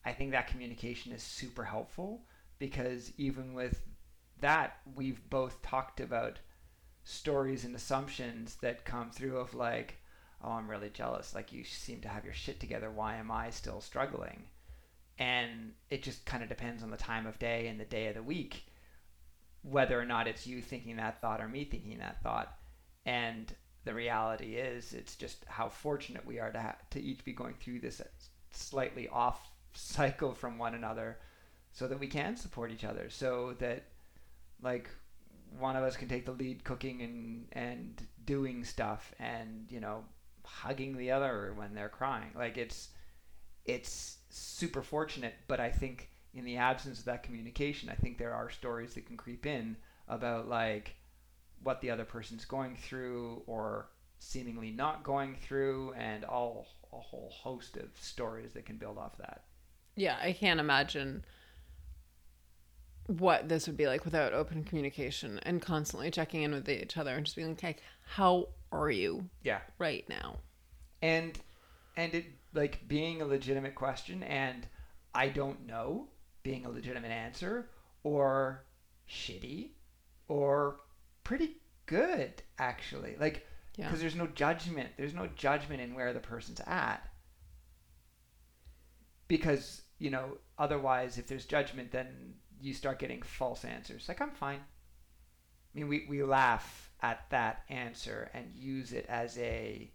I 0.06 0.12
think 0.12 0.32
that 0.32 0.48
communication 0.48 1.12
is 1.12 1.24
super 1.24 1.64
helpful 1.64 2.26
because 2.60 3.12
even 3.18 3.54
with 3.54 3.82
that, 4.42 4.78
we've 4.96 5.30
both 5.30 5.62
talked 5.62 6.00
about 6.00 6.40
stories 7.04 7.66
and 7.66 7.76
assumptions 7.76 8.56
that 8.62 8.86
come 8.86 9.12
through 9.12 9.38
of 9.38 9.54
like, 9.54 9.96
oh, 10.44 10.52
I'm 10.52 10.70
really 10.70 10.90
jealous. 10.90 11.34
Like, 11.34 11.54
you 11.54 11.64
seem 11.64 12.02
to 12.02 12.10
have 12.10 12.26
your 12.26 12.34
shit 12.34 12.60
together. 12.60 12.92
Why 12.92 13.16
am 13.16 13.32
I 13.32 13.50
still 13.50 13.82
struggling? 13.82 14.44
And 15.18 15.74
it 15.90 16.04
just 16.04 16.26
kind 16.26 16.44
of 16.44 16.50
depends 16.50 16.84
on 16.84 16.90
the 16.90 16.98
time 16.98 17.26
of 17.26 17.40
day 17.40 17.68
and 17.68 17.80
the 17.80 17.86
day 17.86 18.08
of 18.08 18.16
the 18.16 18.24
week, 18.24 18.66
whether 19.62 20.00
or 20.00 20.06
not 20.06 20.28
it's 20.28 20.48
you 20.48 20.62
thinking 20.62 20.98
that 20.98 21.22
thought 21.22 21.42
or 21.42 21.48
me 21.48 21.64
thinking 21.64 22.00
that 22.00 22.22
thought. 22.22 22.58
And 23.06 23.54
the 23.86 23.94
reality 23.94 24.56
is, 24.56 24.94
it's 24.94 25.16
just 25.16 25.46
how 25.48 25.70
fortunate 25.70 26.26
we 26.26 26.40
are 26.40 26.52
to, 26.52 26.60
ha- 26.60 26.78
to 26.92 27.02
each 27.02 27.24
be 27.24 27.34
going 27.34 27.54
through 27.60 27.80
this 27.80 28.02
slightly 28.52 29.08
off 29.08 29.50
cycle 29.74 30.34
from 30.34 30.58
one 30.58 30.76
another 30.76 31.18
so 31.72 31.88
that 31.88 32.00
we 32.00 32.08
can 32.08 32.36
support 32.36 32.72
each 32.72 32.84
other. 32.84 33.10
So 33.10 33.56
that 33.60 33.84
like 34.62 34.90
one 35.60 35.76
of 35.76 35.84
us 35.84 35.96
can 35.96 36.08
take 36.08 36.26
the 36.26 36.32
lead 36.32 36.64
cooking 36.64 37.02
and 37.02 37.46
and 37.54 38.02
doing 38.26 38.64
stuff 38.64 39.14
and 39.20 39.68
you 39.70 39.80
know 39.80 40.04
hugging 40.46 40.98
the 40.98 41.12
other 41.12 41.54
when 41.56 41.74
they're 41.74 41.90
crying. 41.90 42.32
Like 42.36 42.58
it's 42.58 42.90
it's 43.66 44.18
super 44.30 44.82
fortunate 44.82 45.34
but 45.48 45.60
i 45.60 45.70
think 45.70 46.10
in 46.34 46.44
the 46.44 46.58
absence 46.58 47.00
of 47.00 47.06
that 47.06 47.24
communication 47.24 47.90
i 47.90 47.96
think 47.96 48.18
there 48.18 48.34
are 48.34 48.50
stories 48.50 48.94
that 48.94 49.06
can 49.06 49.16
creep 49.16 49.46
in 49.46 49.76
about 50.08 50.48
like 50.50 50.96
what 51.62 51.80
the 51.82 51.90
other 51.90 52.04
person's 52.04 52.46
going 52.46 52.76
through 52.76 53.42
or 53.48 53.88
seemingly 54.20 54.72
not 54.72 55.04
going 55.04 55.36
through 55.36 55.94
and 55.94 56.26
all 56.26 56.68
a 56.92 57.00
whole 57.00 57.32
host 57.32 57.78
of 57.78 57.90
stories 58.00 58.52
that 58.54 58.66
can 58.66 58.78
build 58.78 58.98
off 58.98 59.18
that 59.18 59.44
yeah 59.96 60.18
i 60.22 60.32
can't 60.32 60.60
imagine 60.60 61.24
what 63.08 63.50
this 63.50 63.68
would 63.68 63.78
be 63.78 63.88
like 63.88 64.06
without 64.06 64.34
open 64.34 64.64
communication 64.64 65.40
and 65.44 65.62
constantly 65.62 66.10
checking 66.10 66.44
in 66.44 66.52
with 66.52 66.70
each 66.70 66.98
other 66.98 67.16
and 67.16 67.26
just 67.26 67.36
being 67.36 67.58
like, 67.62 67.82
how 68.06 68.48
are 68.72 68.90
you? 68.90 69.30
Yeah. 69.44 69.60
Right 69.78 70.08
now. 70.08 70.38
And 71.02 71.38
and 71.98 72.14
it 72.14 72.26
like 72.54 72.88
being 72.88 73.22
a 73.22 73.26
legitimate 73.26 73.76
question 73.76 74.24
and 74.24 74.66
I 75.14 75.28
don't 75.30 75.68
know 75.68 76.08
being 76.44 76.66
a 76.66 76.70
legitimate 76.70 77.12
answer 77.12 77.70
or 78.04 78.64
shitty 79.10 79.72
or 80.28 80.78
pretty 81.24 81.58
good 81.86 82.42
actually. 82.58 83.16
Like 83.20 83.46
because 83.76 83.94
yeah. 83.94 83.98
there's 83.98 84.16
no 84.16 84.28
judgment. 84.28 84.90
There's 84.98 85.14
no 85.14 85.28
judgment 85.36 85.82
in 85.82 85.94
where 85.94 86.14
the 86.14 86.20
person's 86.20 86.62
at. 86.66 87.08
Because, 89.28 89.83
you 90.00 90.10
know, 90.10 90.38
otherwise 90.58 91.18
if 91.18 91.28
there's 91.28 91.46
judgment 91.46 91.92
then 91.92 92.36
you 92.64 92.74
start 92.74 92.98
getting 92.98 93.22
false 93.22 93.66
answers. 93.66 94.06
Like, 94.08 94.22
I'm 94.22 94.32
fine. 94.32 94.60
I 94.60 95.80
mean, 95.80 95.88
we, 95.88 96.06
we 96.10 96.24
laugh 96.24 96.92
at 97.02 97.26
that 97.30 97.64
answer 97.70 98.32
and 98.34 98.46
use 98.56 98.94
it 98.94 99.06
as 99.10 99.38
a 99.38 99.92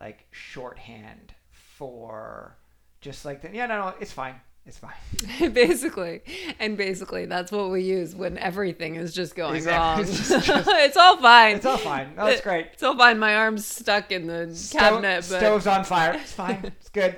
like 0.00 0.26
shorthand 0.32 1.32
for 1.50 2.58
just 3.00 3.24
like 3.24 3.42
the, 3.42 3.50
yeah, 3.52 3.66
no, 3.66 3.80
no, 3.80 3.94
it's 4.00 4.12
fine. 4.12 4.34
It's 4.66 4.78
fine. 4.78 4.94
basically. 5.52 6.22
And 6.58 6.76
basically, 6.76 7.26
that's 7.26 7.52
what 7.52 7.70
we 7.70 7.82
use 7.82 8.16
when 8.16 8.36
everything 8.38 8.96
is 8.96 9.14
just 9.14 9.36
going 9.36 9.56
exactly. 9.56 10.04
wrong. 10.04 10.12
It's, 10.12 10.28
just, 10.28 10.48
it's, 10.48 10.96
all 10.96 11.18
fine. 11.18 11.56
It's 11.56 11.66
all 11.66 11.78
fine. 11.78 12.16
That's 12.16 12.40
great. 12.40 12.66
It's 12.72 12.82
all 12.82 12.96
fine. 12.96 13.18
My 13.20 13.36
arm's 13.36 13.64
stuck 13.64 14.10
in 14.10 14.26
the 14.26 14.52
Sto- 14.52 14.78
cabinet. 14.78 15.24
But... 15.30 15.38
Stove's 15.38 15.66
on 15.68 15.84
fire. 15.84 16.14
It's 16.14 16.32
fine. 16.32 16.64
it's 16.64 16.88
good. 16.88 17.16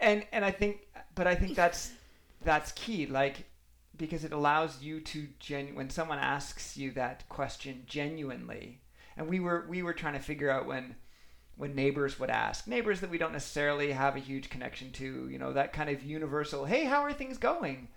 And 0.00 0.26
and 0.32 0.44
I 0.44 0.50
think, 0.50 0.86
but 1.14 1.26
I 1.26 1.34
think 1.34 1.54
that's 1.54 1.92
that's 2.44 2.72
key. 2.72 3.06
Like 3.06 3.46
because 3.96 4.24
it 4.24 4.32
allows 4.32 4.82
you 4.82 5.00
to 5.00 5.28
genu- 5.38 5.74
when 5.74 5.90
someone 5.90 6.18
asks 6.18 6.76
you 6.76 6.90
that 6.92 7.28
question 7.28 7.82
genuinely. 7.86 8.80
And 9.16 9.28
we 9.28 9.40
were 9.40 9.66
we 9.68 9.82
were 9.82 9.94
trying 9.94 10.14
to 10.14 10.20
figure 10.20 10.50
out 10.50 10.66
when 10.66 10.96
when 11.56 11.74
neighbors 11.74 12.20
would 12.20 12.28
ask 12.28 12.66
neighbors 12.66 13.00
that 13.00 13.08
we 13.08 13.16
don't 13.16 13.32
necessarily 13.32 13.92
have 13.92 14.14
a 14.14 14.20
huge 14.20 14.50
connection 14.50 14.92
to, 14.92 15.28
you 15.30 15.38
know, 15.38 15.54
that 15.54 15.72
kind 15.72 15.88
of 15.88 16.02
universal, 16.02 16.66
"Hey, 16.66 16.84
how 16.84 17.02
are 17.02 17.12
things 17.12 17.38
going?" 17.38 17.88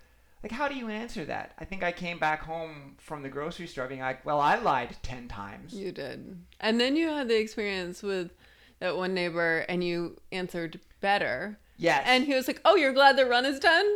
Like 0.42 0.52
how 0.52 0.68
do 0.68 0.74
you 0.74 0.88
answer 0.88 1.26
that? 1.26 1.52
I 1.58 1.66
think 1.66 1.82
I 1.82 1.92
came 1.92 2.18
back 2.18 2.42
home 2.42 2.96
from 2.98 3.22
the 3.22 3.28
grocery 3.28 3.66
store 3.66 3.86
being 3.86 4.00
like, 4.00 4.24
"Well, 4.24 4.40
I 4.40 4.56
lied 4.56 4.96
10 5.02 5.28
times." 5.28 5.74
You 5.74 5.92
did. 5.92 6.38
And 6.60 6.80
then 6.80 6.96
you 6.96 7.08
had 7.08 7.28
the 7.28 7.38
experience 7.38 8.02
with 8.02 8.30
that 8.78 8.96
one 8.96 9.12
neighbor 9.12 9.66
and 9.68 9.84
you 9.84 10.18
answered 10.32 10.80
better. 11.00 11.58
Yes. 11.80 12.04
And 12.06 12.24
he 12.24 12.34
was 12.34 12.46
like, 12.46 12.60
"Oh, 12.64 12.76
you're 12.76 12.92
glad 12.92 13.16
the 13.16 13.24
run 13.26 13.46
is 13.46 13.58
done?" 13.58 13.86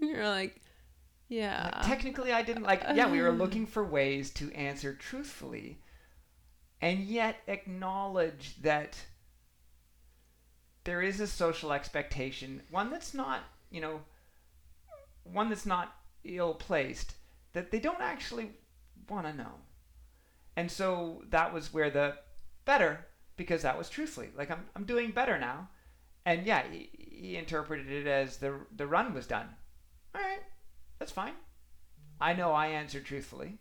you're 0.00 0.28
like, 0.28 0.60
yeah. 1.28 1.70
Like, 1.74 1.86
technically, 1.86 2.32
I 2.32 2.42
didn't 2.42 2.62
like. 2.62 2.82
Yeah, 2.94 3.10
we 3.10 3.20
were 3.20 3.32
looking 3.32 3.66
for 3.66 3.84
ways 3.84 4.30
to 4.34 4.52
answer 4.52 4.94
truthfully, 4.94 5.80
and 6.80 7.00
yet 7.00 7.36
acknowledge 7.48 8.56
that 8.62 8.96
there 10.84 11.02
is 11.02 11.20
a 11.20 11.26
social 11.26 11.72
expectation, 11.72 12.62
one 12.70 12.90
that's 12.90 13.14
not, 13.14 13.40
you 13.70 13.80
know, 13.80 14.00
one 15.24 15.48
that's 15.48 15.66
not 15.66 15.96
ill 16.24 16.54
placed, 16.54 17.14
that 17.54 17.70
they 17.70 17.80
don't 17.80 18.00
actually 18.00 18.50
want 19.08 19.26
to 19.26 19.32
know. 19.32 19.54
And 20.56 20.70
so 20.70 21.22
that 21.30 21.52
was 21.52 21.72
where 21.72 21.90
the 21.90 22.16
better, 22.64 23.06
because 23.36 23.62
that 23.62 23.78
was 23.78 23.88
truthfully. 23.88 24.30
Like, 24.36 24.50
I'm, 24.50 24.66
I'm 24.76 24.84
doing 24.84 25.12
better 25.12 25.38
now. 25.38 25.70
And 26.24 26.46
yeah, 26.46 26.64
he, 27.12 27.28
he 27.28 27.36
interpreted 27.36 27.88
it 27.90 28.06
as 28.06 28.38
the, 28.38 28.54
the 28.76 28.86
run 28.86 29.14
was 29.14 29.26
done. 29.26 29.48
All 30.14 30.20
right, 30.20 30.42
that's 30.98 31.12
fine. 31.12 31.34
I 32.20 32.34
know 32.34 32.52
I 32.52 32.68
answered 32.68 33.04
truthfully. 33.04 33.58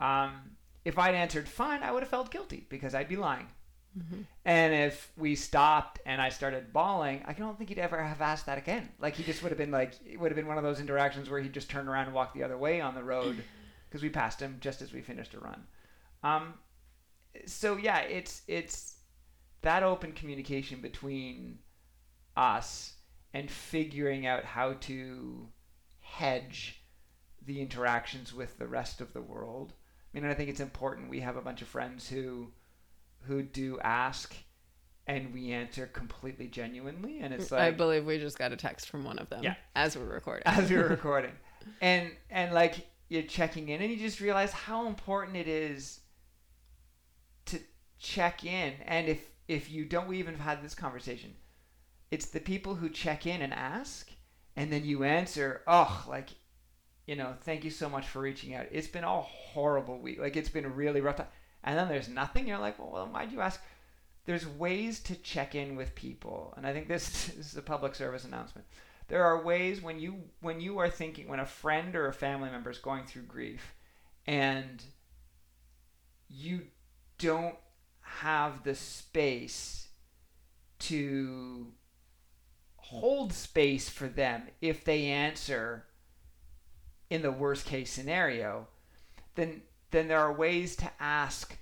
Um, 0.00 0.56
if 0.84 0.98
I'd 0.98 1.14
answered 1.14 1.48
fine, 1.48 1.82
I 1.82 1.90
would 1.90 2.02
have 2.02 2.10
felt 2.10 2.30
guilty 2.30 2.66
because 2.68 2.94
I'd 2.94 3.08
be 3.08 3.16
lying. 3.16 3.48
Mm-hmm. 3.98 4.22
And 4.44 4.74
if 4.74 5.10
we 5.16 5.34
stopped 5.34 6.00
and 6.04 6.20
I 6.20 6.28
started 6.28 6.72
bawling, 6.72 7.22
I 7.26 7.32
don't 7.32 7.56
think 7.56 7.70
he'd 7.70 7.78
ever 7.78 8.02
have 8.02 8.20
asked 8.20 8.46
that 8.46 8.58
again. 8.58 8.88
Like 8.98 9.14
he 9.14 9.22
just 9.22 9.42
would 9.42 9.48
have 9.50 9.58
been 9.58 9.70
like, 9.70 9.94
it 10.04 10.20
would 10.20 10.30
have 10.30 10.36
been 10.36 10.46
one 10.46 10.58
of 10.58 10.64
those 10.64 10.80
interactions 10.80 11.30
where 11.30 11.40
he'd 11.40 11.54
just 11.54 11.70
turn 11.70 11.88
around 11.88 12.06
and 12.06 12.14
walk 12.14 12.34
the 12.34 12.42
other 12.42 12.58
way 12.58 12.80
on 12.80 12.94
the 12.94 13.02
road 13.02 13.42
because 13.88 14.02
we 14.02 14.10
passed 14.10 14.40
him 14.40 14.58
just 14.60 14.82
as 14.82 14.92
we 14.92 15.00
finished 15.00 15.34
a 15.34 15.40
run. 15.40 15.64
Um, 16.22 16.54
so 17.46 17.76
yeah, 17.76 18.00
it's 18.00 18.42
it's 18.46 18.96
that 19.62 19.82
open 19.82 20.12
communication 20.12 20.80
between 20.80 21.58
us 22.36 22.94
and 23.32 23.50
figuring 23.50 24.26
out 24.26 24.44
how 24.44 24.74
to 24.74 25.48
hedge 26.00 26.82
the 27.44 27.60
interactions 27.60 28.34
with 28.34 28.58
the 28.58 28.66
rest 28.66 29.00
of 29.00 29.12
the 29.12 29.22
world. 29.22 29.72
I 30.14 30.20
mean, 30.20 30.30
I 30.30 30.34
think 30.34 30.50
it's 30.50 30.60
important. 30.60 31.10
We 31.10 31.20
have 31.20 31.36
a 31.36 31.42
bunch 31.42 31.62
of 31.62 31.68
friends 31.68 32.08
who 32.08 32.52
who 33.22 33.42
do 33.42 33.78
ask 33.80 34.34
and 35.06 35.32
we 35.32 35.52
answer 35.52 35.86
completely 35.86 36.46
genuinely 36.46 37.18
and 37.20 37.34
it's 37.34 37.50
like 37.50 37.60
I 37.60 37.70
believe 37.70 38.04
we 38.04 38.18
just 38.18 38.38
got 38.38 38.52
a 38.52 38.56
text 38.56 38.88
from 38.88 39.04
one 39.04 39.18
of 39.18 39.28
them 39.28 39.42
yeah. 39.42 39.54
as 39.74 39.96
we're 39.96 40.04
recording. 40.04 40.44
As 40.46 40.70
we 40.70 40.76
were 40.76 40.88
recording. 40.88 41.32
and 41.80 42.10
and 42.30 42.52
like 42.54 42.88
you're 43.08 43.22
checking 43.22 43.68
in 43.68 43.80
and 43.80 43.90
you 43.90 43.96
just 43.96 44.20
realize 44.20 44.52
how 44.52 44.86
important 44.86 45.36
it 45.36 45.48
is 45.48 46.00
to 47.46 47.58
check 47.98 48.44
in 48.44 48.74
and 48.84 49.08
if 49.08 49.30
if 49.48 49.70
you 49.70 49.84
don't 49.84 50.08
we 50.08 50.18
even 50.18 50.34
have 50.34 50.58
had 50.58 50.64
this 50.64 50.74
conversation 50.74 51.34
it's 52.10 52.26
the 52.26 52.40
people 52.40 52.76
who 52.76 52.88
check 52.88 53.26
in 53.26 53.42
and 53.42 53.52
ask 53.52 54.10
and 54.56 54.72
then 54.72 54.84
you 54.84 55.04
answer, 55.04 55.62
oh, 55.66 56.04
like, 56.08 56.30
you 57.06 57.14
know, 57.14 57.34
thank 57.42 57.64
you 57.64 57.70
so 57.70 57.88
much 57.88 58.06
for 58.06 58.20
reaching 58.20 58.54
out. 58.54 58.66
It's 58.72 58.88
been 58.88 59.04
a 59.04 59.20
horrible 59.20 59.98
week. 59.98 60.18
Like, 60.18 60.36
it's 60.36 60.48
been 60.48 60.74
really 60.74 61.00
rough 61.00 61.16
time. 61.16 61.26
And 61.62 61.78
then 61.78 61.88
there's 61.88 62.08
nothing. 62.08 62.48
You're 62.48 62.58
like, 62.58 62.78
well, 62.78 62.90
well 62.92 63.06
why'd 63.06 63.32
you 63.32 63.40
ask? 63.40 63.60
There's 64.24 64.46
ways 64.46 65.00
to 65.00 65.14
check 65.16 65.54
in 65.54 65.76
with 65.76 65.94
people. 65.94 66.54
And 66.56 66.66
I 66.66 66.72
think 66.72 66.88
this, 66.88 67.26
this 67.36 67.52
is 67.52 67.56
a 67.56 67.62
public 67.62 67.94
service 67.94 68.24
announcement. 68.24 68.66
There 69.08 69.22
are 69.22 69.44
ways 69.44 69.80
when 69.80 70.00
you 70.00 70.24
when 70.40 70.60
you 70.60 70.78
are 70.78 70.90
thinking 70.90 71.28
when 71.28 71.38
a 71.38 71.46
friend 71.46 71.94
or 71.94 72.08
a 72.08 72.12
family 72.12 72.50
member 72.50 72.70
is 72.70 72.78
going 72.78 73.04
through 73.04 73.22
grief 73.22 73.72
and 74.26 74.82
you 76.28 76.62
don't 77.18 77.54
have 78.00 78.64
the 78.64 78.74
space 78.74 79.86
to 80.80 81.68
hold 82.88 83.32
space 83.32 83.88
for 83.88 84.06
them 84.06 84.44
if 84.60 84.84
they 84.84 85.06
answer 85.06 85.86
in 87.10 87.22
the 87.22 87.32
worst 87.32 87.66
case 87.66 87.90
scenario, 87.92 88.68
then 89.34 89.62
then 89.90 90.08
there 90.08 90.20
are 90.20 90.32
ways 90.32 90.76
to 90.76 90.90
ask 91.00 91.56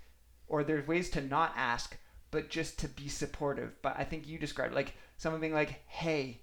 or 0.47 0.62
there's 0.62 0.87
ways 0.87 1.11
to 1.11 1.20
not 1.20 1.53
ask, 1.57 1.97
but 2.31 2.51
just 2.51 2.79
to 2.79 2.89
be 2.89 3.09
supportive. 3.09 3.72
But 3.81 3.95
I 3.99 4.05
think 4.05 4.27
you 4.27 4.39
described 4.39 4.75
like 4.75 4.95
someone 5.16 5.41
being 5.41 5.55
like, 5.55 5.83
"Hey, 5.87 6.43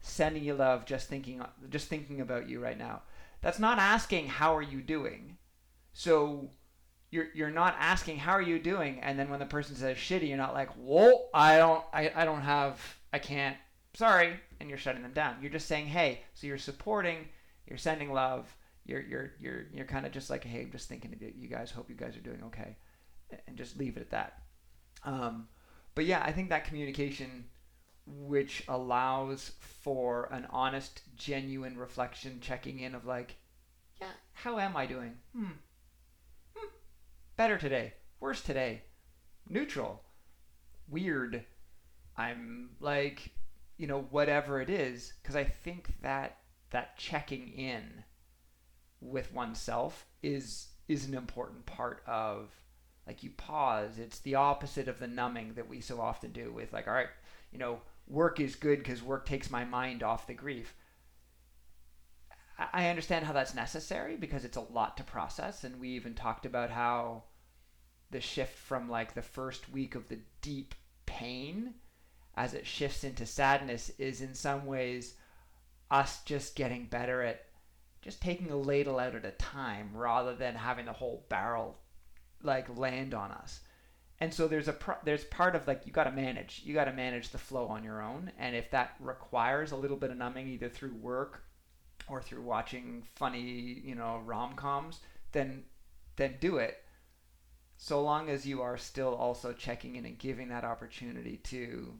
sending 0.00 0.44
you 0.44 0.54
love, 0.54 0.86
just 0.86 1.08
thinking 1.08 1.44
just 1.68 1.88
thinking 1.88 2.20
about 2.20 2.48
you 2.48 2.60
right 2.60 2.78
now." 2.78 3.02
That's 3.40 3.58
not 3.58 3.78
asking 3.78 4.28
how 4.28 4.56
are 4.56 4.62
you 4.62 4.82
doing. 4.82 5.38
So 5.92 6.50
you're 7.10 7.28
you're 7.34 7.50
not 7.50 7.74
asking 7.78 8.18
how 8.18 8.32
are 8.32 8.42
you 8.42 8.60
doing, 8.60 9.00
and 9.00 9.18
then 9.18 9.30
when 9.30 9.40
the 9.40 9.46
person 9.46 9.74
says 9.74 9.96
shitty, 9.96 10.28
you're 10.28 10.36
not 10.36 10.54
like, 10.54 10.70
"Whoa, 10.74 11.28
I 11.34 11.58
don't 11.58 11.84
I, 11.92 12.12
I 12.14 12.24
don't 12.24 12.42
have 12.42 12.80
I 13.12 13.18
can't 13.18 13.56
sorry, 13.94 14.40
and 14.60 14.68
you're 14.68 14.78
shutting 14.78 15.02
them 15.02 15.12
down. 15.12 15.36
You're 15.40 15.50
just 15.50 15.68
saying, 15.68 15.86
hey, 15.86 16.22
so 16.34 16.46
you're 16.46 16.58
supporting, 16.58 17.28
you're 17.66 17.78
sending 17.78 18.12
love, 18.12 18.54
you're 18.84 19.02
you're 19.02 19.32
you're 19.38 19.66
you're 19.72 19.86
kind 19.86 20.06
of 20.06 20.12
just 20.12 20.30
like, 20.30 20.44
hey, 20.44 20.62
I'm 20.62 20.72
just 20.72 20.88
thinking 20.88 21.12
of 21.12 21.22
you 21.22 21.48
guys. 21.48 21.70
Hope 21.70 21.88
you 21.88 21.96
guys 21.96 22.16
are 22.16 22.20
doing 22.20 22.42
okay, 22.46 22.76
and 23.46 23.56
just 23.56 23.78
leave 23.78 23.96
it 23.96 24.00
at 24.00 24.10
that. 24.10 24.42
Um, 25.04 25.48
but 25.94 26.04
yeah, 26.04 26.22
I 26.24 26.32
think 26.32 26.48
that 26.48 26.64
communication, 26.64 27.44
which 28.06 28.64
allows 28.68 29.52
for 29.60 30.28
an 30.32 30.46
honest, 30.50 31.02
genuine 31.16 31.76
reflection, 31.76 32.40
checking 32.40 32.80
in 32.80 32.94
of 32.94 33.04
like, 33.04 33.36
yeah, 34.00 34.08
how 34.32 34.58
am 34.58 34.76
I 34.76 34.86
doing? 34.86 35.14
Hmm. 35.36 35.44
hmm. 36.54 36.68
Better 37.36 37.58
today. 37.58 37.94
Worse 38.20 38.42
today. 38.42 38.82
Neutral. 39.48 40.02
Weird. 40.88 41.44
I'm 42.16 42.70
like, 42.80 43.32
you 43.76 43.86
know, 43.86 44.06
whatever 44.10 44.60
it 44.60 44.70
is, 44.70 45.12
because 45.22 45.36
I 45.36 45.44
think 45.44 45.94
that 46.02 46.38
that 46.70 46.96
checking 46.96 47.48
in 47.48 48.04
with 49.00 49.32
oneself 49.32 50.06
is 50.22 50.68
is 50.88 51.06
an 51.06 51.14
important 51.14 51.66
part 51.66 52.02
of 52.06 52.50
like 53.06 53.22
you 53.22 53.30
pause. 53.30 53.98
It's 53.98 54.20
the 54.20 54.36
opposite 54.36 54.88
of 54.88 54.98
the 54.98 55.06
numbing 55.06 55.54
that 55.54 55.68
we 55.68 55.80
so 55.80 56.00
often 56.00 56.32
do 56.32 56.52
with 56.52 56.72
like 56.72 56.86
all 56.86 56.94
right 56.94 57.08
you 57.50 57.58
know 57.58 57.80
work 58.06 58.40
is 58.40 58.56
good 58.56 58.78
because 58.78 59.02
work 59.02 59.26
takes 59.26 59.50
my 59.50 59.64
mind 59.64 60.02
off 60.02 60.26
the 60.26 60.34
grief. 60.34 60.74
I 62.72 62.88
understand 62.88 63.24
how 63.24 63.32
that's 63.32 63.54
necessary 63.54 64.16
because 64.16 64.44
it's 64.44 64.56
a 64.56 64.60
lot 64.60 64.96
to 64.98 65.04
process 65.04 65.64
and 65.64 65.80
we 65.80 65.88
even 65.90 66.14
talked 66.14 66.46
about 66.46 66.70
how 66.70 67.24
the 68.10 68.20
shift 68.20 68.56
from 68.56 68.88
like 68.88 69.14
the 69.14 69.22
first 69.22 69.70
week 69.70 69.94
of 69.94 70.08
the 70.08 70.18
deep 70.42 70.74
pain 71.06 71.74
as 72.36 72.54
it 72.54 72.66
shifts 72.66 73.04
into 73.04 73.26
sadness 73.26 73.90
is 73.98 74.20
in 74.20 74.34
some 74.34 74.66
ways 74.66 75.14
us 75.90 76.22
just 76.24 76.56
getting 76.56 76.86
better 76.86 77.22
at 77.22 77.44
just 78.00 78.20
taking 78.20 78.50
a 78.50 78.56
ladle 78.56 78.98
out 78.98 79.14
at 79.14 79.24
a 79.24 79.30
time 79.32 79.90
rather 79.94 80.34
than 80.34 80.54
having 80.54 80.86
the 80.86 80.92
whole 80.92 81.24
barrel 81.28 81.78
like 82.42 82.76
land 82.76 83.14
on 83.14 83.30
us. 83.30 83.60
And 84.18 84.32
so 84.32 84.48
there's 84.48 84.68
a 84.68 84.76
there's 85.04 85.24
part 85.24 85.54
of 85.54 85.66
like 85.66 85.82
you 85.86 85.92
got 85.92 86.04
to 86.04 86.12
manage. 86.12 86.62
You 86.64 86.74
got 86.74 86.84
to 86.84 86.92
manage 86.92 87.30
the 87.30 87.38
flow 87.38 87.66
on 87.66 87.84
your 87.84 88.02
own. 88.02 88.32
And 88.38 88.54
if 88.54 88.70
that 88.70 88.94
requires 89.00 89.72
a 89.72 89.76
little 89.76 89.96
bit 89.96 90.10
of 90.10 90.16
numbing 90.16 90.48
either 90.48 90.68
through 90.68 90.94
work 90.94 91.44
or 92.08 92.22
through 92.22 92.42
watching 92.42 93.04
funny, 93.14 93.40
you 93.40 93.94
know, 93.94 94.22
rom-coms, 94.24 95.00
then 95.32 95.64
then 96.16 96.36
do 96.40 96.58
it. 96.58 96.84
So 97.76 98.00
long 98.02 98.28
as 98.28 98.46
you 98.46 98.62
are 98.62 98.76
still 98.76 99.14
also 99.14 99.52
checking 99.52 99.96
in 99.96 100.04
and 100.04 100.18
giving 100.18 100.48
that 100.48 100.64
opportunity 100.64 101.38
to 101.38 101.94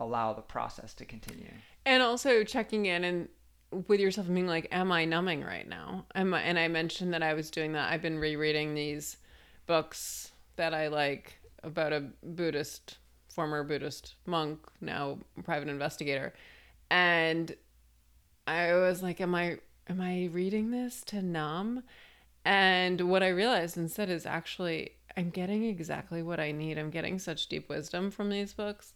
allow 0.00 0.32
the 0.32 0.42
process 0.42 0.94
to 0.94 1.04
continue. 1.04 1.50
And 1.84 2.02
also 2.02 2.44
checking 2.44 2.86
in 2.86 3.04
and 3.04 3.28
with 3.86 4.00
yourself 4.00 4.26
and 4.26 4.34
being 4.34 4.46
like, 4.46 4.68
am 4.70 4.90
I 4.92 5.04
numbing 5.04 5.44
right 5.44 5.68
now? 5.68 6.06
Am 6.14 6.32
I, 6.32 6.42
and 6.42 6.58
I 6.58 6.68
mentioned 6.68 7.12
that 7.14 7.22
I 7.22 7.34
was 7.34 7.50
doing 7.50 7.72
that. 7.72 7.92
I've 7.92 8.02
been 8.02 8.18
rereading 8.18 8.74
these 8.74 9.18
books 9.66 10.32
that 10.56 10.72
I 10.72 10.88
like 10.88 11.38
about 11.62 11.92
a 11.92 12.04
Buddhist, 12.22 12.98
former 13.28 13.62
Buddhist 13.64 14.14
monk, 14.26 14.60
now 14.80 15.18
private 15.44 15.68
investigator. 15.68 16.32
And 16.90 17.54
I 18.46 18.72
was 18.74 19.02
like, 19.02 19.20
am 19.20 19.34
I, 19.34 19.58
am 19.88 20.00
I 20.00 20.30
reading 20.32 20.70
this 20.70 21.02
to 21.06 21.20
numb? 21.20 21.82
And 22.44 23.10
what 23.10 23.22
I 23.22 23.28
realized 23.28 23.76
instead 23.76 24.08
is 24.08 24.24
actually, 24.24 24.92
I'm 25.16 25.28
getting 25.28 25.64
exactly 25.64 26.22
what 26.22 26.40
I 26.40 26.52
need. 26.52 26.78
I'm 26.78 26.90
getting 26.90 27.18
such 27.18 27.48
deep 27.48 27.68
wisdom 27.68 28.10
from 28.10 28.30
these 28.30 28.54
books. 28.54 28.94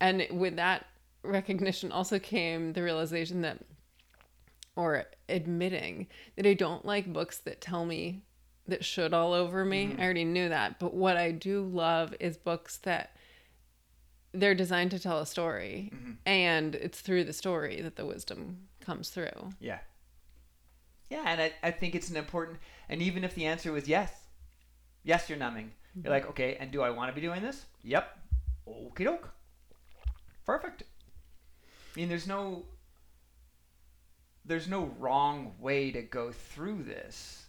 And 0.00 0.26
with 0.30 0.56
that 0.56 0.86
recognition 1.22 1.92
also 1.92 2.18
came 2.18 2.72
the 2.72 2.82
realization 2.82 3.42
that, 3.42 3.58
or 4.76 5.04
admitting 5.28 6.06
that 6.36 6.46
I 6.46 6.54
don't 6.54 6.84
like 6.84 7.12
books 7.12 7.38
that 7.38 7.60
tell 7.60 7.84
me 7.84 8.22
that 8.68 8.84
should 8.84 9.12
all 9.14 9.32
over 9.32 9.64
me. 9.64 9.86
Mm-hmm. 9.86 10.00
I 10.00 10.04
already 10.04 10.24
knew 10.24 10.48
that. 10.50 10.78
But 10.78 10.94
what 10.94 11.16
I 11.16 11.32
do 11.32 11.62
love 11.62 12.14
is 12.20 12.36
books 12.36 12.76
that 12.78 13.16
they're 14.32 14.54
designed 14.54 14.90
to 14.92 14.98
tell 14.98 15.18
a 15.18 15.26
story 15.26 15.90
mm-hmm. 15.94 16.12
and 16.26 16.74
it's 16.74 17.00
through 17.00 17.24
the 17.24 17.32
story 17.32 17.80
that 17.80 17.96
the 17.96 18.06
wisdom 18.06 18.68
comes 18.80 19.08
through. 19.08 19.52
Yeah. 19.58 19.78
Yeah, 21.10 21.22
and 21.24 21.40
I, 21.40 21.52
I 21.62 21.70
think 21.70 21.94
it's 21.94 22.10
an 22.10 22.16
important 22.16 22.58
and 22.88 23.00
even 23.00 23.24
if 23.24 23.34
the 23.34 23.46
answer 23.46 23.72
was 23.72 23.88
yes, 23.88 24.12
yes, 25.02 25.28
you're 25.28 25.38
numbing. 25.38 25.72
Mm-hmm. 25.90 26.00
You're 26.04 26.12
like, 26.12 26.28
okay, 26.28 26.56
and 26.60 26.70
do 26.70 26.82
I 26.82 26.90
want 26.90 27.10
to 27.10 27.14
be 27.14 27.26
doing 27.26 27.42
this? 27.42 27.64
Yep. 27.82 28.18
Okie 28.68 29.04
doke. 29.04 29.30
Perfect. 30.48 30.84
I 31.94 32.00
mean, 32.00 32.08
there's 32.08 32.26
no 32.26 32.64
there's 34.46 34.66
no 34.66 34.90
wrong 34.98 35.52
way 35.60 35.90
to 35.90 36.00
go 36.00 36.32
through 36.32 36.84
this 36.84 37.44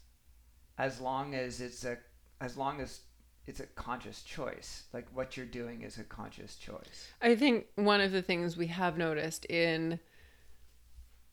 as 0.77 0.99
long 0.99 1.33
as 1.33 1.61
it's 1.61 1.85
a 1.85 1.97
as 2.41 2.57
long 2.57 2.81
as 2.81 2.99
it's 3.47 3.61
a 3.61 3.67
conscious 3.67 4.21
choice. 4.23 4.83
Like 4.91 5.07
what 5.13 5.37
you're 5.37 5.45
doing 5.45 5.83
is 5.83 5.97
a 5.97 6.03
conscious 6.03 6.57
choice. 6.57 7.07
I 7.21 7.37
think 7.37 7.67
one 7.75 8.01
of 8.01 8.11
the 8.11 8.21
things 8.21 8.57
we 8.57 8.67
have 8.67 8.97
noticed 8.97 9.45
in 9.45 10.01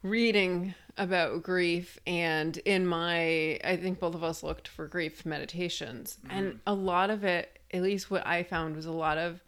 reading 0.04 0.72
about 0.96 1.42
grief 1.42 1.98
and 2.06 2.58
in 2.58 2.86
my 2.86 3.58
I 3.64 3.76
think 3.82 3.98
both 3.98 4.14
of 4.14 4.22
us 4.22 4.44
looked 4.44 4.68
for 4.68 4.86
grief 4.86 5.26
meditations 5.26 6.18
mm-hmm. 6.24 6.38
and 6.38 6.60
a 6.64 6.74
lot 6.74 7.10
of 7.10 7.24
it 7.24 7.58
at 7.72 7.82
least 7.82 8.08
what 8.08 8.24
I 8.24 8.44
found 8.44 8.76
was 8.76 8.86
a 8.86 8.92
lot 8.92 9.18
of 9.18 9.42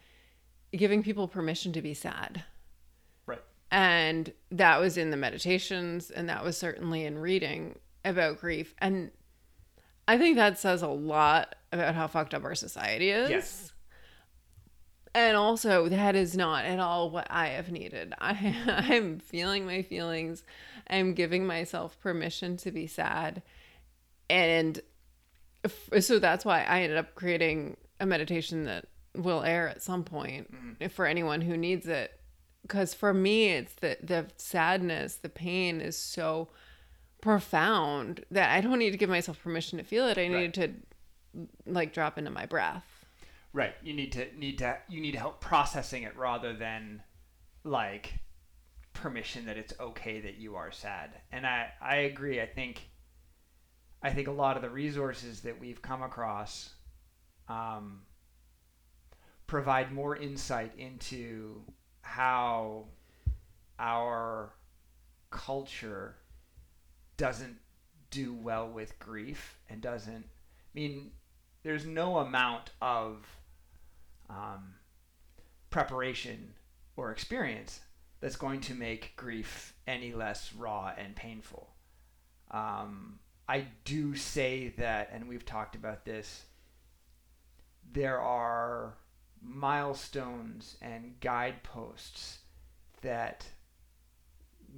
giving 0.73 1.03
people 1.03 1.29
permission 1.29 1.73
to 1.73 1.83
be 1.83 1.95
sad. 1.95 2.45
Right. 3.27 3.43
And 3.71 4.33
that 4.51 4.81
was 4.81 4.97
in 4.97 5.11
the 5.11 5.17
meditations 5.17 6.11
and 6.11 6.29
that 6.29 6.45
was 6.45 6.57
certainly 6.57 7.05
in 7.05 7.19
reading 7.19 7.79
about 8.05 8.41
grief 8.41 8.75
and 8.79 9.11
I 10.09 10.17
think 10.17 10.37
that 10.37 10.59
says 10.59 10.81
a 10.81 10.89
lot 10.89 11.55
about 11.71 11.95
how 11.95 12.07
fucked 12.07 12.33
up 12.33 12.43
our 12.43 12.55
society 12.55 13.11
is. 13.11 13.29
Yes. 13.29 13.73
And 15.15 15.37
also, 15.37 15.89
that 15.91 16.17
is 16.17 16.35
not 16.35 16.65
at 16.65 16.81
all 16.81 17.11
what 17.11 17.27
I 17.31 17.49
have 17.49 17.71
needed. 17.71 18.15
I, 18.19 18.57
I'm 18.89 19.19
feeling 19.19 19.67
my 19.67 19.83
feelings. 19.83 20.45
I'm 20.89 21.13
giving 21.13 21.47
myself 21.47 22.01
permission 22.01 22.57
to 22.59 22.73
be 22.73 22.87
sad. 22.87 23.43
And 24.31 24.81
so 26.01 26.19
that's 26.19 26.45
why 26.45 26.63
I 26.63 26.83
ended 26.83 26.97
up 26.97 27.15
creating 27.15 27.77
a 28.01 28.07
meditation 28.07 28.65
that 28.65 28.87
will 29.19 29.43
air 29.43 29.69
at 29.69 29.83
some 29.83 30.05
point 30.05 30.53
mm-hmm. 30.53 30.89
for 30.89 31.07
anyone 31.07 31.41
who 31.41 31.57
needs 31.57 31.87
it. 31.87 32.13
Because 32.63 32.95
for 32.95 33.15
me, 33.15 33.51
it's 33.51 33.75
the, 33.75 33.97
the 34.03 34.27
sadness, 34.37 35.17
the 35.17 35.29
pain 35.29 35.81
is 35.81 35.97
so 35.97 36.49
profound 37.21 38.25
that 38.31 38.51
I 38.51 38.61
don't 38.61 38.79
need 38.79 38.91
to 38.91 38.97
give 38.97 39.11
myself 39.11 39.43
permission 39.43 39.79
to 39.79 39.85
feel 39.85 40.07
it. 40.07 40.19
I 40.19 40.29
need 40.29 40.35
right. 40.35 40.55
to 40.55 40.75
like 41.67 41.93
drop 41.93 42.19
into 42.19 42.31
my 42.31 42.47
breath. 42.47 42.85
Right. 43.53 43.75
You 43.83 43.95
need 43.95 44.13
to 44.13 44.27
need 44.37 44.59
to 44.59 44.77
you 44.89 45.01
need 45.01 45.15
help 45.15 45.41
processing 45.41 46.03
it 46.03 46.17
rather 46.17 46.55
than 46.55 47.03
like 47.65 48.13
permission 48.93 49.47
that 49.47 49.57
it's 49.57 49.73
okay 49.81 50.21
that 50.21 50.37
you 50.37 50.57
are 50.57 50.71
sad. 50.71 51.11
And 51.33 51.47
I 51.47 51.71
I 51.81 51.97
agree. 51.97 52.41
I 52.41 52.47
think 52.47 52.89
I 54.03 54.11
think 54.11 54.29
a 54.29 54.33
lot 54.33 54.57
of 54.57 54.63
the 54.63 54.71
resources 54.71 55.41
that 55.41 55.59
we've 55.59 55.83
come 55.83 56.03
across 56.03 56.71
um, 57.49 58.03
provide 59.49 59.91
more 59.93 60.15
insight 60.15 60.73
into 60.79 61.61
how 62.03 62.85
our 63.81 64.53
culture 65.31 66.15
doesn't 67.17 67.59
do 68.11 68.33
well 68.33 68.69
with 68.69 68.99
grief 68.99 69.59
and 69.69 69.81
doesn't 69.83 70.25
I 70.25 70.79
mean 70.79 71.11
there's 71.65 71.85
no 71.85 72.19
amount 72.19 72.71
of 72.81 73.27
um, 74.31 74.75
preparation 75.71 76.55
or 76.97 77.11
experience 77.11 77.81
that's 78.21 78.37
going 78.37 78.61
to 78.61 78.75
make 78.75 79.17
grief 79.17 79.75
any 79.87 80.13
less 80.13 80.53
raw 80.53 80.93
and 80.97 81.15
painful. 81.15 81.69
Um, 82.51 83.19
I 83.49 83.67
do 83.85 84.15
say 84.15 84.75
that, 84.79 85.11
and 85.13 85.29
we've 85.29 85.47
talked 85.47 85.75
about 85.75 86.05
this, 86.05 86.45
there 87.93 88.21
are 88.21 88.95
milestones 89.43 90.77
and 90.81 91.19
guideposts 91.21 92.39
that 93.03 93.47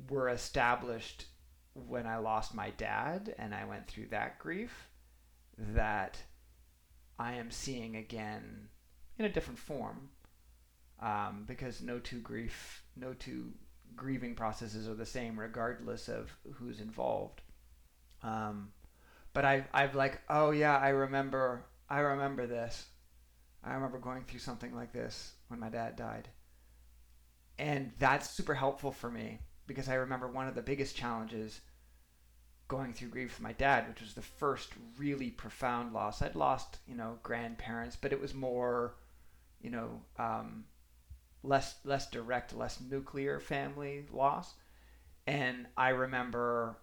were 0.09 0.29
established 0.29 1.27
when 1.75 2.07
I 2.07 2.19
lost 2.19 2.55
my 2.55 2.71
dad 2.71 3.35
and 3.39 3.55
I 3.55 3.65
went 3.65 3.87
through 3.87 4.09
that 4.09 4.39
grief 4.39 4.89
that 5.57 6.19
I 7.19 7.35
am 7.35 7.51
seeing 7.51 7.97
again 7.97 8.69
in 9.19 9.25
a 9.25 9.33
different 9.33 9.59
form 9.59 10.09
um, 11.01 11.45
because 11.47 11.81
no 11.81 11.99
two 11.99 12.21
grief, 12.21 12.83
no 12.97 13.13
two 13.15 13.53
grieving 13.97 14.35
processes 14.35 14.89
are 14.89 14.95
the 14.95 15.07
same 15.07 15.39
regardless 15.39 16.09
of 16.09 16.31
who's 16.55 16.81
involved. 16.81 17.43
Um, 18.23 18.73
but 19.33 19.45
I've, 19.45 19.65
I've 19.73 19.95
like, 19.95 20.21
oh 20.29 20.51
yeah, 20.51 20.77
I 20.77 20.91
remember, 20.91 21.65
I 21.89 22.01
remember 22.01 22.47
this. 22.47 22.87
I 23.65 23.73
remember 23.73 23.99
going 23.99 24.25
through 24.25 24.41
something 24.41 24.75
like 24.75 24.93
this 24.93 25.35
when 25.49 25.61
my 25.61 25.71
dad 25.71 25.97
died. 25.97 26.29
and 27.59 27.93
that's 27.99 28.29
super 28.29 28.55
helpful 28.55 28.91
for 28.91 29.11
me 29.11 29.39
because 29.67 29.89
I 29.89 29.95
remember 29.95 30.29
one 30.29 30.49
of 30.49 30.55
the 30.55 30.63
biggest 30.63 30.97
challenges 30.97 31.61
going 32.69 32.93
through 32.93 33.09
grief 33.09 33.31
with 33.33 33.41
my 33.41 33.53
dad, 33.53 33.89
which 33.89 34.01
was 34.01 34.15
the 34.15 34.23
first 34.23 34.73
really 34.97 35.31
profound 35.31 35.93
loss. 35.93 36.23
I'd 36.23 36.35
lost, 36.35 36.79
you 36.87 36.95
know, 36.95 37.19
grandparents, 37.23 37.97
but 37.97 38.13
it 38.13 38.21
was 38.21 38.33
more, 38.35 38.95
you 39.61 39.71
know, 39.71 40.03
um, 40.19 40.67
less 41.43 41.77
less 41.85 42.09
direct, 42.11 42.55
less 42.55 42.81
nuclear 42.81 43.41
family 43.41 44.07
loss. 44.13 44.55
And 45.27 45.69
I 45.77 45.91
remember 45.91 46.79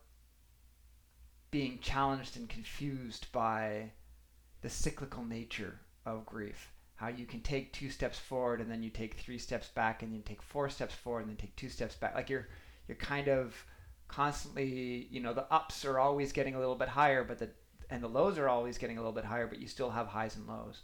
being 1.51 1.79
challenged 1.79 2.37
and 2.37 2.47
confused 2.49 3.29
by 3.33 3.91
the 4.61 4.69
cyclical 4.69 5.23
nature 5.25 5.81
of 6.07 6.25
grief. 6.25 6.71
How 6.95 7.09
you 7.09 7.25
can 7.25 7.41
take 7.41 7.73
two 7.73 7.89
steps 7.89 8.17
forward 8.17 8.59
and 8.59 8.71
then 8.71 8.81
you 8.81 8.89
take 8.89 9.15
three 9.15 9.37
steps 9.37 9.67
back 9.67 10.01
and 10.01 10.11
then 10.11 10.23
take 10.23 10.41
four 10.41 10.69
steps 10.69 10.95
forward 10.95 11.21
and 11.21 11.29
then 11.29 11.37
take 11.37 11.55
two 11.55 11.69
steps 11.69 11.95
back. 11.95 12.15
Like 12.15 12.29
you're 12.29 12.47
you're 12.87 12.97
kind 12.97 13.27
of 13.27 13.55
constantly, 14.07 15.07
you 15.11 15.19
know, 15.19 15.33
the 15.33 15.51
ups 15.51 15.85
are 15.85 15.99
always 15.99 16.31
getting 16.31 16.55
a 16.55 16.59
little 16.59 16.75
bit 16.75 16.89
higher, 16.89 17.23
but 17.23 17.37
the 17.37 17.49
and 17.89 18.01
the 18.01 18.07
lows 18.07 18.37
are 18.37 18.49
always 18.49 18.77
getting 18.77 18.97
a 18.97 18.99
little 18.99 19.13
bit 19.13 19.25
higher, 19.25 19.47
but 19.47 19.59
you 19.59 19.67
still 19.67 19.91
have 19.91 20.07
highs 20.07 20.35
and 20.35 20.47
lows. 20.47 20.81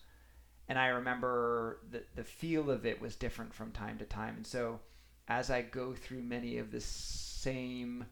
And 0.70 0.78
I 0.78 0.88
remember 0.88 1.80
the 1.90 2.04
the 2.16 2.24
feel 2.24 2.70
of 2.70 2.86
it 2.86 3.02
was 3.02 3.16
different 3.16 3.54
from 3.54 3.72
time 3.72 3.98
to 3.98 4.06
time. 4.06 4.36
And 4.36 4.46
so 4.48 4.80
as 5.28 5.50
I 5.50 5.62
go 5.62 5.94
through 5.94 6.22
many 6.22 6.58
of 6.58 6.72
the 6.72 6.82
same 6.82 8.06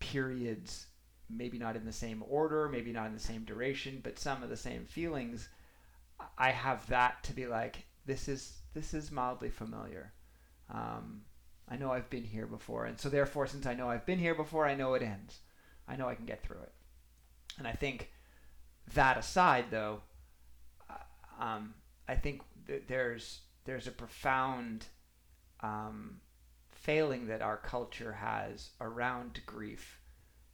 periods, 0.00 0.86
maybe 1.28 1.58
not 1.58 1.76
in 1.76 1.84
the 1.84 1.92
same 1.92 2.22
order, 2.28 2.68
maybe 2.68 2.92
not 2.92 3.06
in 3.06 3.14
the 3.14 3.20
same 3.20 3.44
duration, 3.44 4.00
but 4.02 4.18
some 4.18 4.42
of 4.42 4.48
the 4.48 4.56
same 4.56 4.84
feelings, 4.84 5.48
I 6.38 6.50
have 6.50 6.86
that 6.88 7.22
to 7.24 7.32
be 7.32 7.46
like, 7.46 7.84
this 8.06 8.28
is 8.28 8.58
this 8.74 8.94
is 8.94 9.10
mildly 9.10 9.50
familiar. 9.50 10.12
Um, 10.70 11.22
I 11.68 11.76
know 11.76 11.90
I've 11.90 12.10
been 12.10 12.24
here 12.24 12.46
before, 12.46 12.86
and 12.86 12.98
so 12.98 13.08
therefore, 13.08 13.46
since 13.46 13.66
I 13.66 13.74
know 13.74 13.88
I've 13.88 14.06
been 14.06 14.18
here 14.18 14.34
before, 14.34 14.66
I 14.66 14.74
know 14.74 14.94
it 14.94 15.02
ends. 15.02 15.40
I 15.88 15.96
know 15.96 16.08
I 16.08 16.14
can 16.14 16.26
get 16.26 16.42
through 16.42 16.60
it. 16.62 16.72
And 17.58 17.66
I 17.66 17.72
think 17.72 18.12
that 18.94 19.16
aside, 19.16 19.66
though, 19.70 20.02
uh, 20.88 21.42
um, 21.42 21.74
I 22.08 22.14
think 22.14 22.42
that 22.66 22.86
there's 22.88 23.40
there's 23.64 23.86
a 23.88 23.92
profound 23.92 24.86
um, 25.60 26.20
failing 26.68 27.26
that 27.26 27.42
our 27.42 27.56
culture 27.56 28.12
has 28.12 28.70
around 28.80 29.40
grief 29.44 29.95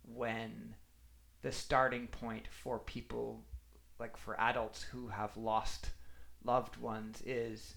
when 0.05 0.75
the 1.43 1.53
starting 1.53 2.07
point 2.07 2.47
for 2.51 2.79
people 2.79 3.45
like 3.99 4.17
for 4.17 4.41
adults 4.41 4.83
who 4.83 5.09
have 5.09 5.37
lost 5.37 5.91
loved 6.45 6.77
ones 6.77 7.23
is 7.25 7.75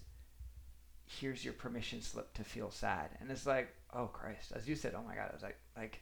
here's 1.04 1.44
your 1.44 1.54
permission 1.54 2.00
slip 2.00 2.34
to 2.34 2.42
feel 2.42 2.70
sad. 2.70 3.10
And 3.20 3.30
it's 3.30 3.46
like 3.46 3.68
oh 3.92 4.06
christ. 4.06 4.52
As 4.54 4.68
you 4.68 4.74
said 4.74 4.94
oh 4.96 5.02
my 5.06 5.14
god. 5.14 5.28
I 5.30 5.34
was 5.34 5.42
like 5.42 5.58
like 5.76 6.00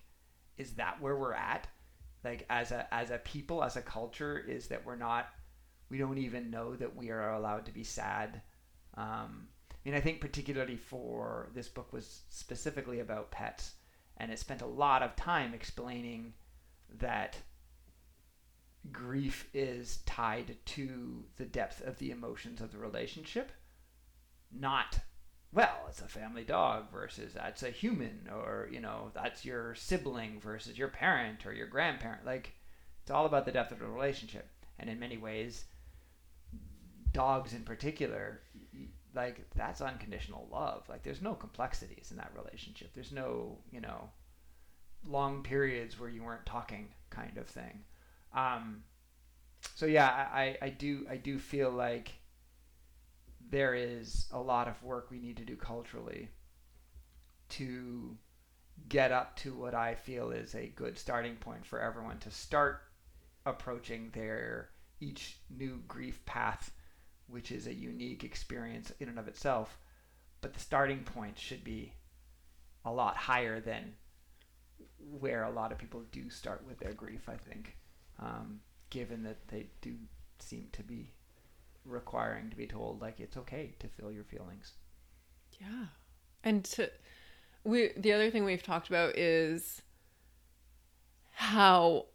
is 0.56 0.72
that 0.74 1.00
where 1.00 1.16
we're 1.16 1.34
at? 1.34 1.66
Like 2.22 2.46
as 2.48 2.72
a 2.72 2.92
as 2.92 3.10
a 3.10 3.18
people 3.18 3.62
as 3.62 3.76
a 3.76 3.82
culture 3.82 4.38
is 4.38 4.68
that 4.68 4.84
we're 4.84 4.96
not 4.96 5.28
we 5.90 5.98
don't 5.98 6.18
even 6.18 6.50
know 6.50 6.74
that 6.76 6.96
we 6.96 7.10
are 7.10 7.34
allowed 7.34 7.66
to 7.66 7.72
be 7.72 7.84
sad. 7.84 8.40
Um, 8.96 9.48
i 9.70 9.88
mean 9.88 9.94
i 9.94 10.00
think 10.00 10.20
particularly 10.20 10.76
for 10.76 11.50
this 11.54 11.68
book 11.68 11.92
was 11.92 12.22
specifically 12.30 13.00
about 13.00 13.30
pets 13.30 13.72
and 14.16 14.30
it 14.30 14.38
spent 14.38 14.62
a 14.62 14.66
lot 14.66 15.02
of 15.02 15.16
time 15.16 15.54
explaining 15.54 16.32
that 16.98 17.36
grief 18.92 19.48
is 19.54 19.98
tied 20.06 20.56
to 20.66 21.24
the 21.36 21.44
depth 21.44 21.80
of 21.80 21.98
the 21.98 22.10
emotions 22.10 22.60
of 22.60 22.70
the 22.70 22.78
relationship 22.78 23.50
not 24.52 24.98
well 25.52 25.86
it's 25.88 26.02
a 26.02 26.08
family 26.08 26.44
dog 26.44 26.90
versus 26.92 27.32
that's 27.32 27.62
a 27.62 27.70
human 27.70 28.28
or 28.32 28.68
you 28.70 28.80
know 28.80 29.10
that's 29.14 29.44
your 29.44 29.74
sibling 29.74 30.40
versus 30.40 30.76
your 30.76 30.88
parent 30.88 31.46
or 31.46 31.52
your 31.52 31.66
grandparent. 31.66 32.26
Like 32.26 32.52
it's 33.02 33.10
all 33.10 33.26
about 33.26 33.44
the 33.44 33.52
depth 33.52 33.72
of 33.72 33.78
the 33.78 33.86
relationship. 33.86 34.48
And 34.78 34.90
in 34.90 34.98
many 34.98 35.16
ways 35.16 35.64
dogs 37.12 37.52
in 37.52 37.62
particular 37.62 38.40
like 39.14 39.40
that's 39.54 39.80
unconditional 39.80 40.48
love. 40.50 40.88
Like 40.88 41.02
there's 41.02 41.22
no 41.22 41.34
complexities 41.34 42.10
in 42.10 42.16
that 42.18 42.32
relationship. 42.36 42.92
There's 42.94 43.12
no 43.12 43.58
you 43.70 43.80
know 43.80 44.10
long 45.06 45.42
periods 45.42 45.98
where 46.00 46.08
you 46.08 46.22
weren't 46.22 46.46
talking 46.46 46.88
kind 47.10 47.36
of 47.36 47.46
thing. 47.46 47.84
Um, 48.34 48.82
so 49.74 49.86
yeah 49.86 50.28
I, 50.32 50.56
I 50.60 50.68
do 50.68 51.06
i 51.08 51.16
do 51.16 51.38
feel 51.38 51.70
like 51.70 52.12
there 53.50 53.74
is 53.74 54.26
a 54.32 54.40
lot 54.40 54.68
of 54.68 54.82
work 54.82 55.10
we 55.10 55.18
need 55.18 55.36
to 55.36 55.44
do 55.44 55.56
culturally 55.56 56.28
to 57.50 58.16
get 58.88 59.12
up 59.12 59.36
to 59.36 59.54
what 59.54 59.74
I 59.74 59.94
feel 59.94 60.30
is 60.30 60.54
a 60.54 60.72
good 60.74 60.98
starting 60.98 61.36
point 61.36 61.64
for 61.64 61.80
everyone 61.80 62.18
to 62.20 62.30
start 62.30 62.82
approaching 63.46 64.10
their 64.12 64.70
each 65.00 65.36
new 65.50 65.82
grief 65.86 66.24
path, 66.24 66.72
which 67.34 67.50
is 67.50 67.66
a 67.66 67.74
unique 67.74 68.22
experience 68.22 68.92
in 69.00 69.08
and 69.08 69.18
of 69.18 69.26
itself. 69.26 69.76
But 70.40 70.54
the 70.54 70.60
starting 70.60 71.00
point 71.00 71.36
should 71.36 71.64
be 71.64 71.92
a 72.84 72.92
lot 72.92 73.16
higher 73.16 73.60
than 73.60 73.94
where 75.18 75.42
a 75.42 75.50
lot 75.50 75.72
of 75.72 75.78
people 75.78 76.04
do 76.12 76.30
start 76.30 76.64
with 76.64 76.78
their 76.78 76.92
grief, 76.92 77.28
I 77.28 77.34
think, 77.34 77.76
um, 78.20 78.60
given 78.90 79.24
that 79.24 79.48
they 79.48 79.66
do 79.82 79.94
seem 80.38 80.68
to 80.72 80.84
be 80.84 81.10
requiring 81.84 82.50
to 82.50 82.56
be 82.56 82.68
told 82.68 83.02
like 83.02 83.18
it's 83.18 83.36
okay 83.36 83.74
to 83.80 83.88
feel 83.88 84.12
your 84.12 84.22
feelings. 84.24 84.74
Yeah. 85.60 85.86
And 86.44 86.64
to 86.64 86.88
we 87.64 87.90
the 87.96 88.12
other 88.12 88.30
thing 88.30 88.44
we've 88.44 88.62
talked 88.62 88.88
about 88.88 89.18
is 89.18 89.82
how 91.32 92.06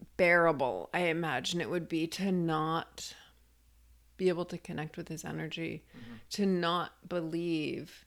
unbearable 0.00 0.90
I 0.92 1.00
imagine 1.00 1.60
it 1.60 1.70
would 1.70 1.88
be 1.88 2.06
to 2.08 2.32
not 2.32 3.14
be 4.16 4.28
able 4.28 4.44
to 4.44 4.58
connect 4.58 4.98
with 4.98 5.08
his 5.08 5.24
energy, 5.24 5.82
mm-hmm. 5.96 6.16
to 6.30 6.44
not 6.44 7.08
believe, 7.08 8.04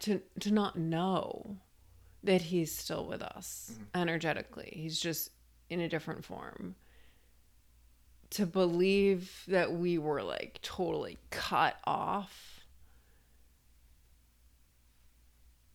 to 0.00 0.20
to 0.40 0.50
not 0.50 0.76
know 0.76 1.56
that 2.22 2.42
he's 2.42 2.76
still 2.76 3.06
with 3.06 3.22
us 3.22 3.70
mm-hmm. 3.72 3.84
energetically. 3.94 4.70
He's 4.76 5.00
just 5.00 5.30
in 5.70 5.80
a 5.80 5.88
different 5.88 6.24
form 6.24 6.74
to 8.30 8.44
believe 8.44 9.44
that 9.48 9.72
we 9.72 9.96
were 9.96 10.22
like 10.22 10.58
totally 10.60 11.18
cut 11.30 11.76
off 11.84 12.66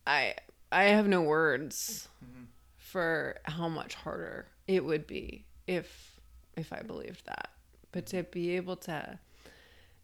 i 0.06 0.34
i 0.70 0.84
have 0.84 1.08
no 1.08 1.22
words 1.22 2.08
mm-hmm. 2.22 2.44
for 2.76 3.36
how 3.44 3.68
much 3.68 3.94
harder 3.94 4.46
it 4.70 4.84
would 4.84 5.06
be 5.06 5.44
if 5.66 6.20
if 6.56 6.72
i 6.72 6.80
believed 6.80 7.26
that 7.26 7.50
but 7.92 8.06
to 8.06 8.22
be 8.22 8.56
able 8.56 8.76
to 8.76 9.18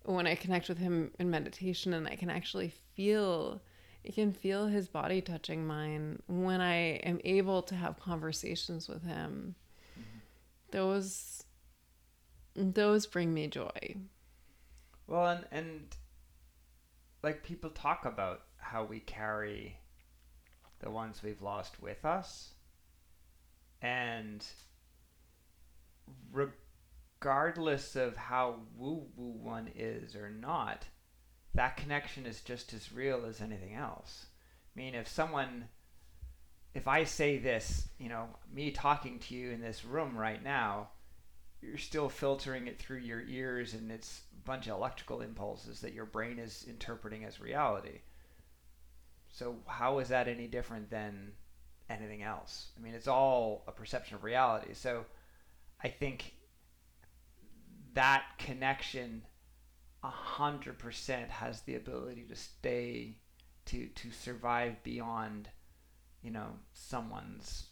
when 0.05 0.27
i 0.27 0.35
connect 0.35 0.69
with 0.69 0.79
him 0.79 1.11
in 1.19 1.31
meditation 1.31 1.95
and 1.95 2.09
i 2.09 2.17
can 2.17 2.31
actually 2.31 2.73
feel 2.95 3.62
I 4.07 4.12
can 4.12 4.33
feel 4.33 4.69
his 4.69 4.87
body 4.87 5.21
touching 5.21 5.67
mine 5.67 6.23
when 6.29 6.61
I 6.61 6.99
am 7.03 7.19
able 7.25 7.62
to 7.62 7.75
have 7.75 7.99
conversations 7.99 8.89
with 8.89 9.03
him. 9.03 9.57
Mm-hmm. 9.99 10.19
Those 10.71 11.43
those 12.55 13.07
bring 13.07 13.35
me 13.35 13.49
joy. 13.49 13.97
Well, 15.09 15.27
and 15.27 15.47
and 15.51 15.97
like 17.25 17.43
people 17.43 17.71
talk 17.71 18.05
about 18.05 18.43
how 18.59 18.85
we 18.85 19.01
carry 19.01 19.79
the 20.79 20.91
ones 20.91 21.23
we've 21.23 21.43
lost 21.43 21.81
with 21.83 22.05
us, 22.05 22.53
and 23.83 24.45
regardless 26.33 27.97
of 27.97 28.16
how 28.16 28.61
woo 28.77 29.07
woo 29.16 29.31
one 29.31 29.70
is 29.74 30.14
or 30.14 30.31
not, 30.31 30.87
that 31.55 31.77
connection 31.77 32.27
is 32.27 32.41
just 32.41 32.72
as 32.72 32.93
real 32.93 33.24
as 33.27 33.41
anything 33.41 33.74
else. 33.74 34.27
I 34.74 34.81
mean, 34.81 34.95
if 34.95 35.09
someone, 35.09 35.68
if 36.74 36.87
I 36.87 37.05
say 37.05 37.39
this, 37.39 37.89
you 37.99 38.09
know, 38.09 38.29
me 38.53 38.70
talking 38.70 39.18
to 39.20 39.35
you 39.35 39.51
in 39.51 39.61
this 39.61 39.85
room 39.85 40.16
right 40.16 40.43
now 40.43 40.89
you're 41.66 41.79
still 41.79 42.09
filtering 42.09 42.66
it 42.66 42.79
through 42.79 42.99
your 42.99 43.22
ears 43.22 43.74
and 43.74 43.91
it's 43.91 44.22
a 44.33 44.45
bunch 44.47 44.66
of 44.66 44.77
electrical 44.77 45.20
impulses 45.20 45.81
that 45.81 45.95
your 45.95 46.05
brain 46.05 46.39
is 46.39 46.64
interpreting 46.68 47.24
as 47.24 47.41
reality. 47.41 48.01
So 49.29 49.57
how 49.66 49.99
is 49.99 50.09
that 50.09 50.29
any 50.29 50.47
different 50.47 50.91
than 50.91 51.33
anything 51.89 52.22
else? 52.22 52.68
I 52.76 52.80
mean, 52.82 52.95
it's 52.95 53.09
all 53.09 53.64
a 53.68 53.72
perception 53.72 54.16
of 54.16 54.24
reality. 54.24 54.74
So 54.74 55.05
I 55.82 55.89
think 55.89 56.34
that 57.95 58.24
connection 58.39 59.22
a 60.03 60.09
hundred 60.11 60.78
percent 60.78 61.30
has 61.30 61.62
the 61.62 61.74
ability 61.76 62.24
to 62.28 62.37
stay 62.37 63.16
to 63.66 63.89
to 63.89 64.11
survive 64.11 64.82
beyond 64.82 65.49
you 66.22 66.30
know 66.30 66.49
someone's 66.72 67.68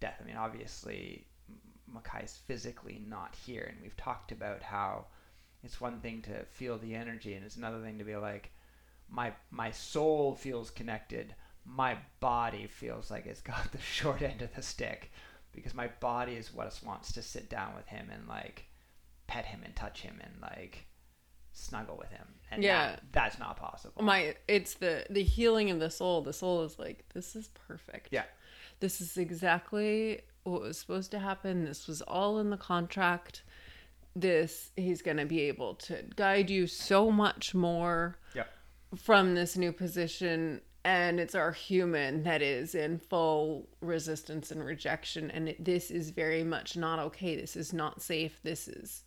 death. 0.00 0.18
I 0.20 0.24
mean, 0.26 0.36
obviously 0.36 1.26
Makai's 1.92 2.36
physically 2.46 3.02
not 3.06 3.34
here, 3.34 3.64
and 3.72 3.80
we've 3.82 3.96
talked 3.96 4.32
about 4.32 4.62
how 4.62 5.06
It's 5.62 5.80
one 5.80 6.00
thing 6.00 6.22
to 6.22 6.44
feel 6.46 6.78
the 6.78 6.94
energy, 6.94 7.34
and 7.34 7.44
it's 7.44 7.56
another 7.56 7.80
thing 7.82 7.98
to 7.98 8.04
be 8.04 8.16
like, 8.16 8.52
my 9.08 9.32
my 9.50 9.70
soul 9.72 10.34
feels 10.34 10.70
connected. 10.70 11.34
My 11.68 11.98
body 12.20 12.66
feels 12.66 13.10
like 13.10 13.26
it's 13.26 13.40
got 13.52 13.72
the 13.72 13.78
short 13.80 14.22
end 14.22 14.42
of 14.42 14.54
the 14.54 14.62
stick 14.62 15.10
because 15.52 15.74
my 15.74 15.88
body 16.00 16.34
is 16.34 16.52
what 16.52 16.78
wants 16.84 17.12
to 17.12 17.22
sit 17.22 17.48
down 17.50 17.74
with 17.74 17.86
him 17.88 18.08
and 18.12 18.28
like 18.28 18.66
pet 19.26 19.44
him 19.46 19.60
and 19.64 19.74
touch 19.74 20.02
him 20.02 20.20
and 20.22 20.32
like 20.42 20.86
snuggle 21.52 21.96
with 21.96 22.10
him. 22.10 22.26
And 22.50 22.62
Yeah. 22.62 22.90
that, 22.90 23.02
that's 23.12 23.38
not 23.38 23.56
possible. 23.56 24.02
my 24.02 24.36
it's 24.46 24.74
the 24.74 25.06
the 25.10 25.22
healing 25.22 25.70
of 25.70 25.80
the 25.80 25.90
soul 25.90 26.22
the 26.22 26.32
soul 26.32 26.62
is 26.64 26.78
like 26.78 27.04
this 27.14 27.34
is 27.34 27.48
perfect 27.48 28.08
Yeah. 28.12 28.24
this 28.80 29.00
is 29.00 29.16
exactly 29.16 30.20
what 30.44 30.60
was 30.60 30.78
supposed 30.78 31.10
to 31.12 31.18
happen 31.18 31.64
this 31.64 31.86
was 31.88 32.02
all 32.02 32.38
in 32.38 32.50
the 32.50 32.56
contract 32.56 33.42
this 34.14 34.70
he's 34.76 35.02
going 35.02 35.16
to 35.16 35.24
be 35.26 35.40
able 35.42 35.74
to 35.74 36.04
guide 36.14 36.50
you 36.50 36.66
so 36.66 37.10
much 37.10 37.54
more 37.54 38.18
Yep. 38.34 38.48
from 38.96 39.34
this 39.34 39.56
new 39.56 39.72
position 39.72 40.60
and 40.86 41.18
it's 41.18 41.34
our 41.34 41.50
human 41.50 42.22
that 42.22 42.40
is 42.42 42.76
in 42.76 42.96
full 42.96 43.68
resistance 43.80 44.52
and 44.52 44.64
rejection 44.64 45.32
and 45.32 45.48
it, 45.48 45.64
this 45.64 45.90
is 45.90 46.10
very 46.10 46.44
much 46.44 46.76
not 46.76 47.00
okay. 47.00 47.34
This 47.34 47.56
is 47.56 47.72
not 47.72 48.00
safe. 48.00 48.38
This 48.44 48.68
is 48.68 49.02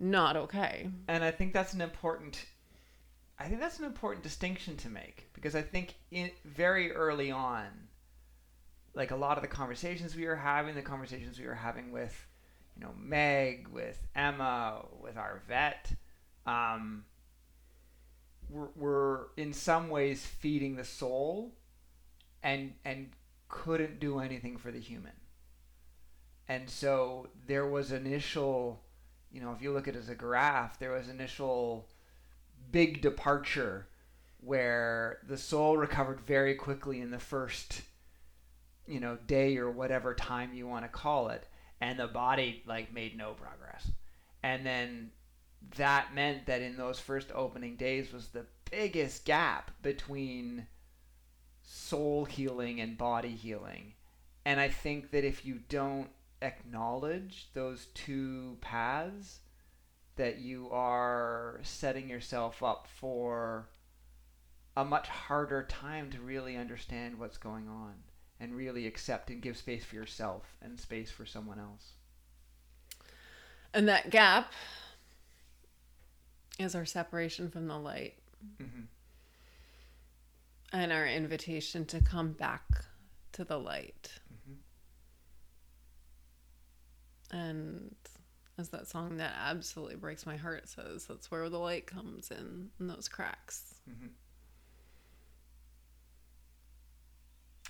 not 0.00 0.34
okay. 0.34 0.88
And 1.06 1.22
I 1.22 1.30
think 1.30 1.52
that's 1.52 1.74
an 1.74 1.82
important 1.82 2.46
I 3.38 3.48
think 3.48 3.60
that's 3.60 3.78
an 3.80 3.84
important 3.84 4.22
distinction 4.22 4.78
to 4.78 4.88
make 4.88 5.28
because 5.34 5.54
I 5.54 5.60
think 5.60 5.96
in 6.10 6.30
very 6.46 6.90
early 6.92 7.30
on 7.30 7.66
like 8.94 9.10
a 9.10 9.16
lot 9.16 9.36
of 9.36 9.42
the 9.42 9.48
conversations 9.48 10.16
we 10.16 10.24
were 10.24 10.36
having 10.36 10.74
the 10.74 10.80
conversations 10.80 11.38
we 11.38 11.46
were 11.46 11.54
having 11.54 11.92
with 11.92 12.26
you 12.76 12.82
know 12.82 12.94
Meg 12.98 13.68
with 13.68 14.00
Emma 14.16 14.86
with 15.02 15.18
our 15.18 15.42
vet 15.48 15.92
um 16.46 17.04
were, 18.48 18.70
were 18.76 19.28
in 19.36 19.52
some 19.52 19.88
ways 19.88 20.24
feeding 20.24 20.76
the 20.76 20.84
soul 20.84 21.52
and 22.42 22.74
and 22.84 23.10
couldn't 23.48 24.00
do 24.00 24.18
anything 24.18 24.56
for 24.56 24.70
the 24.70 24.80
human 24.80 25.12
and 26.48 26.68
so 26.68 27.28
there 27.46 27.66
was 27.66 27.92
initial 27.92 28.84
you 29.34 29.40
know, 29.40 29.52
if 29.52 29.60
you 29.60 29.72
look 29.72 29.88
at 29.88 29.96
it 29.96 29.98
as 29.98 30.08
a 30.08 30.14
graph, 30.14 30.78
there 30.78 30.92
was 30.92 31.08
initial 31.08 31.88
big 32.70 33.02
departure 33.02 33.88
where 34.40 35.18
the 35.26 35.36
soul 35.36 35.76
recovered 35.76 36.20
very 36.20 36.54
quickly 36.54 37.00
in 37.00 37.10
the 37.10 37.18
first, 37.18 37.82
you 38.86 39.00
know, 39.00 39.18
day 39.26 39.56
or 39.56 39.68
whatever 39.68 40.14
time 40.14 40.54
you 40.54 40.68
want 40.68 40.84
to 40.84 40.88
call 40.88 41.30
it, 41.30 41.48
and 41.80 41.98
the 41.98 42.06
body 42.06 42.62
like 42.64 42.94
made 42.94 43.18
no 43.18 43.32
progress. 43.32 43.90
And 44.44 44.64
then 44.64 45.10
that 45.76 46.14
meant 46.14 46.46
that 46.46 46.62
in 46.62 46.76
those 46.76 46.98
first 46.98 47.30
opening 47.34 47.76
days 47.76 48.12
was 48.12 48.28
the 48.28 48.46
biggest 48.70 49.24
gap 49.24 49.70
between 49.82 50.66
soul 51.62 52.24
healing 52.24 52.80
and 52.80 52.98
body 52.98 53.34
healing. 53.34 53.94
And 54.44 54.60
I 54.60 54.68
think 54.68 55.10
that 55.10 55.24
if 55.24 55.44
you 55.44 55.60
don't 55.68 56.08
acknowledge 56.42 57.48
those 57.54 57.86
two 57.94 58.58
paths 58.60 59.40
that 60.16 60.38
you 60.38 60.68
are 60.70 61.60
setting 61.62 62.08
yourself 62.08 62.62
up 62.62 62.86
for 62.86 63.68
a 64.76 64.84
much 64.84 65.08
harder 65.08 65.62
time 65.64 66.10
to 66.10 66.20
really 66.20 66.56
understand 66.56 67.18
what's 67.18 67.38
going 67.38 67.68
on 67.68 67.94
and 68.40 68.54
really 68.54 68.86
accept 68.86 69.30
and 69.30 69.40
give 69.40 69.56
space 69.56 69.84
for 69.84 69.94
yourself 69.96 70.56
and 70.60 70.78
space 70.78 71.10
for 71.10 71.24
someone 71.24 71.58
else. 71.58 71.92
and 73.72 73.88
that 73.88 74.10
gap 74.10 74.52
is 76.58 76.74
our 76.74 76.84
separation 76.84 77.50
from 77.50 77.66
the 77.66 77.78
light 77.78 78.14
Mm-hmm. 78.62 78.82
and 80.72 80.92
our 80.92 81.06
invitation 81.06 81.86
to 81.86 82.00
come 82.00 82.32
back 82.32 82.66
to 83.32 83.42
the 83.42 83.58
light. 83.58 84.10
Mhm. 84.32 84.56
And 87.30 87.94
as 88.58 88.68
that 88.68 88.86
song 88.86 89.16
that 89.16 89.34
absolutely 89.36 89.96
breaks 89.96 90.26
my 90.26 90.36
heart 90.36 90.68
says, 90.68 91.06
that's 91.06 91.30
where 91.30 91.48
the 91.48 91.58
light 91.58 91.86
comes 91.86 92.30
in, 92.30 92.70
in 92.78 92.86
those 92.86 93.08
cracks. 93.08 93.74
Mm-hmm. 93.90 94.08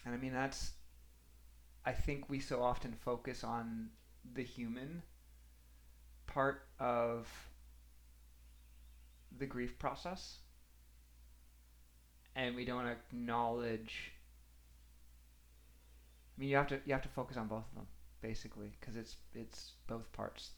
And 0.05 0.15
I 0.15 0.19
mean, 0.19 0.33
that's, 0.33 0.73
I 1.87 1.93
think 1.93 2.29
we 2.29 2.41
so 2.41 2.63
often 2.63 2.93
focus 2.93 3.45
on 3.45 3.91
the 4.35 4.43
human 4.43 5.03
part 6.27 6.67
of 6.79 7.29
the 9.39 9.47
grief 9.47 9.79
process. 9.79 10.39
And 12.37 12.55
we 12.57 12.65
don't 12.65 12.87
acknowledge. 12.87 14.13
I 16.37 16.41
mean, 16.41 16.49
you 16.51 16.57
have 16.57 16.67
to 16.69 16.81
you 16.85 16.93
have 16.93 17.03
to 17.03 17.09
focus 17.09 17.37
on 17.37 17.47
both 17.47 17.65
of 17.71 17.75
them 17.77 17.87
basically 18.21 18.73
because 18.81 18.97
it's 18.97 19.17
it's 19.35 19.73
both 19.87 20.11
parts, 20.13 20.51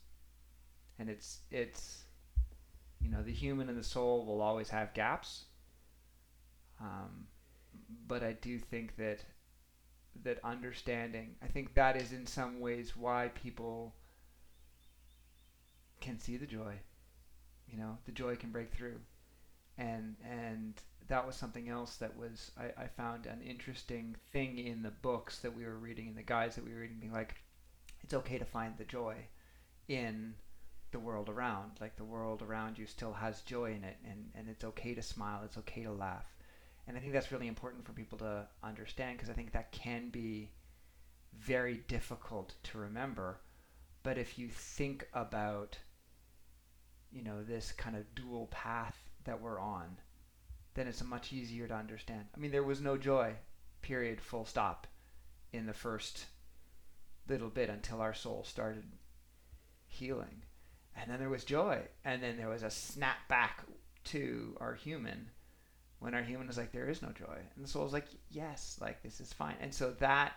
and 0.97 1.09
it's 1.09 1.39
it's 1.51 2.05
you 3.01 3.09
know 3.09 3.21
the 3.23 3.31
human 3.31 3.69
and 3.69 3.77
the 3.77 3.83
soul 3.83 4.25
will 4.25 4.41
always 4.41 4.69
have 4.69 4.93
gaps 4.93 5.45
um, 6.81 7.27
but 8.07 8.23
i 8.23 8.33
do 8.33 8.57
think 8.59 8.95
that 8.97 9.19
that 10.23 10.39
understanding 10.43 11.35
i 11.43 11.47
think 11.47 11.73
that 11.73 11.95
is 11.95 12.11
in 12.11 12.25
some 12.25 12.59
ways 12.59 12.95
why 12.97 13.29
people 13.35 13.93
can 15.99 16.19
see 16.19 16.37
the 16.37 16.45
joy 16.45 16.73
you 17.69 17.77
know 17.77 17.97
the 18.05 18.11
joy 18.11 18.35
can 18.35 18.51
break 18.51 18.71
through 18.71 18.99
and 19.77 20.15
and 20.23 20.73
that 21.07 21.25
was 21.25 21.35
something 21.35 21.69
else 21.69 21.95
that 21.97 22.17
was 22.17 22.51
I, 22.59 22.83
I 22.83 22.87
found 22.87 23.25
an 23.25 23.41
interesting 23.41 24.15
thing 24.31 24.57
in 24.57 24.83
the 24.83 24.91
books 24.91 25.39
that 25.39 25.55
we 25.55 25.63
were 25.63 25.77
reading 25.77 26.07
and 26.07 26.17
the 26.17 26.23
guides 26.23 26.55
that 26.55 26.65
we 26.65 26.73
were 26.73 26.79
reading 26.81 26.97
being 26.99 27.13
like 27.13 27.35
it's 28.03 28.13
okay 28.13 28.37
to 28.37 28.45
find 28.45 28.77
the 28.77 28.85
joy 28.85 29.15
in 29.87 30.33
the 30.91 30.99
world 30.99 31.29
around. 31.29 31.71
Like 31.79 31.95
the 31.95 32.03
world 32.03 32.41
around 32.41 32.77
you 32.77 32.85
still 32.85 33.13
has 33.13 33.41
joy 33.41 33.73
in 33.73 33.83
it, 33.83 33.97
and, 34.05 34.29
and 34.35 34.47
it's 34.49 34.63
okay 34.63 34.93
to 34.93 35.01
smile, 35.01 35.41
it's 35.43 35.57
okay 35.57 35.83
to 35.83 35.91
laugh. 35.91 36.25
And 36.87 36.95
I 36.95 36.99
think 36.99 37.11
that's 37.11 37.31
really 37.31 37.47
important 37.47 37.85
for 37.85 37.91
people 37.91 38.17
to 38.19 38.47
understand 38.63 39.17
because 39.17 39.29
I 39.29 39.33
think 39.33 39.51
that 39.51 39.71
can 39.71 40.09
be 40.09 40.51
very 41.37 41.83
difficult 41.87 42.53
to 42.63 42.77
remember. 42.77 43.39
But 44.03 44.17
if 44.17 44.39
you 44.39 44.47
think 44.47 45.07
about, 45.13 45.77
you 47.11 47.23
know, 47.23 47.43
this 47.43 47.71
kind 47.71 47.95
of 47.95 48.15
dual 48.15 48.47
path 48.47 48.97
that 49.23 49.41
we're 49.41 49.59
on, 49.59 49.97
then 50.73 50.87
it's 50.87 51.03
much 51.03 51.33
easier 51.33 51.67
to 51.67 51.73
understand. 51.73 52.25
I 52.35 52.39
mean, 52.39 52.51
there 52.51 52.63
was 52.63 52.81
no 52.81 52.97
joy, 52.97 53.33
period, 53.81 54.21
full 54.21 54.45
stop, 54.45 54.87
in 55.53 55.65
the 55.65 55.73
first 55.73 56.25
little 57.27 57.49
bit 57.49 57.69
until 57.69 58.01
our 58.01 58.13
soul 58.13 58.43
started 58.43 58.83
healing. 59.87 60.43
And 60.95 61.11
then 61.11 61.19
there 61.19 61.29
was 61.29 61.43
joy 61.43 61.81
and 62.05 62.21
then 62.21 62.37
there 62.37 62.49
was 62.49 62.63
a 62.63 62.71
snap 62.71 63.27
back 63.27 63.63
to 64.05 64.55
our 64.59 64.73
human 64.73 65.29
when 65.99 66.13
our 66.13 66.21
human 66.21 66.47
was 66.47 66.57
like 66.57 66.71
there 66.71 66.89
is 66.89 67.01
no 67.01 67.09
joy. 67.09 67.37
And 67.55 67.65
the 67.65 67.69
soul 67.69 67.83
soul's 67.83 67.93
like 67.93 68.07
yes 68.29 68.77
like 68.81 69.01
this 69.03 69.19
is 69.19 69.33
fine. 69.33 69.55
And 69.59 69.73
so 69.73 69.91
that 69.99 70.33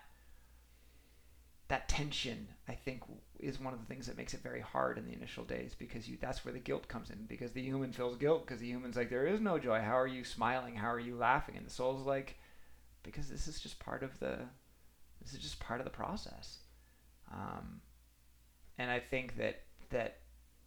that 1.71 1.89
tension 1.89 2.47
i 2.69 2.73
think 2.73 3.03
is 3.39 3.59
one 3.59 3.73
of 3.73 3.81
the 3.81 3.87
things 3.87 4.07
that 4.07 4.17
makes 4.17 4.35
it 4.35 4.43
very 4.43 4.61
hard 4.61 4.99
in 4.99 5.07
the 5.07 5.13
initial 5.13 5.45
days 5.45 5.75
because 5.79 6.09
you 6.09 6.19
that's 6.21 6.45
where 6.45 6.53
the 6.53 6.61
guilt 6.61 6.87
comes 6.89 7.11
in 7.11 7.25
because 7.27 7.53
the 7.53 7.63
human 7.63 7.93
feels 7.93 8.17
guilt 8.17 8.47
because 8.47 8.61
the 8.61 8.67
human's 8.67 8.97
like 8.97 9.09
there 9.09 9.27
is 9.27 9.41
no 9.41 9.59
joy 9.59 9.81
how 9.81 9.99
are 9.99 10.07
you 10.07 10.25
smiling 10.25 10.75
how 10.77 10.89
are 10.89 11.01
you 11.01 11.17
laughing 11.17 11.57
and 11.57 11.67
the 11.67 11.71
soul's 11.71 12.07
like 12.07 12.37
because 13.03 13.29
this 13.29 13.49
is 13.49 13.61
just 13.61 13.79
part 13.79 14.03
of 14.03 14.19
the 14.21 14.39
this 15.23 15.33
is 15.33 15.39
just 15.39 15.59
part 15.59 15.81
of 15.81 15.85
the 15.85 15.91
process 15.91 16.59
um, 17.33 17.81
and 18.79 18.91
i 18.91 18.99
think 18.99 19.37
that 19.37 19.63
that 19.91 20.19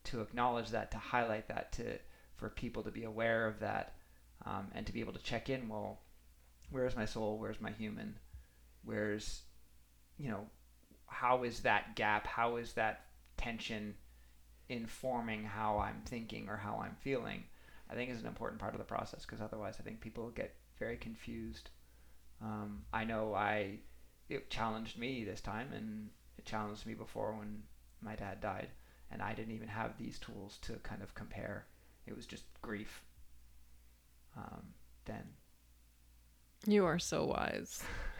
to 0.05 0.21
acknowledge 0.21 0.69
that, 0.69 0.91
to 0.91 0.97
highlight 0.97 1.47
that, 1.47 1.71
to 1.73 1.97
for 2.35 2.49
people 2.49 2.83
to 2.83 2.91
be 2.91 3.03
aware 3.03 3.47
of 3.47 3.59
that, 3.59 3.95
um, 4.45 4.67
and 4.73 4.85
to 4.85 4.93
be 4.93 4.99
able 4.99 5.13
to 5.13 5.23
check 5.23 5.49
in. 5.49 5.69
Well, 5.69 6.01
where's 6.69 6.95
my 6.95 7.05
soul? 7.05 7.37
Where's 7.37 7.61
my 7.61 7.71
human? 7.71 8.17
Where's, 8.83 9.43
you 10.17 10.29
know, 10.29 10.47
how 11.13 11.43
is 11.43 11.61
that 11.61 11.95
gap? 11.95 12.27
How 12.27 12.57
is 12.57 12.73
that 12.73 13.05
tension 13.37 13.95
informing 14.69 15.43
how 15.43 15.79
I'm 15.79 16.01
thinking 16.05 16.49
or 16.49 16.57
how 16.57 16.81
I'm 16.83 16.95
feeling? 16.99 17.43
I 17.89 17.95
think 17.95 18.09
is 18.09 18.21
an 18.21 18.27
important 18.27 18.59
part 18.59 18.73
of 18.73 18.79
the 18.79 18.85
process 18.85 19.25
because 19.25 19.41
otherwise, 19.41 19.77
I 19.79 19.83
think 19.83 20.01
people 20.01 20.29
get 20.29 20.55
very 20.79 20.97
confused. 20.97 21.69
Um, 22.41 22.83
I 22.91 23.03
know 23.03 23.33
I 23.33 23.79
it 24.29 24.49
challenged 24.49 24.97
me 24.97 25.23
this 25.23 25.41
time, 25.41 25.71
and 25.73 26.09
it 26.37 26.45
challenged 26.45 26.85
me 26.85 26.93
before 26.93 27.33
when 27.37 27.63
my 28.01 28.15
dad 28.15 28.41
died 28.41 28.69
and 29.13 29.21
I 29.21 29.33
didn't 29.33 29.53
even 29.53 29.67
have 29.67 29.97
these 29.97 30.17
tools 30.17 30.57
to 30.63 30.73
kind 30.77 31.03
of 31.03 31.13
compare. 31.13 31.67
It 32.07 32.15
was 32.15 32.25
just 32.25 32.43
grief. 32.61 33.03
Um, 34.35 34.73
then 35.05 35.23
You 36.65 36.85
are 36.85 36.99
so 36.99 37.25
wise. 37.25 37.83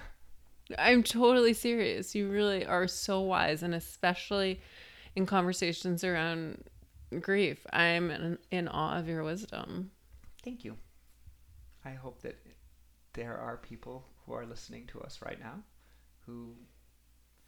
I'm 0.77 1.03
totally 1.03 1.53
serious. 1.53 2.15
You 2.15 2.29
really 2.29 2.65
are 2.65 2.87
so 2.87 3.21
wise, 3.21 3.63
and 3.63 3.73
especially 3.75 4.61
in 5.15 5.25
conversations 5.25 6.03
around 6.03 6.63
grief. 7.19 7.65
I'm 7.71 8.09
in, 8.09 8.37
in 8.51 8.67
awe 8.67 8.97
of 8.97 9.07
your 9.07 9.23
wisdom. 9.23 9.91
Thank 10.43 10.63
you. 10.63 10.77
I 11.85 11.91
hope 11.91 12.21
that 12.21 12.37
there 13.13 13.37
are 13.37 13.57
people 13.57 14.05
who 14.25 14.33
are 14.33 14.45
listening 14.45 14.87
to 14.87 15.01
us 15.01 15.19
right 15.21 15.39
now 15.39 15.55
who 16.25 16.55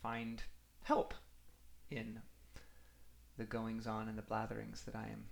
find 0.01 0.43
help 0.83 1.13
in 1.89 2.19
the 3.37 3.45
goings 3.45 3.87
on 3.87 4.07
and 4.09 4.17
the 4.17 4.21
blatherings 4.21 4.83
that 4.85 4.95
I 4.95 5.07
am 5.11 5.25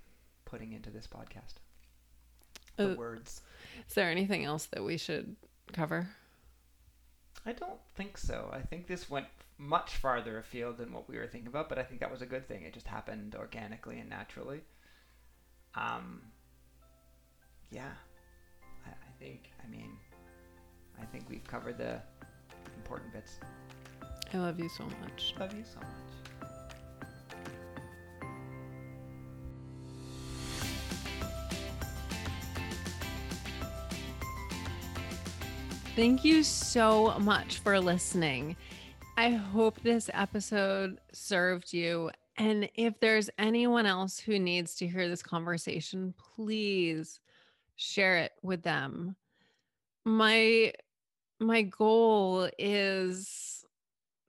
putting 0.46 0.72
into 0.74 0.90
this 0.90 1.08
podcast. 1.08 1.56
The 2.78 2.94
Uh, 2.94 2.96
words. 2.96 3.42
Is 3.88 3.94
there 3.94 4.10
anything 4.10 4.46
else 4.46 4.66
that 4.68 4.84
we 4.84 4.98
should 4.98 5.36
cover? 5.74 6.10
I 7.46 7.52
don't 7.52 7.80
think 7.96 8.18
so. 8.18 8.50
I 8.54 8.62
think 8.62 8.88
this 8.88 9.10
went 9.10 9.28
much 9.58 9.98
farther 9.98 10.38
afield 10.38 10.78
than 10.78 10.94
what 10.94 11.10
we 11.10 11.18
were 11.18 11.28
thinking 11.28 11.48
about, 11.48 11.70
but 11.70 11.78
I 11.78 11.84
think 11.84 12.00
that 12.00 12.12
was 12.12 12.22
a 12.22 12.26
good 12.26 12.48
thing. 12.48 12.64
It 12.64 12.74
just 12.74 12.88
happened 12.88 13.36
organically 13.36 14.00
and 14.00 14.10
naturally. 14.10 14.62
Um, 15.76 16.22
yeah, 17.72 17.92
I, 18.86 18.90
I 18.90 19.20
think. 19.20 19.50
I 19.64 19.70
mean, 19.70 19.92
I 21.02 21.06
think 21.06 21.26
we've 21.30 21.46
covered 21.46 21.78
the 21.78 22.02
important 22.78 23.12
bits. 23.14 23.40
I 24.34 24.38
love 24.38 24.60
you 24.60 24.70
so 24.70 24.86
much. 25.02 25.34
Love 25.40 25.54
you 25.54 25.64
so 25.66 25.80
much. 25.80 26.13
Thank 35.96 36.26
you 36.26 36.42
so 36.42 37.20
much 37.20 37.60
for 37.60 37.80
listening. 37.80 38.56
I 39.16 39.30
hope 39.30 39.80
this 39.82 40.10
episode 40.12 41.00
served 41.12 41.72
you. 41.72 42.10
And 42.36 42.68
if 42.74 43.00
there's 43.00 43.30
anyone 43.38 43.86
else 43.86 44.18
who 44.18 44.40
needs 44.40 44.74
to 44.78 44.88
hear 44.88 45.08
this 45.08 45.22
conversation, 45.22 46.16
please 46.36 47.20
share 47.76 48.18
it 48.18 48.32
with 48.42 48.64
them. 48.64 49.16
My 50.04 50.74
my 51.40 51.62
goal 51.62 52.50
is 52.58 53.64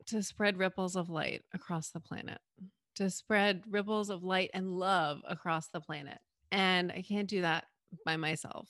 to 0.05 0.23
spread 0.23 0.59
ripples 0.59 0.97
of 0.97 1.09
light 1.09 1.45
across 1.55 1.89
the 1.89 2.01
planet. 2.01 2.41
To 2.97 3.09
spread 3.09 3.63
ripples 3.71 4.11
of 4.11 4.23
light 4.23 4.51
and 4.53 4.79
love 4.79 5.23
across 5.27 5.69
the 5.69 5.81
planet. 5.81 6.19
And 6.53 6.93
I 6.93 7.01
can't 7.01 7.29
do 7.29 7.41
that 7.41 7.65
by 8.05 8.19
myself. 8.19 8.69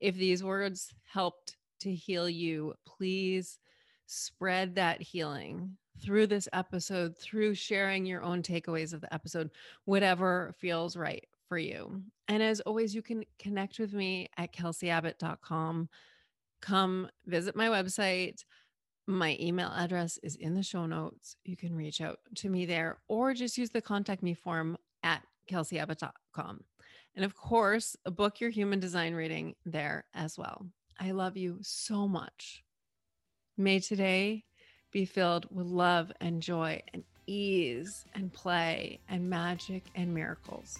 If 0.00 0.14
these 0.14 0.42
words 0.42 0.94
helped 1.04 1.56
to 1.82 1.94
heal 1.94 2.28
you, 2.28 2.74
please 2.86 3.58
spread 4.06 4.74
that 4.74 5.00
healing 5.00 5.76
through 6.02 6.26
this 6.26 6.48
episode, 6.52 7.16
through 7.16 7.54
sharing 7.54 8.04
your 8.04 8.22
own 8.22 8.42
takeaways 8.42 8.92
of 8.92 9.00
the 9.00 9.12
episode, 9.14 9.50
whatever 9.84 10.54
feels 10.58 10.96
right 10.96 11.26
for 11.48 11.58
you. 11.58 12.02
And 12.28 12.42
as 12.42 12.60
always, 12.60 12.94
you 12.94 13.02
can 13.02 13.24
connect 13.38 13.78
with 13.78 13.92
me 13.92 14.28
at 14.36 14.52
kelseyabbott.com. 14.52 15.88
Come 16.60 17.08
visit 17.26 17.56
my 17.56 17.68
website. 17.68 18.44
My 19.06 19.36
email 19.40 19.72
address 19.76 20.18
is 20.22 20.36
in 20.36 20.54
the 20.54 20.62
show 20.62 20.86
notes. 20.86 21.36
You 21.44 21.56
can 21.56 21.74
reach 21.74 22.00
out 22.00 22.20
to 22.36 22.48
me 22.48 22.66
there 22.66 22.98
or 23.08 23.34
just 23.34 23.58
use 23.58 23.70
the 23.70 23.82
contact 23.82 24.22
me 24.22 24.34
form 24.34 24.76
at 25.02 25.22
kelseyabbott.com. 25.50 26.60
And 27.14 27.24
of 27.24 27.36
course, 27.36 27.96
book 28.04 28.40
your 28.40 28.50
human 28.50 28.80
design 28.80 29.14
reading 29.14 29.54
there 29.66 30.04
as 30.14 30.38
well. 30.38 30.66
I 31.04 31.10
love 31.10 31.36
you 31.36 31.58
so 31.62 32.06
much. 32.06 32.62
May 33.56 33.80
today 33.80 34.44
be 34.92 35.04
filled 35.04 35.48
with 35.50 35.66
love 35.66 36.12
and 36.20 36.40
joy 36.40 36.80
and 36.94 37.02
ease 37.26 38.04
and 38.14 38.32
play 38.32 39.00
and 39.08 39.28
magic 39.28 39.82
and 39.96 40.14
miracles. 40.14 40.78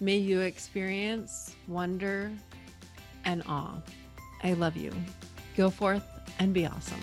May 0.00 0.18
you 0.18 0.40
experience 0.40 1.56
wonder 1.66 2.30
and 3.24 3.42
awe. 3.46 3.80
I 4.42 4.52
love 4.52 4.76
you. 4.76 4.92
Go 5.56 5.70
forth 5.70 6.04
and 6.38 6.52
be 6.52 6.66
awesome. 6.66 7.00